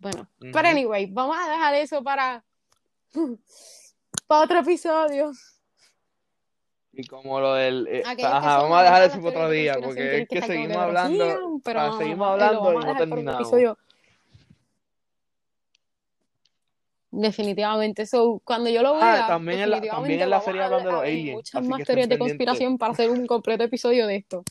[0.00, 2.44] bueno, pero anyway, vamos a dejar eso para,
[4.26, 5.30] para otro episodio.
[6.92, 7.86] Y como lo del...
[7.86, 11.80] eh, ajá, vamos a dejar eso para otro día, porque es que seguimos hablando, pero
[11.80, 13.40] ah, seguimos hablando y a no terminamos.
[13.40, 13.78] episodio
[17.16, 18.06] Definitivamente.
[18.06, 20.84] So, cuando yo lo Ah, vea, también en la, también en la serie a, hablan
[20.84, 24.16] de los aliens, muchas así más teorías de conspiración para hacer un completo episodio de
[24.16, 24.42] esto.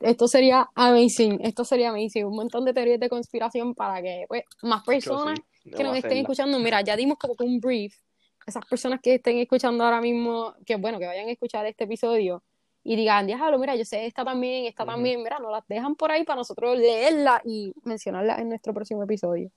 [0.00, 2.24] Esto sería amazing, esto sería amazing.
[2.24, 6.18] Un montón de teorías de conspiración para que pues, más personas sí, que nos estén
[6.18, 7.94] escuchando, mira, ya dimos como que un brief.
[8.46, 12.42] Esas personas que estén escuchando ahora mismo, que bueno, que vayan a escuchar este episodio
[12.82, 16.10] y digan, déjalo, mira, yo sé esta también, esta también, mira, nos las dejan por
[16.10, 19.50] ahí para nosotros leerla y mencionarla en nuestro próximo episodio.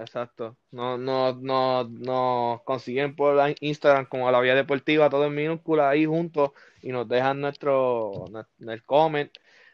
[0.00, 0.56] Exacto.
[0.70, 6.04] No, no, no, nos consiguen por Instagram como la vía deportiva, todo en minúscula ahí
[6.06, 6.52] juntos
[6.82, 8.24] y nos dejan nuestro,
[8.60, 9.30] en el comment,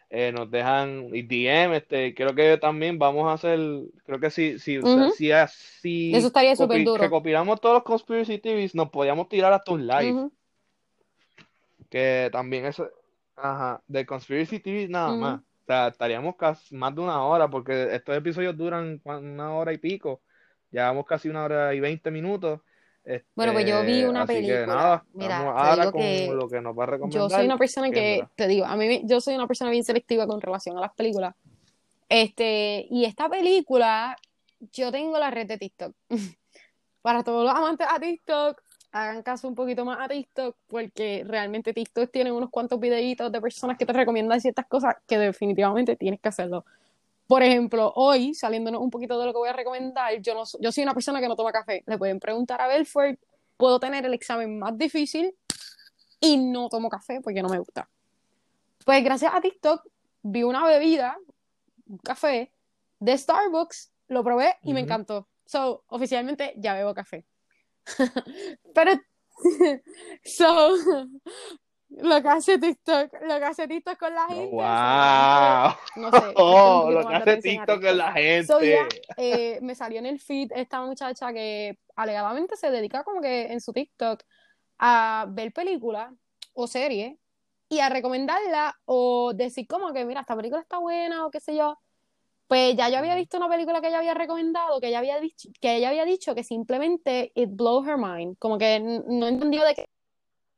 [0.08, 3.58] eh, nos dejan y DM, este, creo que también vamos a hacer,
[4.06, 5.12] creo que si, si, o sea, Ujú.
[5.12, 7.02] si, Eso si estaría súper copi- duro.
[7.02, 10.30] recopilamos todos los conspiracy TVs, nos podíamos tirar hasta un live,
[11.90, 12.88] que también eso,
[13.36, 15.40] ajá, de conspiracy TV nada más.
[15.64, 19.78] O sea, estaríamos casi más de una hora, porque estos episodios duran una hora y
[19.78, 20.20] pico.
[20.70, 22.60] Llevamos casi una hora y veinte minutos.
[23.34, 24.66] Bueno, pues yo vi Este, una así que película.
[24.66, 27.90] nada, Mira, ahora con que lo que nos va a yo soy recomendar una persona
[27.90, 30.92] que, te digo, a mí yo soy una persona bien selectiva con relación a las
[30.94, 31.34] películas.
[32.08, 34.16] Este, y esta película,
[34.72, 35.94] yo tengo la red de TikTok.
[37.02, 38.62] Para todos los amantes a TikTok,
[38.94, 43.40] hagan caso un poquito más a TikTok, porque realmente TikTok tiene unos cuantos videitos de
[43.40, 46.64] personas que te recomiendan ciertas cosas que definitivamente tienes que hacerlo.
[47.26, 50.70] Por ejemplo, hoy, saliéndonos un poquito de lo que voy a recomendar, yo, no, yo
[50.70, 51.82] soy una persona que no toma café.
[51.86, 53.18] Le pueden preguntar a Belfort,
[53.56, 55.34] puedo tener el examen más difícil
[56.20, 57.88] y no tomo café porque no me gusta.
[58.84, 59.88] Pues gracias a TikTok
[60.22, 61.18] vi una bebida,
[61.88, 62.52] un café
[63.00, 64.84] de Starbucks, lo probé y me Ujú.
[64.84, 65.26] encantó.
[65.46, 67.24] So, oficialmente ya bebo café.
[68.74, 68.92] Pero,
[70.24, 70.76] so,
[71.88, 74.62] lo que hace TikTok, lo que hace TikTok con la gente, wow.
[74.62, 78.46] solamente, no sé, Oh, lo que hace TikTok en la gente.
[78.46, 78.58] So,
[79.16, 83.60] eh, me salió en el feed esta muchacha que alegadamente se dedica como que en
[83.60, 84.22] su TikTok
[84.78, 86.12] a ver películas
[86.52, 87.16] o series
[87.68, 91.56] y a recomendarla o decir como que, mira, esta película está buena o qué sé
[91.56, 91.78] yo.
[92.46, 95.48] Pues ya yo había visto una película que ella había recomendado, que ella había dicho,
[95.60, 99.74] que ella había dicho que simplemente it blew her mind, como que no entendió de
[99.74, 99.88] qué,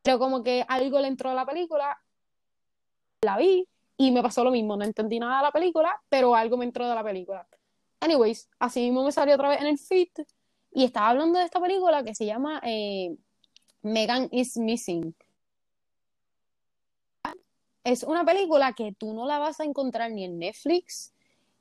[0.03, 1.99] pero como que algo le entró a la película,
[3.23, 6.57] la vi y me pasó lo mismo, no entendí nada de la película, pero algo
[6.57, 7.47] me entró de la película.
[8.01, 10.11] Anyways, así mismo me salió otra vez en el feed
[10.73, 13.17] Y estaba hablando de esta película que se llama eh,
[13.83, 15.15] Megan is Missing.
[17.83, 21.15] Es una película que tú no la vas a encontrar ni en Netflix,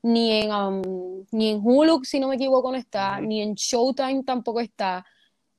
[0.05, 4.23] ni en, um, ni en Hulu, si no me equivoco, no está, ni en Showtime
[4.23, 5.03] tampoco está.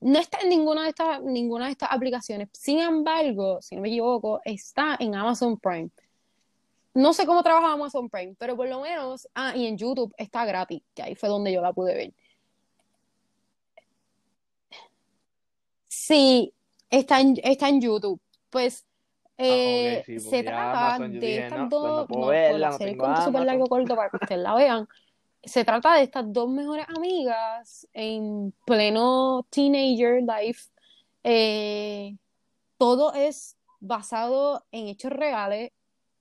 [0.01, 2.48] No está en ninguna de estas, ninguna de estas aplicaciones.
[2.52, 5.90] Sin embargo, si no me equivoco, está en Amazon Prime.
[6.94, 10.44] No sé cómo trabaja Amazon Prime, pero por lo menos, ah, y en YouTube está
[10.44, 12.14] gratis, que ahí fue donde yo la pude ver.
[15.89, 16.52] Sí,
[16.89, 18.20] está en, está en YouTube.
[18.51, 18.86] Pues
[19.39, 22.69] eh, Ah, sí, se trata Amazon de dije, estas no, pues no dos, no, verla,
[22.69, 24.89] hacer el cuento súper largo corto para que ustedes la vean,
[25.43, 30.71] se trata de estas dos mejores amigas en pleno teenager life.
[31.23, 32.17] Eh,
[32.79, 35.73] todo es basado en hechos reales.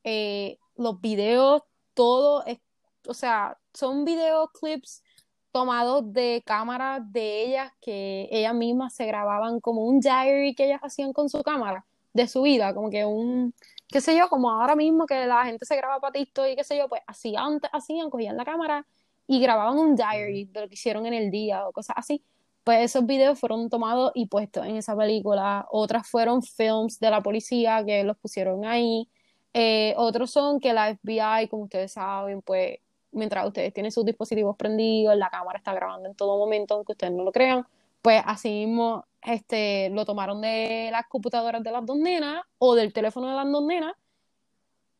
[0.03, 1.63] Eh, los videos,
[1.93, 2.59] todo es,
[3.07, 5.03] o sea, son videoclips
[5.51, 10.81] tomados de cámaras de ellas que ellas mismas se grababan como un diary que ellas
[10.83, 11.85] hacían con su cámara
[12.15, 13.53] de su vida, como que un,
[13.89, 16.63] qué sé yo, como ahora mismo que la gente se graba para TikTok y qué
[16.63, 18.87] sé yo, pues así antes hacían, cogían la cámara
[19.27, 22.23] y grababan un diary de lo que hicieron en el día o cosas así.
[22.63, 25.67] Pues esos videos fueron tomados y puestos en esa película.
[25.69, 29.09] Otras fueron films de la policía que los pusieron ahí.
[29.53, 32.79] Eh, otros son que la FBI, como ustedes saben, pues
[33.11, 37.13] mientras ustedes tienen sus dispositivos prendidos, la cámara está grabando en todo momento, aunque ustedes
[37.13, 37.65] no lo crean,
[38.05, 42.93] pues así mismo este, lo tomaron de las computadoras de las dos nenas o del
[42.93, 43.95] teléfono de las dos nenas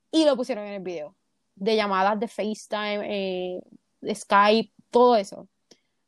[0.10, 1.16] y lo pusieron en el video.
[1.54, 3.62] De llamadas de FaceTime, eh,
[4.12, 5.48] Skype, todo eso.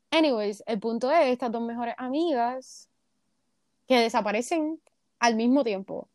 [0.10, 2.90] Anyways, el punto es estas dos mejores amigas
[3.88, 4.82] que desaparecen
[5.19, 6.10] al mismo tiempo,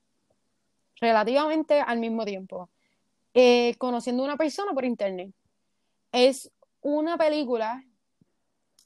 [1.00, 2.70] relativamente al mismo tiempo,
[3.34, 5.32] eh, conociendo a una persona por internet.
[6.10, 6.50] Es
[6.80, 7.84] una película,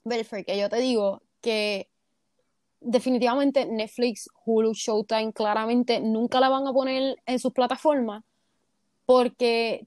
[0.05, 1.89] Belfry, que yo te digo que
[2.81, 8.25] definitivamente Netflix, Hulu, Showtime, claramente nunca la van a poner en sus plataformas
[9.05, 9.87] porque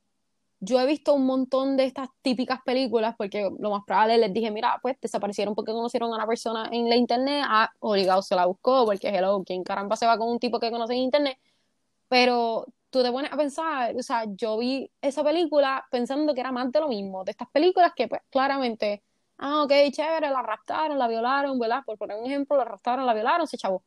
[0.62, 4.52] yo he visto un montón de estas típicas películas porque lo más probable les dije,
[4.52, 8.46] mira, pues desaparecieron porque conocieron a una persona en la internet, ah, obligado se la
[8.46, 11.38] buscó porque hello, ¿quién caramba se va con un tipo que conoce en internet?
[12.08, 16.54] Pero tú te pones a pensar, o sea, yo vi esa película pensando que era
[16.54, 19.04] más de lo mismo, de estas películas que pues claramente,
[19.40, 21.84] ah, ok, chévere, la raptaron, la violaron, ¿verdad?
[21.86, 23.84] Por poner un ejemplo, la raptaron, la violaron, se chavó.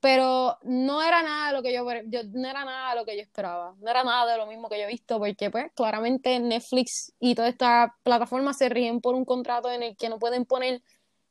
[0.00, 3.22] Pero no era nada de lo que yo, yo, no era nada lo que yo
[3.22, 7.14] esperaba, no era nada de lo mismo que yo he visto, porque pues claramente Netflix
[7.18, 10.82] y todas estas plataformas se rigen por un contrato en el que no pueden poner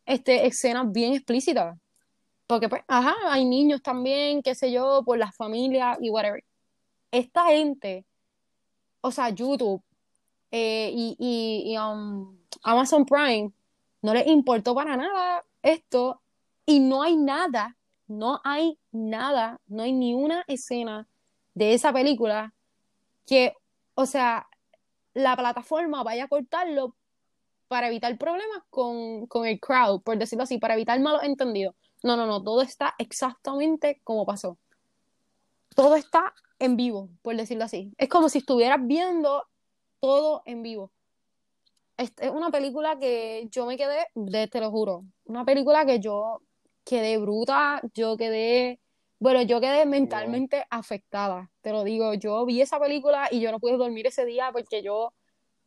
[0.06, 1.78] este, escenas bien explícitas.
[2.48, 6.44] Porque, pues, ajá, hay niños también, qué sé yo, por las familias y whatever.
[7.12, 8.06] Esta gente,
[9.02, 9.84] o sea, YouTube
[10.52, 13.52] eh, y, y, y um, Amazon Prime,
[14.02, 16.22] no les importó para nada esto
[16.66, 17.78] y no hay nada,
[18.08, 21.08] no hay nada, no hay ni una escena
[21.54, 22.54] de esa película
[23.26, 23.54] que,
[23.96, 24.48] o sea,
[25.14, 26.96] la plataforma vaya a cortarlo
[27.68, 31.76] para evitar problemas con, con el crowd, por decirlo así, para evitar malos entendidos.
[32.04, 34.58] No, no, no, todo está exactamente como pasó.
[35.76, 37.94] Todo está en vivo, por decirlo así.
[37.98, 39.48] Es como si estuvieras viendo
[40.00, 40.92] todo en vivo.
[41.98, 46.00] Es, es una película que yo me quedé, de, te lo juro, una película que
[46.00, 46.42] yo
[46.84, 48.80] quedé bruta, yo quedé,
[49.20, 50.66] bueno, yo quedé mentalmente wow.
[50.70, 54.50] afectada, te lo digo, yo vi esa película y yo no pude dormir ese día
[54.52, 55.14] porque yo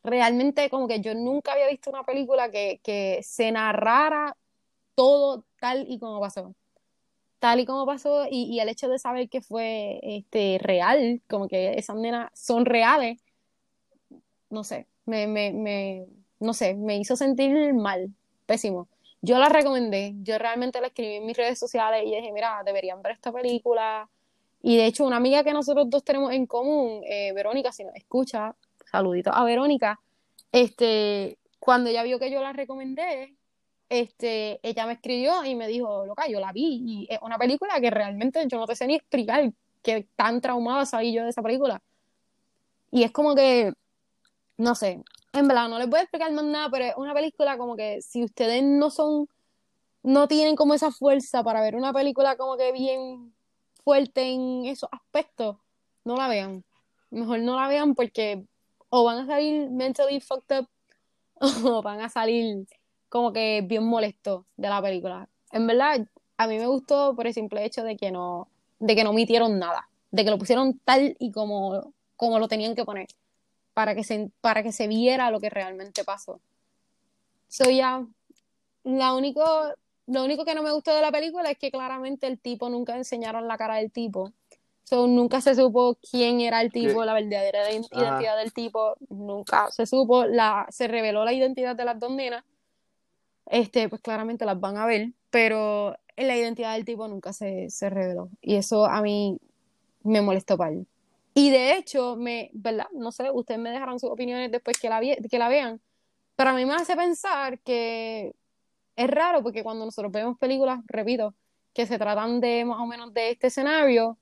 [0.03, 4.35] realmente como que yo nunca había visto una película que, que se narrara
[4.95, 6.55] todo tal y como pasó.
[7.39, 11.47] Tal y como pasó, y, y, el hecho de saber que fue este, real, como
[11.47, 13.21] que esas nenas son reales,
[14.49, 16.05] no sé, me, me, me,
[16.39, 18.09] no sé, me hizo sentir mal,
[18.45, 18.87] pésimo.
[19.21, 23.01] Yo la recomendé, yo realmente la escribí en mis redes sociales y dije, mira, deberían
[23.01, 24.09] ver esta película.
[24.61, 27.95] Y de hecho, una amiga que nosotros dos tenemos en común, eh, Verónica, si nos
[27.95, 28.55] escucha,
[28.91, 29.99] saludito a Verónica,
[30.51, 33.35] este, cuando ella vio que yo la recomendé,
[33.89, 37.79] este, ella me escribió y me dijo, loca, yo la vi y es una película
[37.79, 39.51] que realmente yo no te sé ni explicar
[39.81, 41.81] que tan traumada salí yo de esa película.
[42.91, 43.73] Y es como que,
[44.57, 45.03] no sé,
[45.33, 48.01] en verdad no les voy a explicar más nada, pero es una película como que
[48.01, 49.29] si ustedes no son,
[50.03, 53.33] no tienen como esa fuerza para ver una película como que bien
[53.83, 55.57] fuerte en esos aspectos,
[56.03, 56.63] no la vean.
[57.09, 58.45] Mejor no la vean porque
[58.89, 60.69] o van a salir mentally fucked up
[61.65, 62.67] o van a salir
[63.09, 65.29] como que bien molesto de la película.
[65.51, 66.07] En verdad,
[66.37, 69.59] a mí me gustó por el simple hecho de que no, de que no omitieron
[69.59, 73.07] nada, de que lo pusieron tal y como, como lo tenían que poner,
[73.77, 76.41] para que se, para que se viera lo que realmente pasó.
[77.47, 78.03] So ya,
[78.83, 79.43] la único,
[80.07, 82.97] lo único que no me gustó de la película es que claramente el tipo nunca
[82.97, 84.33] enseñaron la cara del tipo.
[84.83, 87.05] So, nunca se supo quién era el tipo, ¿Qué?
[87.05, 87.71] la verdadera Ajá.
[87.71, 92.43] identidad del tipo, nunca se supo, la, se reveló la identidad de las dos nenas,
[93.45, 97.91] este, pues claramente las van a ver, pero la identidad del tipo nunca se, se
[97.91, 99.37] reveló, y eso a mí
[100.01, 100.87] me molestó para él.
[101.39, 102.87] Y de hecho, me, ¿verdad?
[102.93, 105.79] No sé, ustedes me dejarán sus opiniones después que la, que la vean,
[106.35, 108.33] pero a mí me hace pensar que
[108.95, 111.35] es raro porque cuando nosotros vemos películas, repito,
[111.75, 114.17] que se tratan de más o menos de este escenario,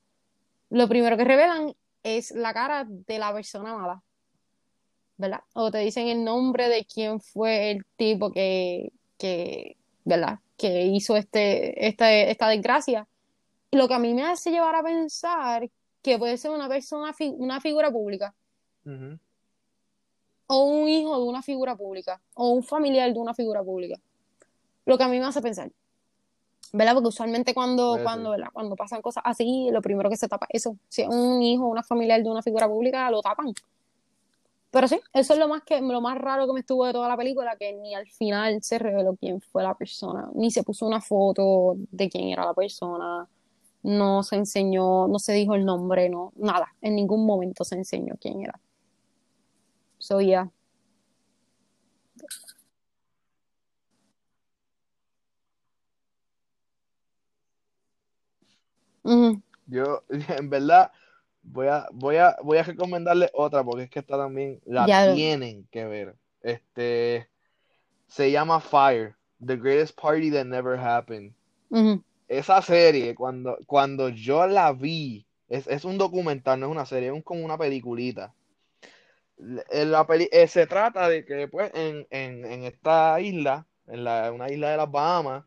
[0.68, 4.02] lo primero que revelan es la cara de la persona mala,
[5.16, 5.40] ¿verdad?
[5.54, 10.40] O te dicen el nombre de quién fue el tipo que, que ¿verdad?
[10.58, 13.08] Que hizo este, esta, esta desgracia.
[13.70, 15.70] Lo que a mí me hace llevar a pensar
[16.12, 18.34] que puede ser una persona, una figura pública,
[20.46, 24.00] o un hijo de una figura pública, o un familiar de una figura pública.
[24.84, 25.70] Lo que a mí me hace pensar.
[26.72, 26.94] ¿Verdad?
[26.94, 28.30] Porque usualmente cuando, cuando.
[28.30, 28.48] ¿verdad?
[28.52, 30.76] Cuando pasan cosas así, lo primero que se tapa es eso.
[30.88, 33.52] Si es un hijo o una familiar de una figura pública, lo tapan.
[34.70, 37.08] Pero sí, eso es lo más que, lo más raro que me estuvo de toda
[37.08, 40.86] la película, que ni al final se reveló quién fue la persona, ni se puso
[40.86, 43.26] una foto de quién era la persona,
[43.86, 48.16] no se enseñó, no se dijo el nombre, no, nada, en ningún momento se enseñó
[48.20, 48.58] quién era.
[49.98, 50.50] So, yeah.
[59.66, 60.90] Yo, en verdad,
[61.44, 65.14] voy a, voy a, voy a recomendarle otra porque es que esta también la Ya.
[65.14, 66.16] tienen que ver.
[66.42, 67.28] Este
[68.08, 69.14] se llama Fire,
[69.44, 71.34] The Greatest Party That Never Happened.
[72.28, 77.08] Esa serie, cuando, cuando yo la vi, es, es un documental, no es una serie,
[77.08, 78.34] es un- como una peliculita.
[79.38, 84.32] La peli- eh, se trata de que pues en, en, en esta isla, en la,
[84.32, 85.44] una isla de las Bahamas,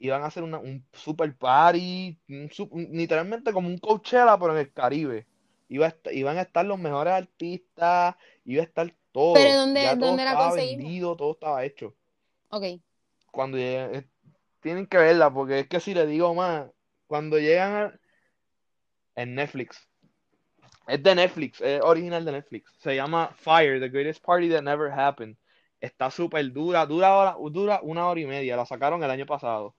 [0.00, 4.52] iban a hacer una- un super party, un su- un- literalmente como un Coachella, pero
[4.52, 5.26] en el Caribe.
[5.68, 9.34] Iba a iban a estar los mejores artistas, iba a estar todo.
[9.34, 11.94] Pero ¿dónde- Ya todo dónde la estaba vendido, todo estaba hecho.
[12.50, 12.64] Ok.
[13.30, 14.06] Cuando lleguen, eh,
[14.60, 16.70] tienen que verla, porque es que si le digo más,
[17.06, 18.00] cuando llegan a,
[19.16, 19.88] en Netflix.
[20.86, 22.72] Es de Netflix, es original de Netflix.
[22.78, 25.36] Se llama Fire, The Greatest Party That Never Happened.
[25.80, 28.56] Está súper dura, dura, hora- dura una hora y media.
[28.56, 29.74] La sacaron el año pasado.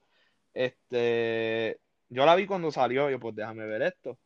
[0.53, 1.79] Este,
[2.09, 3.09] yo la vi cuando salió.
[3.09, 4.17] Yo, pues déjame ver esto.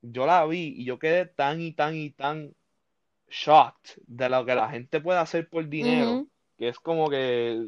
[0.00, 2.54] Yo la vi y yo quedé tan y tan y tan
[3.28, 6.26] shocked de lo que la gente puede hacer por dinero.
[6.56, 7.66] Que es como que.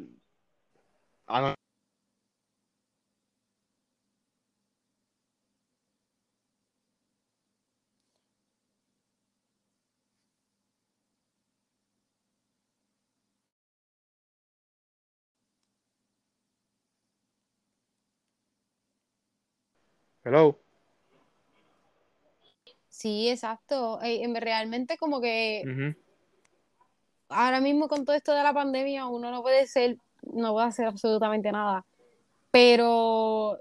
[20.25, 20.59] Hello.
[22.89, 24.01] Sí, exacto.
[24.03, 25.95] Eh, realmente como que
[27.29, 30.87] ahora mismo con todo esto de la pandemia uno no puede ser, no puede hacer
[30.87, 31.85] absolutamente nada.
[32.51, 33.59] Pero,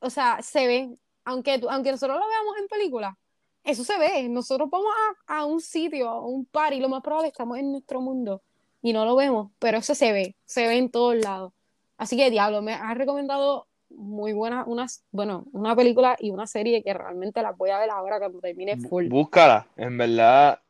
[0.00, 3.14] o sea, se ve, aunque, aunque nosotros lo veamos en películas,
[3.62, 4.28] eso se ve.
[4.28, 4.92] Nosotros vamos
[5.26, 8.42] a, a un sitio, a un party, lo más probable estamos en nuestro mundo
[8.82, 11.52] y no lo vemos, pero eso se ve, se ve en todos lados.
[11.96, 13.66] Así que, diablo, me has recomendado
[13.96, 17.90] muy buena, unas, bueno, una película y una serie que realmente las voy a ver
[17.90, 19.08] ahora cuando termine full.
[19.08, 20.60] Búscala, en verdad.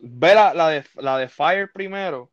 [0.00, 2.30] Ve la, la de, la de Fire primero,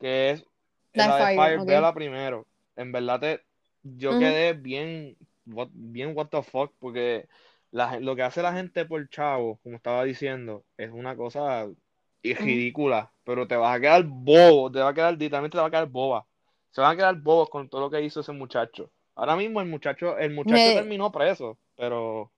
[0.00, 0.46] que es
[0.92, 1.66] La de Fire, Fire, ok.
[1.66, 2.46] véala primero.
[2.76, 3.40] En verdad te,
[3.82, 5.16] yo quedé bien,
[5.46, 7.28] what, bien what the fuck, porque
[7.70, 11.66] la, lo que hace la gente por chavo, como estaba diciendo, es una cosa
[12.22, 15.70] ridícula, pero te vas a quedar bobo, te va a quedar, literalmente te va a
[15.70, 16.26] quedar boba.
[16.70, 18.90] Se van a quedar bobos con todo lo que hizo ese muchacho.
[19.16, 22.32] Ahora mismo el muchacho, el muchacho Me- terminó preso, pero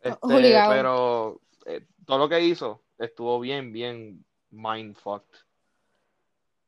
[0.00, 5.38] este, pero eh, todo lo que hizo estuvo bien, bien mindfucked.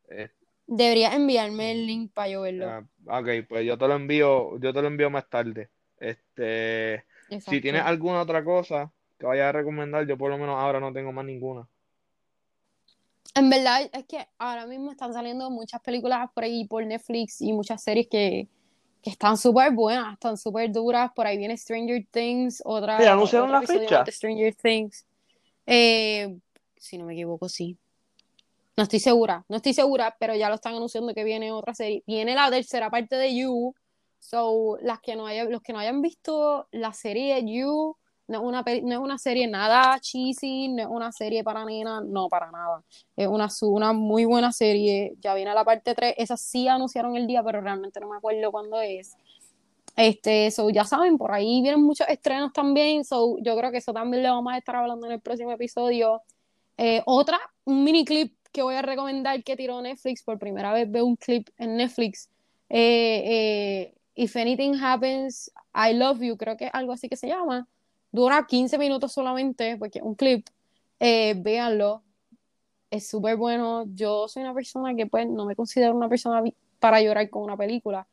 [0.09, 0.31] Eh,
[0.67, 2.71] Deberías enviarme el link para yo verlo.
[2.71, 5.71] ah, ok, pues yo te lo envío, yo te lo envío más tarde.
[5.99, 7.05] Este,
[7.41, 10.93] si tienes alguna otra cosa que vayas a recomendar, yo por lo menos ahora no
[10.93, 11.67] tengo más ninguna.
[13.35, 17.53] En verdad es que ahora mismo están saliendo muchas películas por ahí por Netflix y
[17.53, 18.49] muchas series que,
[19.03, 21.11] que están súper buenas, están súper duras.
[21.15, 24.05] Por ahí viene Stranger Things, otra, Sí, ¿anunciaron la fecha?
[24.05, 25.05] de Stranger Things.
[25.67, 26.37] Eh,
[26.77, 27.77] si no me equivoco, sí.
[28.77, 32.03] No estoy segura, no estoy segura, pero ya lo están anunciando que viene otra serie.
[32.07, 33.75] Viene la tercera parte de You.
[34.19, 37.97] So, las que no hayan, los que no hayan visto la serie de You,
[38.31, 42.01] no es una, no es una serie nada cheesy, no es una serie para nena,
[42.01, 42.83] no, para nada.
[43.17, 45.15] Es una, una muy buena serie.
[45.21, 48.53] Ya viene la parte 3, esa sí anunciaron el día, pero realmente no me acuerdo
[48.53, 49.17] cuándo es.
[49.97, 53.93] Este, so, ya saben, por ahí vienen muchos estrenos también, so, yo creo que eso
[53.93, 56.23] también le vamos a estar hablando en el próximo episodio.
[56.79, 60.91] Eh, otra, un mini clip que voy a recomendar que tiró Netflix, por primera vez
[60.91, 62.31] veo un clip en Netflix.
[62.69, 67.67] Eh, eh, If Anything Happens, I Love You, creo que algo así que se llama.
[68.13, 70.47] Dura 15 minutos solamente, porque un clip.
[70.99, 72.03] véanlo,
[72.91, 73.85] es súper bueno.
[73.95, 76.43] Yo soy una persona que pues no me considero una persona
[76.81, 78.07] para llorar con una película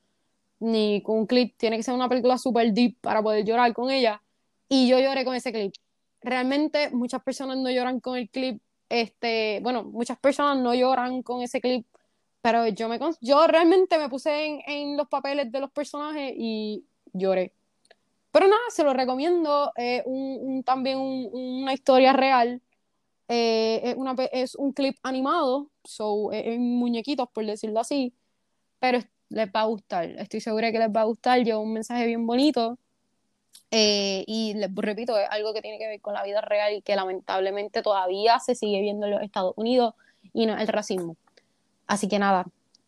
[0.59, 3.89] ni con un clip, tiene que ser una película super deep para poder llorar con
[3.91, 4.21] ella.
[4.69, 5.73] Y yo lloré con ese clip.
[6.21, 11.41] Realmente muchas personas no lloran con el clip, este, bueno, muchas personas no lloran con
[11.41, 11.85] ese clip,
[12.41, 16.85] pero yo, me, yo realmente me puse en, en los papeles de los personajes y
[17.13, 17.53] lloré.
[18.37, 22.61] Pero nada, se lo recomiendo, eh, un, también una historia real.
[23.27, 28.13] Eh, es, una, es un clip animado, so, en muñequitos, por decirlo así,
[28.77, 28.99] pero
[29.29, 30.05] les va a gustar.
[30.19, 31.43] Estoy segura que les va a gustar.
[31.43, 32.77] Lleva un mensaje bien bonito.
[33.71, 36.83] Eh, y les repito, es algo que tiene que ver con la vida real y
[36.83, 39.95] que lamentablemente todavía se sigue viendo en los Estados Unidos
[40.31, 41.17] y no el racismo.
[41.87, 42.45] Así que nada,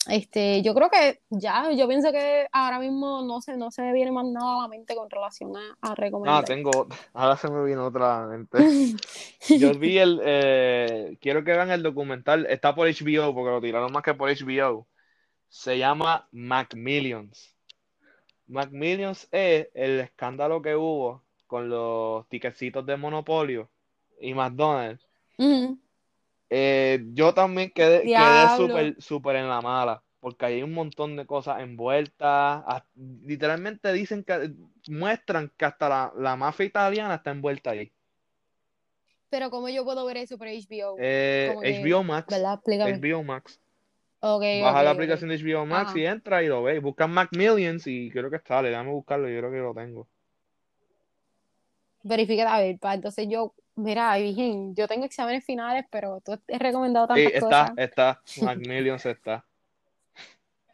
[0.07, 3.93] este, yo creo que ya, yo pienso que ahora mismo no se, no se me
[3.93, 6.43] viene más nada a la mente con relación a, a recomendar.
[6.43, 8.57] Ah, tengo, ahora se me vino otra mente.
[9.59, 13.91] yo vi el, eh, quiero que vean el documental, está por HBO, porque lo tiraron
[13.91, 14.87] más que por HBO
[15.49, 17.55] se llama Macmillions.
[18.47, 23.69] Macmillions es el escándalo que hubo con los tiquecitos de Monopolio
[24.21, 25.03] y McDonald's.
[26.49, 31.61] Eh, yo también quedé, quedé súper en la mala, porque hay un montón de cosas
[31.61, 32.63] envueltas.
[33.25, 34.51] literalmente dicen que
[34.87, 37.91] muestran que hasta la, la, mafia italiana está envuelta ahí.
[39.29, 40.95] Pero ¿cómo yo puedo ver eso por HBO?
[40.99, 42.33] Eh, HBO Max.
[42.65, 43.59] HBO Max.
[44.21, 46.81] Baja la aplicación de HBO Max y entra y lo ves.
[46.81, 48.61] Busca Macmillions y creo que está.
[48.61, 50.07] Le dame buscarlo, yo creo que lo tengo.
[52.03, 56.59] Verifica, a ver, pa, entonces yo, mira, bien, yo tengo exámenes finales, pero tú has
[56.59, 59.45] recomendado tantas sí, está, está, Macmillions está.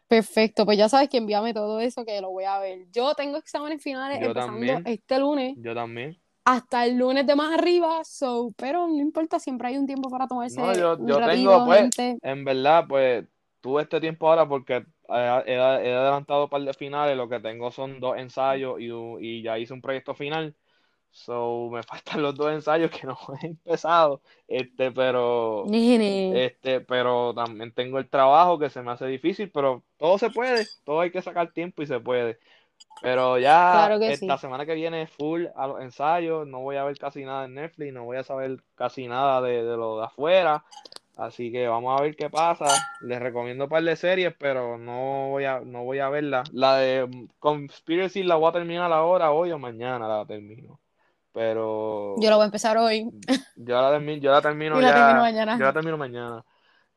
[0.08, 2.86] Perfecto, pues ya sabes que envíame todo eso que lo voy a ver.
[2.92, 5.56] Yo tengo exámenes finales empezando este lunes.
[5.58, 6.16] Yo también.
[6.44, 10.28] Hasta el lunes de más arriba, so, pero no importa, siempre hay un tiempo para
[10.28, 13.24] tomarse no, yo, yo tengo, pues, en verdad, pues,
[13.60, 17.98] tuve este tiempo ahora porque he, adelantado un par de finales, lo que tengo son
[17.98, 20.54] dos ensayos y, ya hice un proyecto final.
[21.16, 27.72] So, me faltan los dos ensayos que no he empezado, este, pero, este, pero también
[27.72, 31.22] tengo el trabajo que se me hace difícil, pero todo se puede, todo hay que
[31.22, 32.38] sacar tiempo y se puede.
[33.00, 37.24] Pero ya esta semana que viene full a los ensayos, no voy a ver casi
[37.24, 40.64] nada en Netflix, no voy a saber casi nada de, de lo de afuera.
[41.16, 42.66] Así que vamos a ver qué pasa.
[43.00, 46.44] Les recomiendo un par de series, pero no voy a, no voy a verla.
[46.52, 50.78] La de Conspiracy la voy a terminar ahora, hoy o mañana la termino.
[51.36, 52.14] Pero.
[52.16, 53.10] Yo la voy a empezar hoy.
[53.56, 54.94] Yo la, termino, yo la termino ya.
[54.94, 55.58] termino mañana.
[55.58, 56.44] Yo la termino mañana.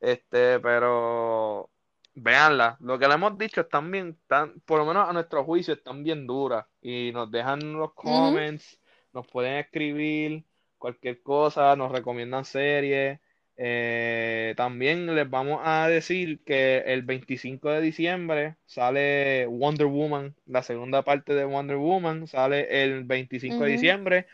[0.00, 1.68] Este, pero.
[2.14, 2.78] Veanla.
[2.80, 6.02] Lo que le hemos dicho están bien, están, por lo menos a nuestro juicio, están
[6.02, 6.64] bien duras.
[6.80, 8.80] Y nos dejan los comments,
[9.12, 10.46] nos pueden escribir
[10.78, 13.20] cualquier cosa, nos recomiendan series.
[13.62, 20.62] Eh, también les vamos a decir que el 25 de diciembre sale Wonder Woman, la
[20.62, 24.26] segunda parte de Wonder Woman sale el 25 de diciembre.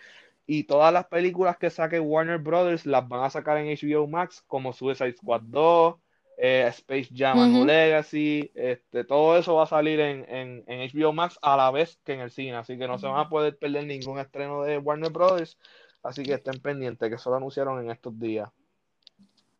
[0.47, 4.45] Y todas las películas que saque Warner Brothers las van a sacar en HBO Max
[4.47, 5.97] como Suicide Squad 2,
[6.39, 11.37] eh, Space Jam Legacy, este, todo eso va a salir en, en, en, HBO Max
[11.43, 13.87] a la vez que en el cine, así que no se van a poder perder
[13.87, 15.59] ningún estreno de Warner Brothers,
[16.05, 18.49] así que estén pendientes que eso lo anunciaron en estos días.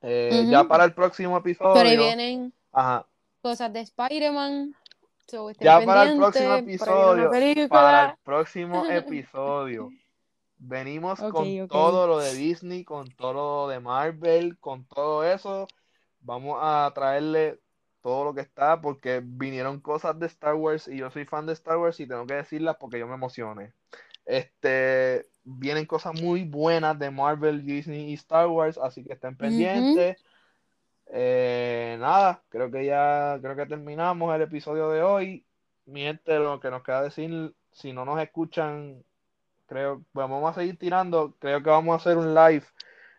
[0.09, 1.75] Eh, ya para el próximo episodio.
[1.75, 2.53] Pero ahí vienen
[3.43, 4.75] cosas de Spider-Man.
[5.59, 7.31] ya para el próximo episodio.
[7.69, 9.91] Para el próximo episodio.
[10.59, 15.67] Venimos con todo lo de Disney, con todo lo de Marvel, con todo eso.
[16.21, 17.59] Vamos a traerle
[18.01, 21.53] todo lo que está porque vinieron cosas de Star Wars y yo soy fan de
[21.55, 23.73] Star Wars y tengo que decirlas porque yo me emocioné.
[24.27, 30.23] Este, vienen cosas muy buenas de Marvel, Disney y Star Wars, así que estén pendientes.
[31.07, 35.47] Eh, nada, creo que ya creo que terminamos el episodio de hoy.
[35.87, 39.05] Miente lo que nos queda decir, si no nos escuchan,
[39.67, 42.65] creo, vamos a seguir tirando, creo que vamos a hacer un live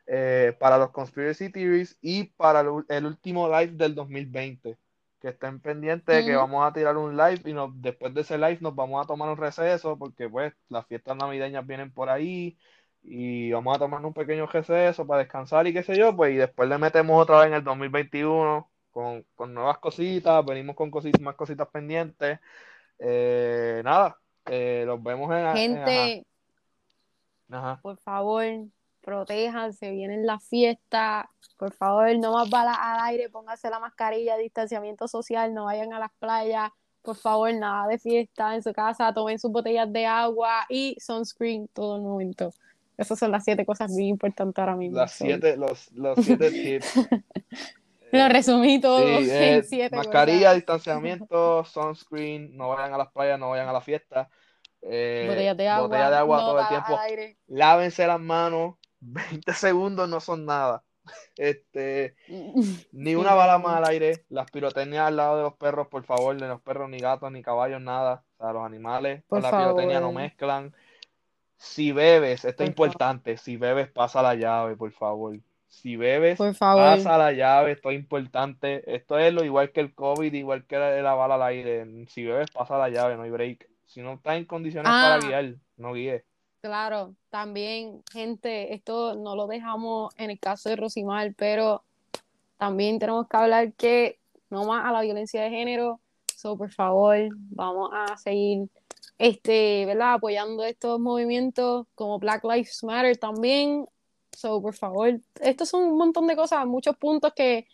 [0.05, 4.77] eh, para los Conspiracy Theories y para el, último live del 2020.
[5.19, 6.38] Que estén pendientes, que Ujú.
[6.38, 9.30] vamos a tirar un live y nos, después de ese live nos vamos a tomar
[9.30, 12.57] un receso porque pues las fiestas navideñas vienen por ahí
[13.03, 16.38] y vamos a tomar un pequeño receso para descansar y qué sé yo, pues y
[16.38, 21.22] después le metemos otra vez en el 2021 con, con nuevas cositas, venimos con cositas,
[21.22, 22.39] más cositas pendientes.
[22.99, 25.38] Eh, nada, eh, los vemos en,
[25.77, 26.26] en- ajá, Gente,
[27.52, 27.81] ajá.
[27.81, 28.44] por favor,
[29.07, 31.27] protéjanse, vienen las fiestas,
[31.57, 35.99] por favor, no más balas al aire, pónganse la mascarilla, distanciamiento social, no vayan a
[35.99, 36.71] las playas,
[37.01, 41.69] por favor, nada de fiesta en su casa, tomen sus botellas de agua y sunscreen
[41.69, 42.51] todo el momento.
[42.97, 44.97] Esas son las siete cosas bien importantes ahora mismo.
[44.97, 46.93] Las siete, los, los siete tips.
[48.11, 50.55] Lo Eh, resumí todo Sí, en eh, siete mascarilla, cosas.
[50.55, 54.29] distanciamiento, sunscreen, no vayan a las playas, no vayan a la fiesta.
[54.81, 56.99] Eh, Botellas de agua, botella de agua no todo el tiempo.
[57.47, 60.84] Lávense las manos, 20 segundos no son nada.
[61.38, 62.15] Este,
[62.91, 66.40] ni una bala más al aire, las pirotecnias al lado de los perros, por favor,
[66.40, 68.24] de los perros, ni gatos, ni caballos, nada.
[68.38, 70.74] O sea, los animales Por con la pirotecnia no mezclan.
[71.57, 72.88] Si bebes, esto es favor.
[72.88, 75.38] importante, si bebes, pasa la llave, por favor.
[75.69, 76.84] Si bebes, Por favor.
[76.84, 78.84] pasa la llave, esto es importante.
[78.95, 82.06] Esto es lo igual que el COVID, igual que la, la bala al aire.
[82.07, 83.68] Si bebes, pasa la llave, no hay break.
[83.86, 86.24] Si no estás en condiciones para Ah, guiar, no guíes.
[86.68, 91.84] Claro, también, gente, esto no lo dejamos en el caso de Rosimar, pero
[92.57, 94.19] también tenemos que hablar que
[94.49, 95.99] no más a la violencia de género.
[96.35, 98.69] So, por favor, vamos a seguir
[99.18, 100.14] este, ¿verdad?
[100.14, 103.88] apoyando estos movimientos como Black Lives Matter también.
[104.31, 107.68] So, por favor, estos son un montón de cosas, muchos puntos que,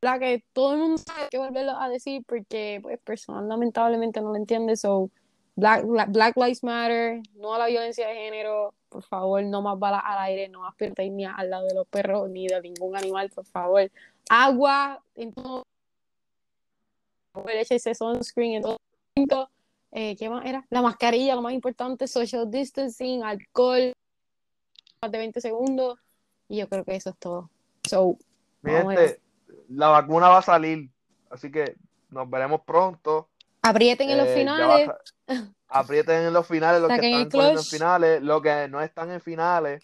[0.00, 0.20] ¿verdad?
[0.20, 4.36] que todo el mundo sabe que volverlo a decir porque pues personal lamentablemente no lo
[4.36, 4.76] entiende.
[4.76, 5.10] So,
[5.56, 10.02] Black, Black, Lives Matter, no a la violencia de género, por favor, no más balas
[10.04, 13.46] al aire, no más pirotecnia al lado de los perros ni de ningún animal, por
[13.46, 13.90] favor.
[14.28, 15.64] Agua en todo,
[17.46, 18.62] ese sunscreen en
[19.28, 19.50] todo.
[19.92, 20.66] Eh, ¿Qué más era?
[20.70, 23.92] La mascarilla, lo más importante, social distancing, alcohol,
[25.00, 26.00] más de 20 segundos.
[26.48, 27.48] Y yo creo que eso es todo.
[27.88, 28.18] So,
[29.68, 30.90] la vacuna va a salir,
[31.30, 31.76] así que
[32.10, 33.28] nos veremos pronto.
[33.64, 34.90] Aprieten en los Eh, finales.
[35.68, 39.82] aprieten en los finales los que están en finales, los que no están en finales,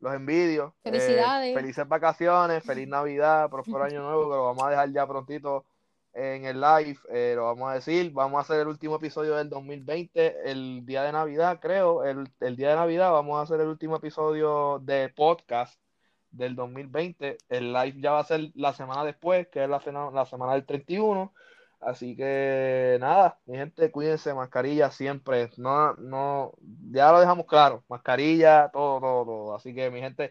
[0.00, 0.74] los envidio.
[0.84, 1.54] Eh, Felicidades.
[1.54, 5.64] felices vacaciones, feliz Navidad, próspero año nuevo, que lo vamos a dejar ya prontito
[6.12, 9.50] en el live, eh, lo vamos a decir, vamos a hacer el último episodio del
[9.50, 13.66] 2020, el día de Navidad, creo, el, el día de Navidad vamos a hacer el
[13.68, 15.78] último episodio de podcast
[16.30, 19.80] del 2020, el live ya va a ser la semana después, que es la,
[20.12, 21.34] la semana del 31,
[21.86, 26.52] así que nada, mi gente, cuídense, mascarilla siempre, no, no,
[26.90, 30.28] ya lo dejamos claro, mascarilla, todo, todo, todo, así que mi gente,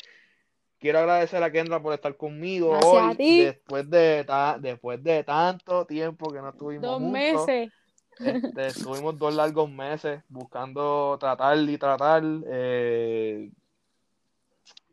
[0.80, 3.40] quiero agradecer a Kendra por estar conmigo Gracias a hoy, ti.
[3.44, 7.50] después de, ta- después de tanto tiempo que no estuvimos Dos juntos.
[7.50, 7.72] meses.
[8.20, 12.24] Este, estuvimos dos largos meses buscando tratar y tratar.
[12.48, 13.50] eh,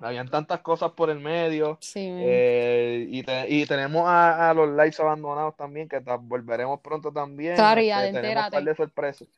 [0.03, 1.79] habían tantas cosas por el medio.
[1.81, 7.12] Sí, eh, y, te- y tenemos a, a los lives abandonados también, que volveremos pronto
[7.12, 7.55] también.
[7.57, 9.29] Claro, ya este, de tenemos un par de sorpresas.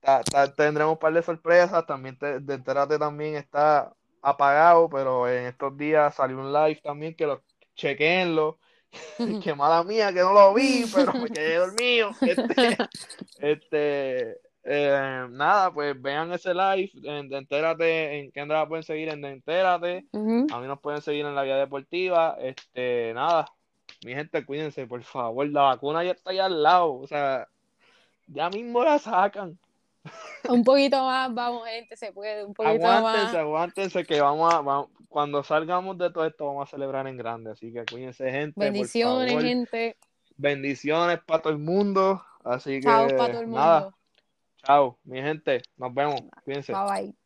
[0.00, 1.86] Ta- ta- tendremos un par de sorpresas.
[1.86, 7.14] También te, de Entérate también está apagado, pero en estos días salió un live también
[7.14, 7.42] que lo
[7.74, 8.58] chequenlo.
[9.42, 12.10] Qué mala mía que no lo vi, pero me quedé dormido.
[12.22, 12.76] Este,
[13.40, 19.08] este, eh, nada, pues vean ese live en de Entérate, en Kendra la pueden seguir
[19.10, 20.06] en de Entérate,
[20.50, 23.46] a mí nos pueden seguir en la Vía Deportiva, este, nada,
[24.04, 27.46] mi gente, cuídense, por favor, la vacuna ya está ahí al lado, o sea,
[28.26, 29.58] ya mismo la sacan,
[30.48, 33.34] Un poquito más, vamos, gente, se puede, un poquito aguántense, más.
[33.36, 37.52] aguántense que vamos a, vamos- cuando salgamos de todo esto vamos a celebrar en grande,
[37.52, 39.96] así que cuídense, gente, por Bendiciones, favor, gente.
[40.36, 43.94] bendiciones para todo el mundo, así Chao que, para todo el nada.
[44.64, 46.72] Chao, mi gente, nos vemos, cuídense.
[46.72, 47.23] Bye bye.